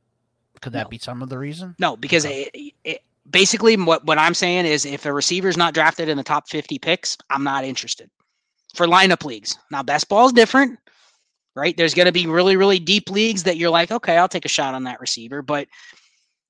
[0.63, 0.89] Could that no.
[0.89, 1.75] be some of the reason?
[1.79, 2.51] No, because it,
[2.85, 6.49] it, basically what, what I'm saying is if a receiver's not drafted in the top
[6.49, 8.09] 50 picks, I'm not interested
[8.75, 9.59] for lineup leagues.
[9.71, 10.79] Now, best ball is different,
[11.55, 11.77] right?
[11.77, 14.49] There's going to be really, really deep leagues that you're like, okay, I'll take a
[14.49, 15.43] shot on that receiver.
[15.43, 15.67] But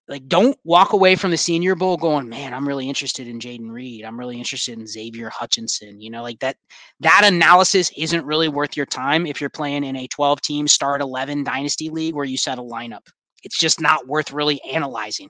[0.08, 3.70] like, don't walk away from the senior bowl going, man, I'm really interested in Jayden
[3.70, 4.04] Reed.
[4.04, 6.00] I'm really interested in Xavier Hutchinson.
[6.00, 6.56] You know, like that,
[7.00, 11.00] that analysis isn't really worth your time if you're playing in a 12 team start
[11.00, 13.06] 11 dynasty league where you set a lineup.
[13.42, 15.28] It's just not worth really analyzing.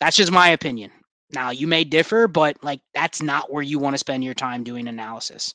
[0.00, 0.90] That's just my opinion.
[1.32, 4.62] Now, you may differ, but like that's not where you want to spend your time
[4.64, 5.54] doing analysis.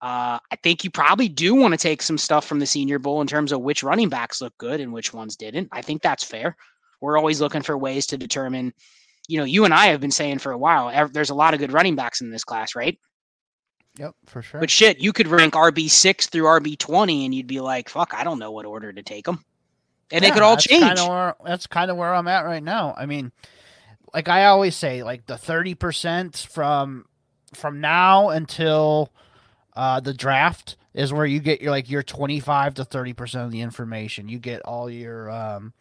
[0.00, 3.20] Uh, I think you probably do want to take some stuff from the Senior Bowl
[3.20, 5.68] in terms of which running backs look good and which ones didn't.
[5.72, 6.56] I think that's fair.
[7.00, 8.72] We're always looking for ways to determine.
[9.28, 11.60] You know, you and I have been saying for a while, there's a lot of
[11.60, 12.98] good running backs in this class, right?
[13.98, 14.60] Yep, for sure.
[14.60, 18.14] But shit, you could rank RB six through RB twenty, and you'd be like, "Fuck,
[18.14, 19.44] I don't know what order to take them,"
[20.10, 20.84] and yeah, they could all change.
[20.84, 22.94] Kinda where, that's kind of where I'm at right now.
[22.96, 23.32] I mean,
[24.14, 27.06] like I always say, like the thirty percent from
[27.54, 29.12] from now until
[29.76, 33.44] uh, the draft is where you get your like your twenty five to thirty percent
[33.44, 34.28] of the information.
[34.28, 35.72] You get all your um,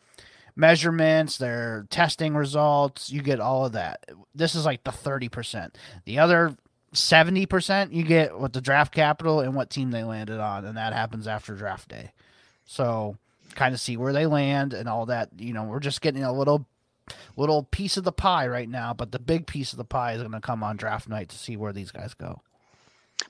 [0.55, 3.11] measurements, their testing results.
[3.11, 4.05] You get all of that.
[4.35, 5.77] This is like the thirty percent.
[6.05, 6.55] The other
[6.93, 10.77] seventy percent you get what the draft capital and what team they landed on, and
[10.77, 12.11] that happens after draft day.
[12.65, 13.17] So
[13.57, 15.29] kind of see where they land and all that.
[15.37, 16.65] You know, we're just getting a little
[17.35, 20.21] little piece of the pie right now, but the big piece of the pie is
[20.21, 22.41] going to come on draft night to see where these guys go.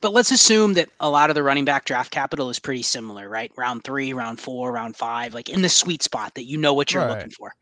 [0.01, 3.29] But let's assume that a lot of the running back draft capital is pretty similar,
[3.29, 3.51] right?
[3.55, 6.93] Round three, round four, round five, like in the sweet spot that you know what
[6.93, 7.15] you're right.
[7.15, 7.53] looking for.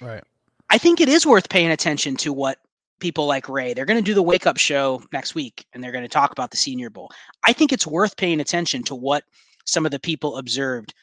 [0.00, 0.24] Right.
[0.68, 2.58] I think it is worth paying attention to what
[2.98, 5.92] people like Ray, they're going to do the wake up show next week and they're
[5.92, 7.10] going to talk about the Senior Bowl.
[7.44, 9.24] I think it's worth paying attention to what
[9.64, 10.94] some of the people observed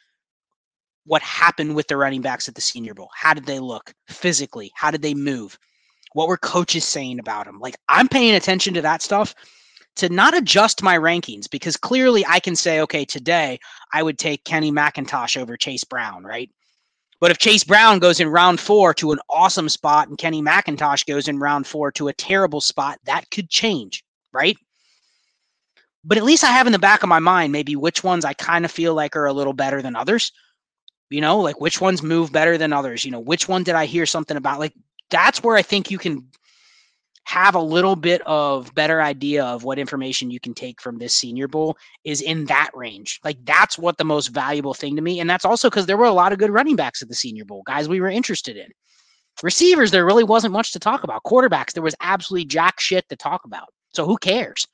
[1.07, 3.09] what happened with the running backs at the Senior Bowl.
[3.15, 4.71] How did they look physically?
[4.75, 5.57] How did they move?
[6.13, 7.59] What were coaches saying about them?
[7.59, 9.33] Like I'm paying attention to that stuff
[9.95, 13.59] to not adjust my rankings because clearly I can say, okay, today
[13.93, 16.51] I would take Kenny McIntosh over Chase Brown, right?
[17.19, 21.05] But if Chase Brown goes in round four to an awesome spot and Kenny McIntosh
[21.07, 24.03] goes in round four to a terrible spot, that could change,
[24.33, 24.57] right?
[26.03, 28.33] But at least I have in the back of my mind maybe which ones I
[28.33, 30.31] kind of feel like are a little better than others
[31.09, 33.85] you know like which ones move better than others you know which one did i
[33.85, 34.59] hear something about?
[34.59, 34.73] Like
[35.09, 36.27] that's where i think you can
[37.27, 41.13] have a little bit of better idea of what information you can take from this
[41.13, 41.75] senior bowl
[42.05, 43.19] is in that range.
[43.21, 46.05] Like that's what the most valuable thing to me and that's also because there were
[46.05, 48.69] a lot of good running backs at the senior bowl guys we were interested in.
[49.43, 51.23] Receivers there really wasn't much to talk about.
[51.25, 53.67] Quarterbacks there was absolutely jack shit to talk about.
[53.93, 54.65] So who cares?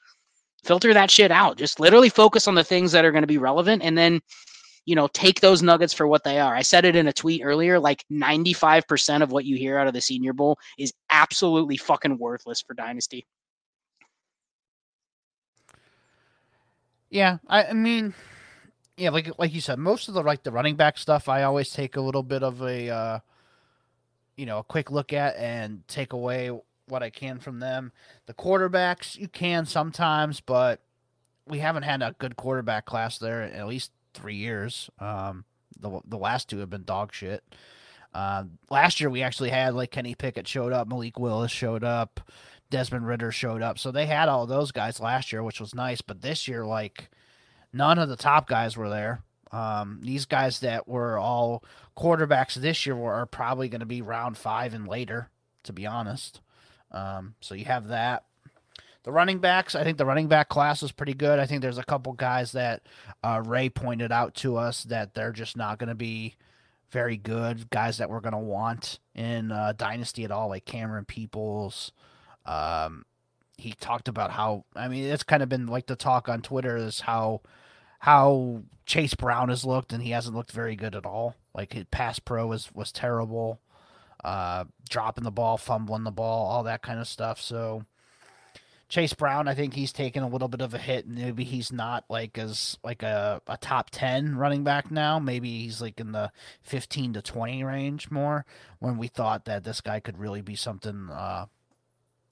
[0.64, 1.57] Filter that shit out.
[1.57, 4.22] Just literally focus on the things that are going to be relevant and then
[4.85, 6.55] you know, take those nuggets for what they are.
[6.55, 9.93] I said it in a tweet earlier like 95% of what you hear out of
[9.93, 13.26] the Senior Bowl is absolutely fucking worthless for Dynasty.
[17.10, 18.14] Yeah, I, I mean,
[18.97, 21.72] yeah, like like you said, most of the like the running back stuff, I always
[21.72, 23.19] take a little bit of a, uh,
[24.35, 26.49] you know, a quick look at and take away
[26.88, 27.91] what I can from them.
[28.26, 30.81] The quarterbacks, you can sometimes, but
[31.47, 34.90] we haven't had a good quarterback class there at least three years.
[34.99, 35.45] Um,
[35.80, 37.44] the the last two have been dog shit.
[38.14, 42.19] Uh, last year we actually had like Kenny Pickett showed up, Malik Willis showed up,
[42.69, 43.80] Desmond Ridder showed up.
[43.80, 46.02] So they had all those guys last year, which was nice.
[46.02, 47.10] But this year, like
[47.72, 49.23] none of the top guys were there.
[49.52, 51.64] Um, these guys that were all
[51.95, 55.30] quarterbacks this year were, are probably going to be round five and later,
[55.64, 56.41] to be honest.
[56.91, 58.23] Um, so you have that.
[59.03, 61.38] The running backs, I think the running back class is pretty good.
[61.38, 62.84] I think there's a couple guys that
[63.23, 66.35] uh, Ray pointed out to us that they're just not going to be
[66.89, 71.05] very good guys that we're going to want in uh, Dynasty at all, like Camerun
[71.05, 71.91] Peoples.
[72.45, 73.05] Um,
[73.57, 76.75] he talked about how I mean it's kind of been like the talk on Twitter
[76.77, 77.41] is how
[77.99, 81.35] how Chase Brown has looked and he hasn't looked very good at all.
[81.53, 83.59] Like his pass pro was was terrible,
[84.23, 87.39] uh, dropping the ball, fumbling the ball, all that kind of stuff.
[87.39, 87.85] So
[88.94, 91.72] Chase Brown, I think he's taken a little bit of a hit, and maybe he's
[91.72, 95.18] not like as like a, a top ten running back now.
[95.18, 98.45] Maybe he's like in the fifteen to twenty range more.
[98.78, 101.48] When we thought that this guy could really be something, uh,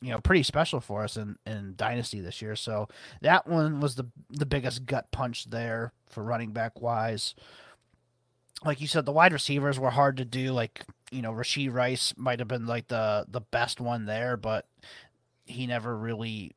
[0.04, 2.56] you know, pretty special for us in, in Dynasty this year.
[2.56, 2.88] So
[3.22, 7.34] that one was the the biggest gut punch there for running back wise.
[8.64, 10.52] Like you said, the wide receivers were hard to do.
[10.52, 14.68] Like you know, Rashee Rice might have been like the the best one there, but
[15.52, 16.56] he never really,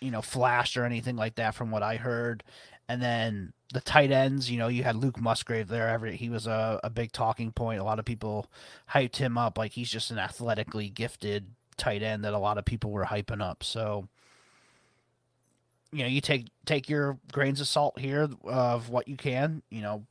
[0.00, 2.42] you know, flashed or anything like that from what I heard.
[2.88, 5.88] And then the tight ends, you know, you had Luke Musgrave there.
[5.88, 7.80] Every he was a, a big talking point.
[7.80, 8.46] A lot of people
[8.90, 11.46] hyped him up like he's just an athletically gifted
[11.76, 13.64] tight end that a lot of people were hyping up.
[13.64, 14.08] So,
[15.92, 19.62] you know, you take take your grains of salt here of what you can.
[19.68, 20.06] You know,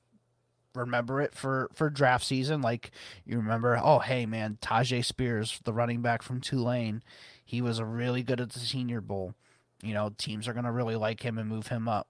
[0.75, 2.61] remember it for for draft season.
[2.61, 2.91] Like
[3.25, 7.03] you remember, oh hey man, Tyjae Spears, the running back from Tulane
[7.45, 9.35] he was really good at the Senior Bowl.
[9.81, 12.07] You know, teams are going to really like him and move him up.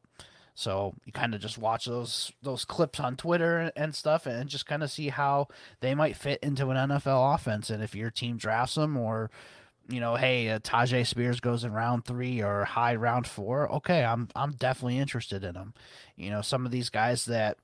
[0.55, 4.65] So you kind of just watch those those clips on Twitter and stuff, and just
[4.65, 5.49] kind of see how
[5.81, 7.69] they might fit into an NFL offense.
[7.69, 9.29] And if your team drafts them, or
[9.89, 14.05] you know, hey, uh, Tyjae Spears goes in round three or high round four, okay,
[14.05, 15.73] I'm I'm definitely interested in them.
[16.15, 17.57] You know, some of these guys that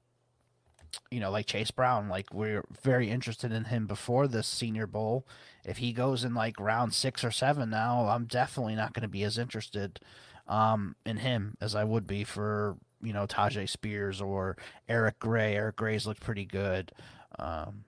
[1.10, 5.26] you know, like Chase Brown, like we're very interested in him before this Senior Bowl.
[5.64, 9.10] If he goes in like round six or seven now, I'm definitely not going to
[9.10, 10.00] be as interested
[10.48, 14.58] um, in him as I would be for you know Tyjae Spears or
[14.88, 15.56] Eric Gray.
[15.56, 16.92] Eric Gray's looked pretty good.
[17.38, 17.86] Um,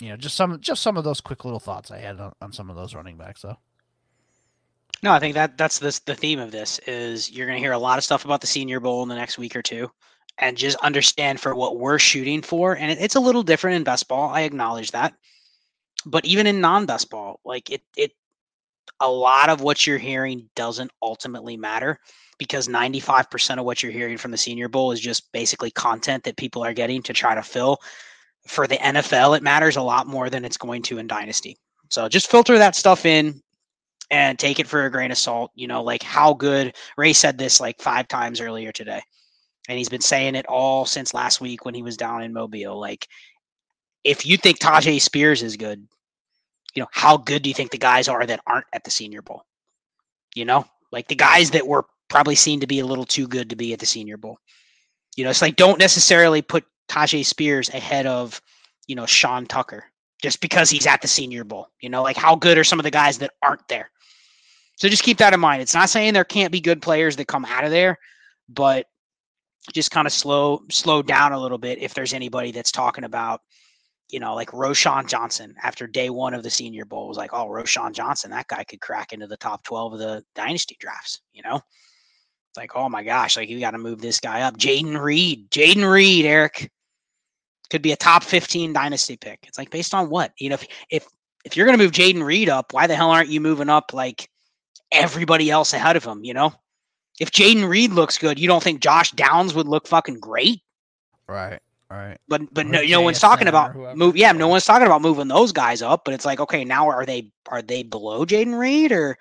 [0.00, 2.52] you know, just some just some of those quick little thoughts I had on, on
[2.52, 3.58] some of those running backs, though.
[5.02, 7.72] No, I think that that's this the theme of this is you're going to hear
[7.72, 9.90] a lot of stuff about the Senior Bowl in the next week or two
[10.38, 12.76] and just understand for what we're shooting for.
[12.76, 14.30] And it, it's a little different in best ball.
[14.30, 15.14] I acknowledge that.
[16.04, 18.12] But even in non best ball, like it, it,
[19.00, 21.98] a lot of what you're hearing doesn't ultimately matter
[22.38, 26.36] because 95% of what you're hearing from the Senior Bowl is just basically content that
[26.36, 27.78] people are getting to try to fill.
[28.46, 31.56] For the NFL, it matters a lot more than it's going to in Dynasty.
[31.90, 33.40] So just filter that stuff in
[34.10, 35.50] and take it for a grain of salt.
[35.54, 39.02] You know, like how good Ray said this like five times earlier today
[39.68, 42.78] and he's been saying it all since last week when he was down in Mobile.
[42.78, 43.08] Like,
[44.04, 45.86] if you think Tyjae Spears is good,
[46.74, 49.22] you know, how good do you think the guys are that aren't at the Senior
[49.22, 49.44] Bowl?
[50.34, 53.50] You know, like the guys that were probably seen to be a little too good
[53.50, 54.38] to be at the Senior Bowl.
[55.16, 58.40] You know, it's like don't necessarily put Tyjae Spears ahead of,
[58.86, 59.84] you know, Sean Tucker
[60.22, 61.68] just because he's at the Senior Bowl.
[61.80, 63.90] You know, like how good are some of the guys that aren't there?
[64.76, 65.62] So just keep that in mind.
[65.62, 67.98] It's not saying there can't be good players that come out of there,
[68.48, 68.86] but
[69.72, 73.40] just kind of slow slow down a little bit if there's anybody that's talking about
[74.10, 77.46] you know like Roschon Johnson after day one of the Senior Bowl was like oh
[77.46, 81.42] Roschon Johnson that guy could crack into the top 12 of the dynasty drafts you
[81.42, 81.56] know?
[81.56, 84.56] It's like oh my gosh like you got to move this guy up.
[84.56, 86.70] Jayden Reed Jayden Reed Eric.
[87.68, 89.40] Could be a top 15 dynasty pick.
[89.42, 90.32] It's like based on what?
[90.38, 91.06] You know if if
[91.44, 93.92] if you're going to move Jayden Reed up why the hell aren't you moving up
[93.92, 94.28] like
[94.92, 96.52] everybody else ahead of him you know
[97.20, 100.60] if Jayden Reed looks good, you don't think Josh Downs would look fucking great?
[101.26, 101.60] Right.
[101.90, 102.18] Right.
[102.26, 104.16] But but no, no one's talking about move.
[104.16, 106.02] Yeah, no one's talking about moving those guys up.
[106.04, 109.16] But it's like, okay, now are they are they below Jayden Reed or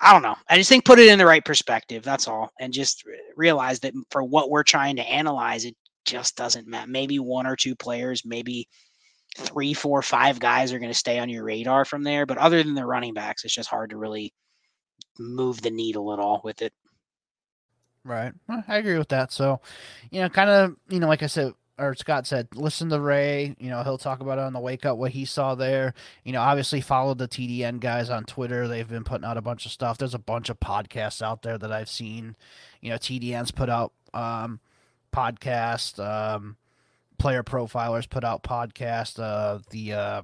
[0.00, 0.36] I don't know.
[0.48, 2.02] I just think put it in the right perspective.
[2.02, 3.04] That's all, and just
[3.36, 5.76] realize that for what we're trying to analyze, it
[6.06, 6.90] just doesn't matter.
[6.90, 8.66] Maybe one or two players, maybe
[9.36, 12.24] three, four, five guys are going to stay on your radar from there.
[12.24, 14.32] But other than the running backs, it's just hard to really
[15.18, 16.72] move the needle at all with it.
[18.04, 18.32] Right.
[18.48, 19.32] I agree with that.
[19.32, 19.60] So,
[20.10, 23.56] you know, kind of, you know, like I said, or Scott said, listen to Ray.
[23.58, 25.94] You know, he'll talk about it on the wake up what he saw there.
[26.24, 28.68] You know, obviously follow the TDN guys on Twitter.
[28.68, 29.96] They've been putting out a bunch of stuff.
[29.96, 32.36] There's a bunch of podcasts out there that I've seen.
[32.82, 34.60] You know, TDN's put out um
[35.12, 36.56] podcast, um
[37.18, 40.22] player profilers put out podcast, uh the uh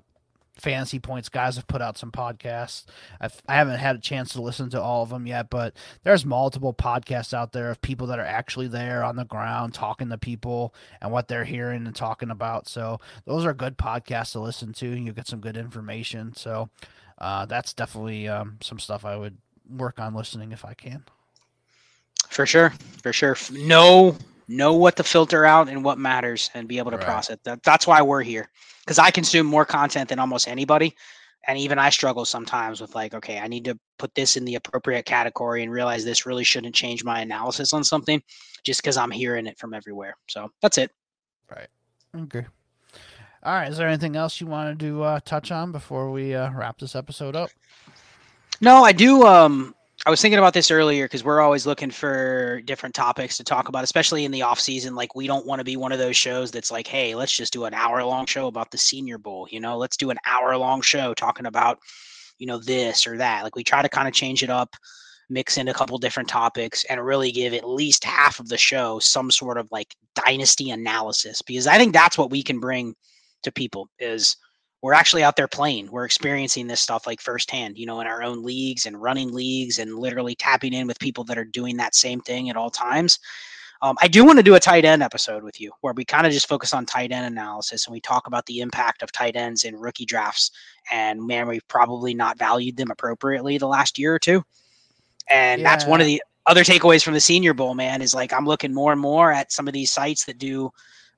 [0.57, 2.85] fantasy points guys have put out some podcasts.
[3.21, 6.25] I've, I haven't had a chance to listen to all of them yet, but there's
[6.25, 10.19] multiple podcasts out there of people that are actually there on the ground talking to
[10.19, 12.69] people and what they're hearing and talking about.
[12.69, 14.89] So those are good podcasts to listen to.
[14.89, 16.35] You get some good information.
[16.35, 16.71] So
[17.19, 19.37] uh, that's definitely um, some stuff I would
[19.69, 21.05] work on listening if I can.
[22.29, 22.71] For sure,
[23.03, 23.37] for sure.
[23.53, 24.17] Know
[24.49, 27.07] know what to filter out and what matters, and be able to right.
[27.07, 27.63] process that.
[27.63, 28.49] That's why we're here
[28.87, 30.95] because I consume more content than almost anybody.
[31.49, 34.57] And even I struggle sometimes with like, okay, I need to put this in the
[34.57, 38.21] appropriate category and realize this really shouldn't change my analysis on something
[38.65, 40.17] just because I'm hearing it from everywhere.
[40.29, 40.91] So that's it.
[41.49, 41.69] Right.
[42.17, 42.47] Okay.
[43.45, 43.71] All right.
[43.71, 46.97] Is there anything else you wanted to uh, touch on before we uh, wrap this
[46.97, 47.51] episode up?
[48.61, 49.25] No, I do.
[49.25, 49.76] Um,
[50.07, 53.69] I was thinking about this earlier because we're always looking for different topics to talk
[53.69, 54.95] about, especially in the off season.
[54.95, 57.53] Like we don't want to be one of those shows that's like, hey, let's just
[57.53, 59.49] do an hour long show about the Senior Bowl.
[59.51, 61.81] You know, let's do an hour long show talking about,
[62.39, 63.43] you know, this or that.
[63.43, 64.77] Like we try to kind of change it up,
[65.29, 69.01] mix in a couple different topics, and really give at least half of the show
[69.01, 72.95] some sort of like dynasty analysis because I think that's what we can bring
[73.43, 74.37] to people is
[74.83, 75.91] we're actually out there playing.
[75.91, 79.79] We're experiencing this stuff like firsthand, you know, in our own leagues and running leagues
[79.79, 83.19] and literally tapping in with people that are doing that same thing at all times.
[83.83, 86.27] Um, I do want to do a tight end episode with you where we kind
[86.27, 89.37] of just focus on tight end analysis and we talk about the impact of tight
[89.37, 90.51] ends in rookie drafts.
[90.91, 94.43] And man, we've probably not valued them appropriately the last year or two.
[95.29, 95.69] And yeah.
[95.69, 98.73] that's one of the other takeaways from the Senior Bowl, man, is like I'm looking
[98.73, 100.71] more and more at some of these sites that do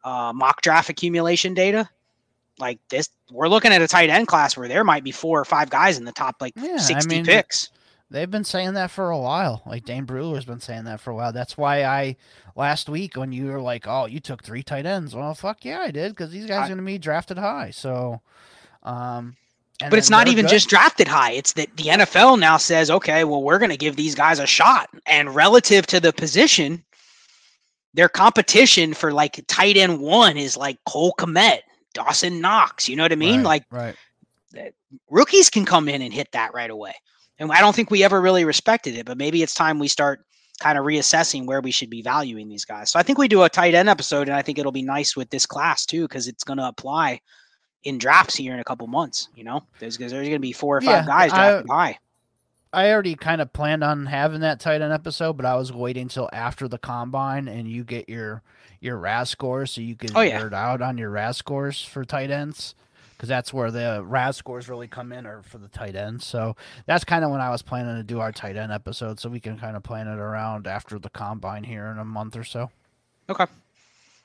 [0.04, 1.88] uh, mock draft accumulation data
[2.58, 5.44] like this we're looking at a tight end class where there might be four or
[5.44, 7.70] five guys in the top like yeah, 60 I mean, picks
[8.10, 11.14] they've been saying that for a while like dane brugler's been saying that for a
[11.14, 12.16] while that's why i
[12.56, 15.80] last week when you were like oh you took three tight ends well fuck yeah
[15.80, 18.20] i did because these guys are going to be drafted high so
[18.82, 19.36] um
[19.80, 20.50] but it's not even good.
[20.50, 21.32] just drafted high.
[21.32, 24.46] It's that the NFL now says, okay, well, we're going to give these guys a
[24.46, 24.90] shot.
[25.06, 26.82] And relative to the position,
[27.94, 31.60] their competition for like tight end one is like Cole Kmet
[31.94, 32.88] Dawson Knox.
[32.88, 33.44] You know what I mean?
[33.44, 33.96] Right, like
[34.54, 34.74] right.
[35.10, 36.94] rookies can come in and hit that right away.
[37.38, 40.24] And I don't think we ever really respected it, but maybe it's time we start
[40.60, 42.90] kind of reassessing where we should be valuing these guys.
[42.90, 45.16] So I think we do a tight end episode, and I think it'll be nice
[45.16, 47.20] with this class too, because it's going to apply
[47.84, 49.28] in drafts here in a couple months.
[49.36, 51.98] You know, there's there's going to be four or five yeah, guys drafted I, high.
[52.72, 56.02] I already kind of planned on having that tight end episode, but I was waiting
[56.02, 58.42] until after the combine and you get your
[58.80, 60.40] your RAS scores so you can oh, yeah.
[60.40, 62.74] nerd out on your RAS scores for tight ends
[63.18, 66.24] because that's where the RAS scores really come in or for the tight ends.
[66.24, 66.54] So
[66.86, 69.40] that's kind of when I was planning to do our tight end episode so we
[69.40, 72.70] can kind of plan it around after the combine here in a month or so.
[73.28, 73.46] Okay.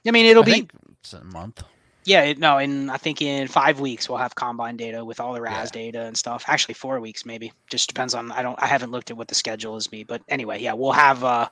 [0.06, 0.68] I mean, it'll I be
[1.00, 1.64] it's a month.
[2.06, 5.42] Yeah, no, and I think in five weeks we'll have combine data with all the
[5.42, 5.82] RAS yeah.
[5.82, 6.44] data and stuff.
[6.48, 7.52] Actually, four weeks maybe.
[7.70, 8.32] Just depends on.
[8.32, 8.62] I don't.
[8.62, 11.24] I haven't looked at what the schedule is be, but anyway, yeah, we'll have.
[11.24, 11.48] uh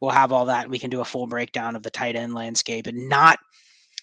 [0.00, 0.68] we'll have all that.
[0.68, 3.38] We can do a full breakdown of the tight end landscape and not.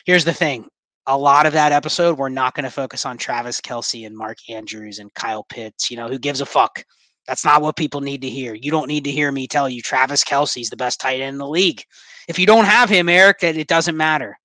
[0.06, 0.68] Here's the thing:
[1.08, 4.38] a lot of that episode, we're not going to focus on Travis Kelce and Mark
[4.50, 5.90] Andrews and Kyle Pitts.
[5.90, 6.84] You know, who gives a fuck?
[7.28, 8.54] That's not what people need to hear.
[8.54, 11.38] You don't need to hear me tell you Travis Kelce's the best tight end in
[11.38, 11.84] the league.
[12.28, 14.38] If you don't have him, Eric, it doesn't matter.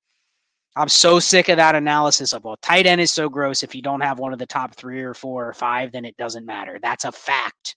[0.74, 3.62] I'm so sick of that analysis of well, tight end is so gross.
[3.62, 6.16] If you don't have one of the top three or four or five, then it
[6.16, 6.78] doesn't matter.
[6.82, 7.76] That's a fact.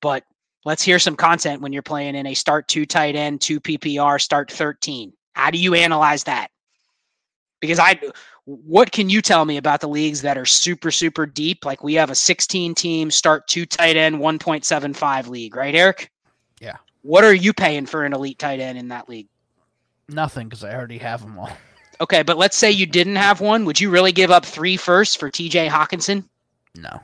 [0.00, 0.24] But
[0.64, 4.20] Let's hear some content when you're playing in a start two tight end, two PPR,
[4.20, 5.12] start 13.
[5.32, 6.48] How do you analyze that?
[7.60, 7.98] Because I,
[8.44, 11.64] what can you tell me about the leagues that are super, super deep?
[11.64, 16.10] Like we have a 16 team start two tight end, 1.75 league, right, Eric?
[16.60, 16.76] Yeah.
[17.02, 19.28] What are you paying for an elite tight end in that league?
[20.08, 21.50] Nothing because I already have them all.
[22.00, 23.64] Okay, but let's say you didn't have one.
[23.64, 26.24] Would you really give up three firsts for TJ Hockenson?
[26.76, 27.00] No.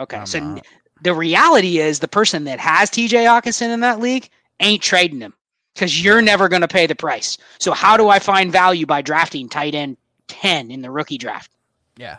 [0.00, 0.66] Okay, I'm so not
[1.02, 4.28] the reality is the person that has TJ Hockenson in that league
[4.60, 5.34] ain't trading him
[5.74, 7.38] because you're never going to pay the price.
[7.58, 9.96] So how do I find value by drafting tight end
[10.28, 11.50] 10 in the rookie draft?
[11.96, 12.18] Yeah.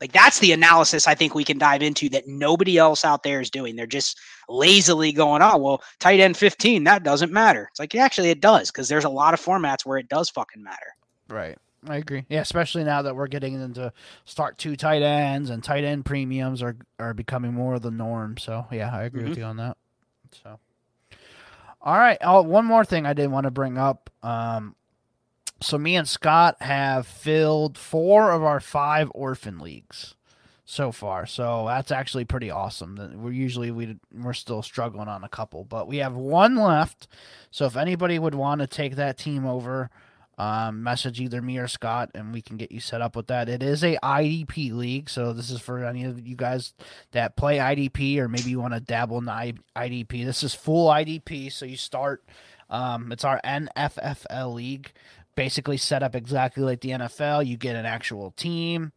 [0.00, 3.40] Like that's the analysis I think we can dive into that nobody else out there
[3.40, 3.74] is doing.
[3.74, 4.18] They're just
[4.48, 7.68] lazily going, oh, well, tight end 15, that doesn't matter.
[7.70, 10.62] It's like, actually, it does because there's a lot of formats where it does fucking
[10.62, 10.94] matter.
[11.28, 11.58] Right.
[11.86, 12.24] I agree.
[12.28, 13.92] Yeah, especially now that we're getting into
[14.24, 18.36] start two tight ends and tight end premiums are are becoming more of the norm.
[18.36, 19.30] So yeah, I agree mm-hmm.
[19.30, 19.76] with you on that.
[20.42, 20.58] So,
[21.80, 22.18] all right.
[22.20, 24.10] Oh, one more thing I did want to bring up.
[24.22, 24.74] Um,
[25.60, 30.14] so me and Scott have filled four of our five orphan leagues
[30.64, 31.26] so far.
[31.26, 33.22] So that's actually pretty awesome.
[33.22, 37.08] We're usually we we're still struggling on a couple, but we have one left.
[37.50, 39.90] So if anybody would want to take that team over
[40.38, 43.48] um, message either me or Scott, and we can get you set up with that.
[43.48, 46.74] It is a IDP league, so this is for any of you guys
[47.10, 50.24] that play IDP or maybe you want to dabble in IDP.
[50.24, 52.24] This is full IDP, so you start.
[52.70, 54.92] Um, it's our NFFL league,
[55.34, 57.44] basically set up exactly like the NFL.
[57.44, 58.92] You get an actual team.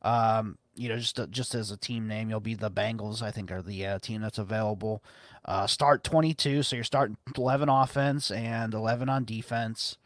[0.00, 3.20] Um, you know, just just as a team name, you'll be the Bengals.
[3.20, 5.02] I think are the uh, team that's available.
[5.44, 9.96] Uh, start 22, so you're starting 11 offense and 11 on defense.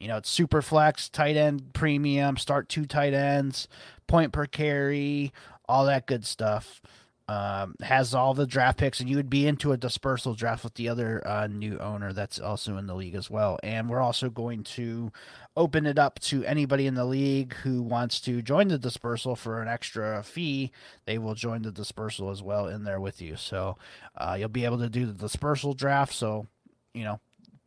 [0.00, 3.68] You know, it's super flex, tight end premium, start two tight ends,
[4.06, 5.32] point per carry,
[5.68, 6.82] all that good stuff.
[7.26, 10.74] Um, has all the draft picks, and you would be into a dispersal draft with
[10.74, 13.58] the other uh, new owner that's also in the league as well.
[13.62, 15.10] And we're also going to
[15.56, 19.62] open it up to anybody in the league who wants to join the dispersal for
[19.62, 20.70] an extra fee.
[21.06, 23.36] They will join the dispersal as well in there with you.
[23.36, 23.78] So
[24.18, 26.12] uh, you'll be able to do the dispersal draft.
[26.12, 26.46] So
[26.92, 27.20] you know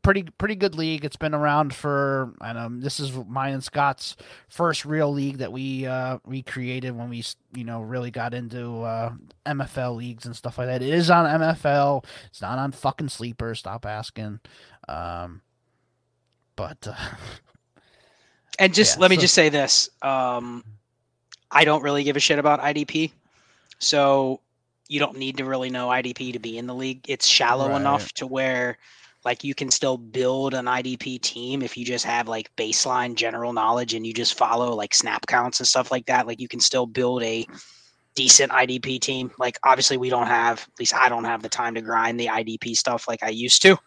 [0.08, 1.04] pretty pretty good league.
[1.04, 4.16] It's been around for I know this is mine and Scott's
[4.48, 8.84] first real league that we uh, we created when we you know really got into
[8.84, 9.12] uh,
[9.46, 10.82] MFL leagues and stuff like that.
[10.82, 12.06] It is on MFL.
[12.28, 13.54] It's not on fucking sleeper.
[13.54, 14.40] Stop asking.
[14.88, 15.42] Um,
[16.56, 16.96] but uh,
[18.60, 20.64] and just yeah, let me just say this: um,
[21.52, 23.12] I don't really give a shit about IDP,
[23.80, 24.40] so
[24.88, 27.04] you don't need to really know IDP to be in the league.
[27.10, 27.76] It's shallow right.
[27.82, 28.78] enough to where
[29.28, 33.52] like you can still build an IDP team if you just have like baseline general
[33.52, 36.26] knowledge and you just follow like snap counts and stuff like that.
[36.26, 37.46] Like you can still build a
[38.16, 39.30] decent IDP team.
[39.38, 42.28] Like obviously we don't have, at least I don't have the time to grind the
[42.28, 43.78] IDP stuff like I used to.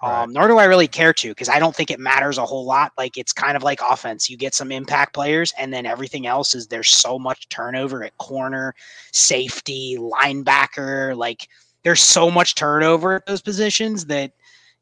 [0.00, 0.22] Right.
[0.22, 2.64] Um, nor do I really care to because I don't think it matters a whole
[2.64, 2.92] lot.
[2.96, 4.30] Like it's kind of like offense.
[4.30, 8.16] You get some impact players, and then everything else is there's so much turnover at
[8.18, 8.74] corner,
[9.12, 11.16] safety, linebacker.
[11.16, 11.48] Like
[11.82, 14.32] there's so much turnover at those positions that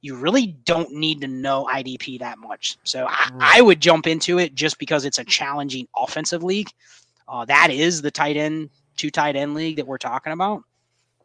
[0.05, 2.76] you really don't need to know IDP that much.
[2.85, 6.68] So I, I would jump into it just because it's a challenging offensive league.
[7.26, 8.68] Uh, that is the tight end,
[8.98, 10.62] two tight end league that we're talking about.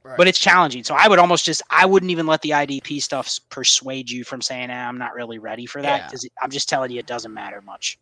[0.02, 0.16] Right.
[0.16, 0.86] But it's challenging.
[0.86, 4.42] So I would almost just, I wouldn't even let the IDP stuff persuade you from
[4.42, 6.06] saying, eh, I'm not really ready for that.
[6.06, 6.30] Because yeah.
[6.42, 8.00] I'm just telling you, it doesn't matter much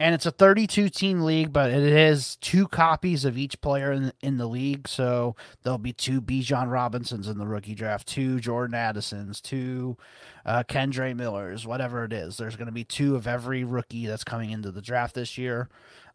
[0.00, 4.12] and it's a 32 team league, but it is two copies of each player in,
[4.22, 4.88] in the league.
[4.88, 9.98] So there'll be two Bijan Robinsons in the rookie draft, two Jordan Addisons, two
[10.46, 12.38] uh, Kendre Millers, whatever it is.
[12.38, 15.68] There's going to be two of every rookie that's coming into the draft this year.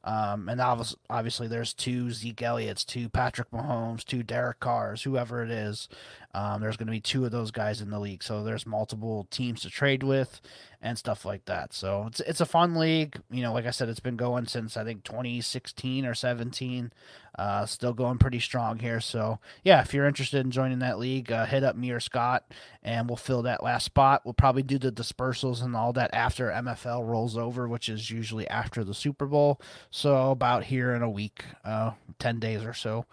[0.04, 5.44] Um, and obviously, obviously, there's two Zeke Elliott's, two Patrick Mahomes, two Derek Carrs, whoever
[5.44, 5.90] it is.
[6.36, 9.26] Um, there's going to be two of those guys in the league, so there's multiple
[9.32, 10.42] teams to trade with
[10.82, 11.74] and stuff like that.
[11.74, 13.22] So it's it's a fun league.
[13.32, 16.92] You know, like I said, it's been going since I think 2016 or 17.
[17.40, 19.00] Uh, still going pretty strong here.
[19.00, 22.44] So yeah, if you're interested in joining that league, uh, hit up me or Scott,
[22.84, 24.22] and we'll fill that last spot.
[24.26, 28.46] We'll probably do the dispersals and all that after MFL rolls over, which is usually
[28.50, 29.62] after the Super Bowl.
[29.90, 33.06] So about here in a week, uh, 10 days or so.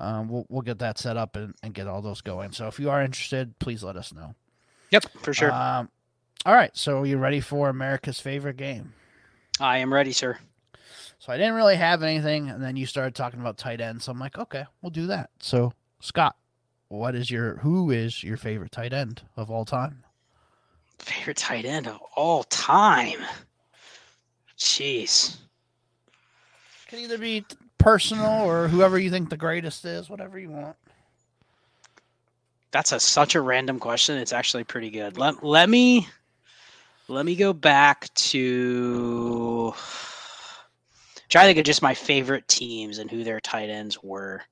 [0.00, 2.52] Um, we'll, we'll get that set up and, and get all those going.
[2.52, 4.34] So if you are interested, please let us know.
[4.90, 5.52] Yep, for sure.
[5.52, 5.90] Um,
[6.46, 8.94] all right, so are you ready for America's favorite game?
[9.60, 10.38] I am ready, sir.
[11.18, 14.00] So I didn't really have anything, and then you started talking about tight end.
[14.02, 15.28] So I'm like, okay, we'll do that.
[15.38, 16.34] So Scott,
[16.88, 20.02] what is your who is your favorite tight end of all time?
[20.98, 23.18] Favorite tight end of all time.
[24.58, 25.36] Jeez.
[26.88, 27.44] Can either be
[27.80, 30.76] personal or whoever you think the greatest is, whatever you want.
[32.70, 34.16] That's a such a random question.
[34.16, 35.18] It's actually pretty good.
[35.18, 36.06] Let let me
[37.08, 39.74] let me go back to
[41.28, 44.42] try to think of just my favorite teams and who their tight ends were.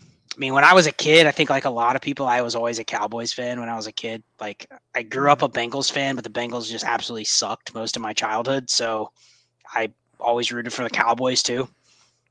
[0.00, 2.42] I mean, when I was a kid, I think like a lot of people, I
[2.42, 4.22] was always a Cowboys fan when I was a kid.
[4.40, 8.02] Like I grew up a Bengals fan, but the Bengals just absolutely sucked most of
[8.02, 8.68] my childhood.
[8.68, 9.12] So
[9.72, 11.68] I always rooted for the Cowboys too.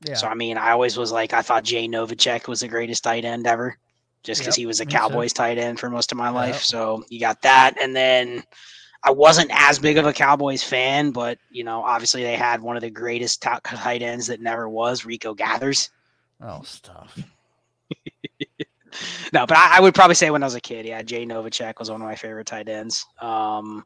[0.04, 0.14] Yeah.
[0.14, 3.24] So I mean, I always was like, I thought Jay Novacek was the greatest tight
[3.24, 3.78] end ever
[4.22, 5.38] just because yep, he was a Cowboys too.
[5.38, 6.62] tight end for most of my life.
[6.62, 8.42] So you got that, and then
[9.02, 12.76] I wasn't as big of a Cowboys fan, but you know, obviously they had one
[12.76, 15.90] of the greatest top tight ends that never was, Rico Gathers.
[16.40, 17.16] Oh, stuff.
[19.32, 21.78] no, but I, I, would probably say when I was a kid, yeah, Jay Novacek
[21.78, 23.06] was one of my favorite tight ends.
[23.20, 23.84] Um,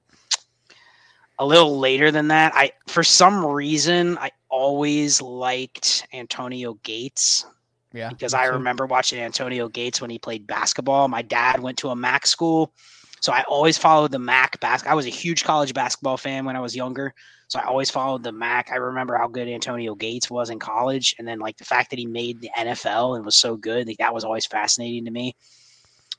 [1.40, 7.46] a little later than that, I for some reason I always liked Antonio Gates.
[7.92, 8.10] Yeah.
[8.10, 11.08] Because I remember watching Antonio Gates when he played basketball.
[11.08, 12.72] My dad went to a MAC school.
[13.20, 14.92] So I always followed the MAC basketball.
[14.92, 17.12] I was a huge college basketball fan when I was younger.
[17.48, 18.70] So I always followed the MAC.
[18.70, 21.16] I remember how good Antonio Gates was in college.
[21.18, 23.98] And then like the fact that he made the NFL and was so good, like,
[23.98, 25.34] that was always fascinating to me.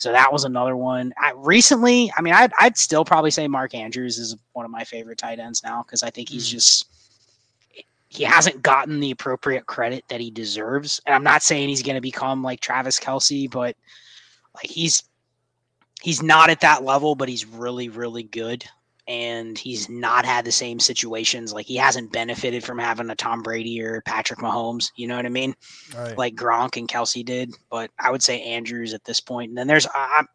[0.01, 1.13] So that was another one.
[1.15, 4.83] I, recently, I mean, I'd, I'd still probably say Mark Andrews is one of my
[4.83, 6.53] favorite tight ends now because I think he's mm.
[6.53, 6.87] just
[8.07, 10.99] he hasn't gotten the appropriate credit that he deserves.
[11.05, 13.75] And I'm not saying he's going to become like Travis Kelce, but
[14.55, 15.03] like he's
[16.01, 18.65] he's not at that level, but he's really really good.
[19.07, 21.53] And he's not had the same situations.
[21.53, 24.91] Like he hasn't benefited from having a Tom Brady or Patrick Mahomes.
[24.95, 25.55] You know what I mean?
[25.97, 26.17] Right.
[26.17, 27.53] Like Gronk and Kelce did.
[27.69, 29.49] But I would say Andrews at this point.
[29.49, 30.27] And then there's I'm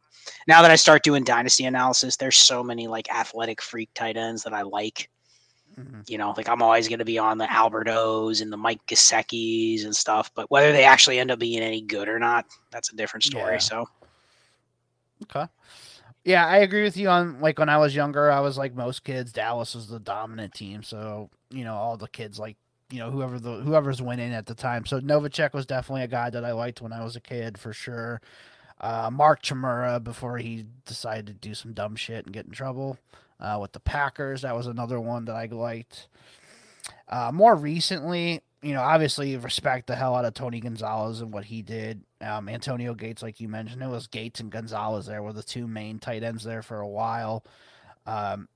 [0.48, 4.42] now that I start doing dynasty analysis, there's so many like athletic freak tight ends
[4.42, 5.08] that I like
[5.78, 6.00] Mm-hmm.
[6.06, 9.84] You know, like I'm always going to be on the Albertos and the Mike Gesicki's
[9.84, 12.96] and stuff, but whether they actually end up being any good or not, that's a
[12.96, 13.54] different story.
[13.54, 13.58] Yeah.
[13.58, 13.88] So,
[15.24, 15.46] okay.
[16.26, 19.04] Yeah, I agree with you on like when I was younger, I was like most
[19.04, 20.82] kids, Dallas was the dominant team.
[20.82, 22.56] So, you know, all the kids like,
[22.90, 24.86] you know, whoever the whoever's winning at the time.
[24.86, 27.72] So Novacek was definitely a guy that I liked when I was a kid for
[27.72, 28.20] sure.
[28.80, 32.98] Uh, Mark Chmura before he decided to do some dumb shit and get in trouble
[33.38, 34.42] uh, with the Packers.
[34.42, 36.08] That was another one that I liked.
[37.08, 41.44] Uh, more recently, you know, obviously respect the hell out of Tony Gonzalez and what
[41.44, 42.02] he did.
[42.20, 45.68] Um, Antonio Gates, like you mentioned, it was Gates and Gonzalez there were the two
[45.68, 47.44] main tight ends there for a while.
[48.06, 48.48] Um,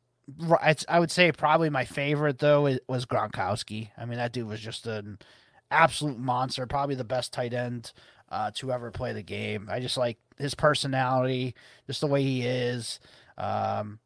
[0.88, 3.90] I would say probably my favorite though was Gronkowski.
[3.96, 5.18] I mean, that dude was just an
[5.70, 7.92] absolute monster, probably the best tight end
[8.30, 9.68] uh, to ever play the game.
[9.70, 11.54] I just like his personality,
[11.86, 12.98] just the way he is.
[13.38, 14.00] Um,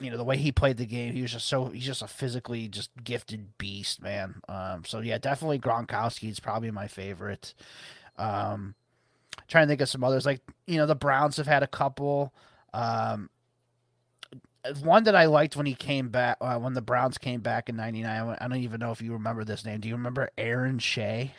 [0.00, 2.08] you know the way he played the game, he was just so he's just a
[2.08, 4.40] physically just gifted beast, man.
[4.48, 7.54] Um, so yeah, definitely Gronkowski is probably my favorite.
[8.18, 8.74] Um,
[9.48, 12.32] trying to think of some others like you know the Browns have had a couple.
[12.72, 13.30] Um,
[14.82, 17.76] one that I liked when he came back uh, when the Browns came back in
[17.76, 18.36] '99.
[18.40, 19.80] I don't even know if you remember this name.
[19.80, 21.32] Do you remember Aaron Shea?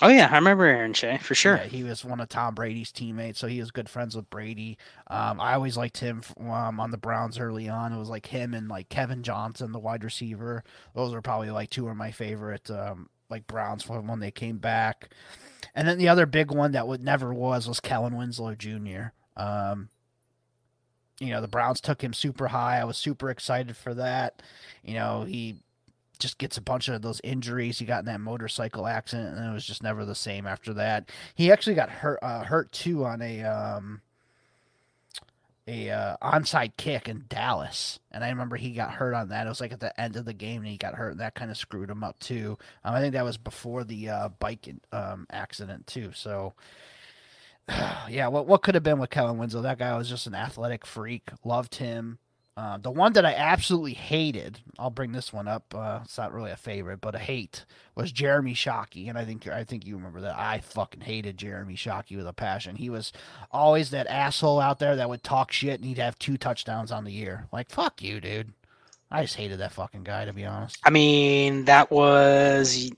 [0.00, 1.56] Oh yeah, I remember Aaron Shea for sure.
[1.56, 4.78] Yeah, he was one of Tom Brady's teammates, so he was good friends with Brady.
[5.08, 7.92] Um, I always liked him um, on the Browns early on.
[7.92, 10.62] It was like him and like Kevin Johnson, the wide receiver.
[10.94, 15.10] Those were probably like two of my favorite um, like Browns when they came back.
[15.74, 19.06] And then the other big one that would never was was Kellen Winslow Jr.
[19.36, 19.88] Um,
[21.18, 22.78] you know, the Browns took him super high.
[22.78, 24.42] I was super excited for that.
[24.84, 25.56] You know, he
[26.18, 27.78] just gets a bunch of those injuries.
[27.78, 31.10] He got in that motorcycle accident, and it was just never the same after that.
[31.34, 34.00] He actually got hurt uh, hurt too on a um,
[35.66, 39.46] a uh, onside kick in Dallas, and I remember he got hurt on that.
[39.46, 41.34] It was like at the end of the game, and he got hurt, and that
[41.34, 42.58] kind of screwed him up too.
[42.84, 46.10] Um, I think that was before the uh, bike um, accident too.
[46.14, 46.54] So.
[48.08, 49.60] Yeah, what what could have been with Kellen Winslow?
[49.60, 51.28] That guy was just an athletic freak.
[51.44, 52.18] Loved him.
[52.58, 55.72] Uh, the one that I absolutely hated, I'll bring this one up.
[55.72, 57.64] Uh, it's not really a favorite, but a hate
[57.94, 60.36] was Jeremy Shockey, and I think I think you remember that.
[60.36, 62.74] I fucking hated Jeremy Shockey with a passion.
[62.74, 63.12] He was
[63.52, 67.04] always that asshole out there that would talk shit, and he'd have two touchdowns on
[67.04, 67.46] the year.
[67.52, 68.52] Like fuck you, dude.
[69.08, 70.78] I just hated that fucking guy, to be honest.
[70.82, 72.90] I mean, that was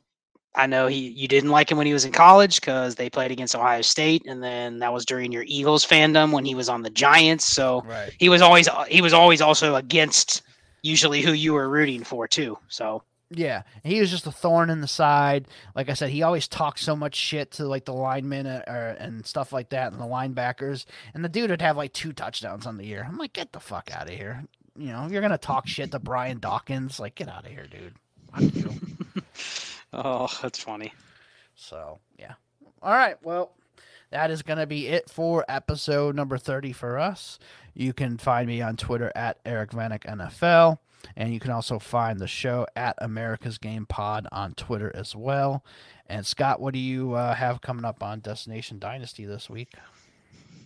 [0.54, 3.30] I know he you didn't like him when he was in college because they played
[3.30, 6.82] against Ohio State, and then that was during your Eagles fandom when he was on
[6.82, 7.44] the Giants.
[7.44, 8.12] So right.
[8.18, 10.42] he was always he was always also against
[10.82, 12.58] usually who you were rooting for too.
[12.68, 15.46] So yeah, he was just a thorn in the side.
[15.76, 18.96] Like I said, he always talked so much shit to like the linemen uh, or,
[18.98, 20.84] and stuff like that, and the linebackers.
[21.14, 23.06] And the dude would have like two touchdowns on the year.
[23.06, 24.44] I'm like, get the fuck out of here.
[24.76, 26.98] You know, you're gonna talk shit to Brian Dawkins.
[26.98, 28.88] Like, get out of here, dude.
[29.92, 30.92] Oh, that's funny.
[31.54, 32.34] So, yeah.
[32.82, 33.16] All right.
[33.22, 33.52] Well,
[34.10, 37.38] that is going to be it for episode number 30 for us.
[37.74, 40.78] You can find me on Twitter at Eric Vanek NFL.
[41.16, 45.64] And you can also find the show at America's Game Pod on Twitter as well.
[46.06, 49.72] And Scott, what do you uh, have coming up on Destination Dynasty this week?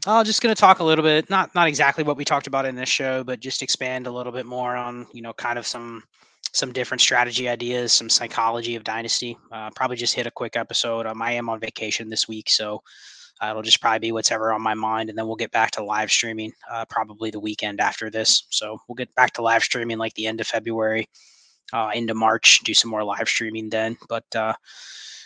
[0.06, 2.46] I'm uh, just going to talk a little bit, not not exactly what we talked
[2.46, 5.59] about in this show, but just expand a little bit more on you know kind
[5.59, 6.02] of some
[6.55, 9.36] some different strategy ideas, some psychology of Dynasty.
[9.51, 11.05] Uh, probably just hit a quick episode.
[11.05, 12.81] Um, I am on vacation this week, so
[13.43, 15.85] uh, it'll just probably be whatever on my mind, and then we'll get back to
[15.85, 18.47] live streaming uh, probably the weekend after this.
[18.51, 21.09] So we'll get back to live streaming like the end of February,
[21.72, 22.60] uh, into March.
[22.60, 23.97] Do some more live streaming then.
[24.09, 24.55] But uh,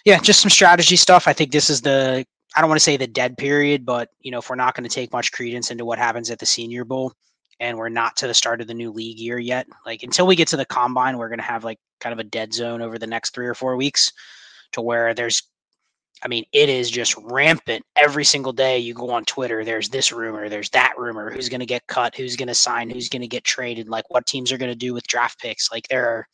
[0.07, 1.29] yeah, just some strategy stuff.
[1.29, 2.25] I think this is the
[2.57, 4.89] I don't want to say the dead period, but you know, if we're not going
[4.89, 7.13] to take much credence into what happens at the Senior Bowl,
[7.61, 9.67] and we're not to the start of the new league year yet.
[9.85, 12.25] Like until we get to the combine, we're going to have like kind of a
[12.25, 14.13] dead zone over the next three or four weeks
[14.73, 15.43] to where there's,
[16.23, 18.79] I mean, it is just rampant every single day.
[18.79, 22.17] You go on Twitter, there's this rumor, there's that rumor, who's going to get cut,
[22.17, 24.77] who's going to sign, who's going to get traded, like what teams are going to
[24.77, 25.71] do with draft picks.
[25.71, 26.27] Like there are,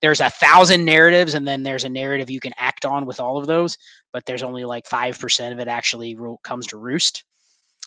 [0.00, 3.38] there's a thousand narratives and then there's a narrative you can act on with all
[3.38, 3.76] of those,
[4.12, 7.24] but there's only like 5% of it actually comes to roost.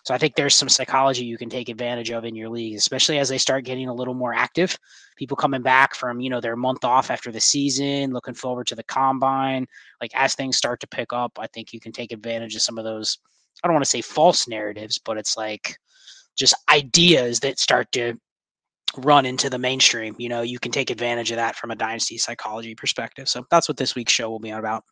[0.05, 3.17] So I think there's some psychology you can take advantage of in your league, especially
[3.17, 4.77] as they start getting a little more active.
[5.17, 8.75] People coming back from, you know, their month off after the season, looking forward to
[8.75, 9.65] the combine.
[9.99, 12.77] Like as things start to pick up, I think you can take advantage of some
[12.77, 13.17] of those
[13.63, 15.77] I don't want to say false narratives, but it's like
[16.37, 18.15] just ideas that start to
[18.97, 20.15] run into the mainstream.
[20.17, 23.29] You know, you can take advantage of that from a dynasty psychology perspective.
[23.29, 24.83] So that's what this week's show will be about.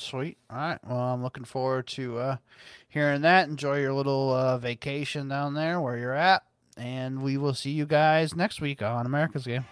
[0.00, 0.38] Sweet.
[0.48, 0.78] All right.
[0.86, 2.36] Well, I'm looking forward to uh,
[2.88, 3.48] hearing that.
[3.48, 6.42] Enjoy your little uh, vacation down there where you're at.
[6.76, 9.66] And we will see you guys next week on America's Game.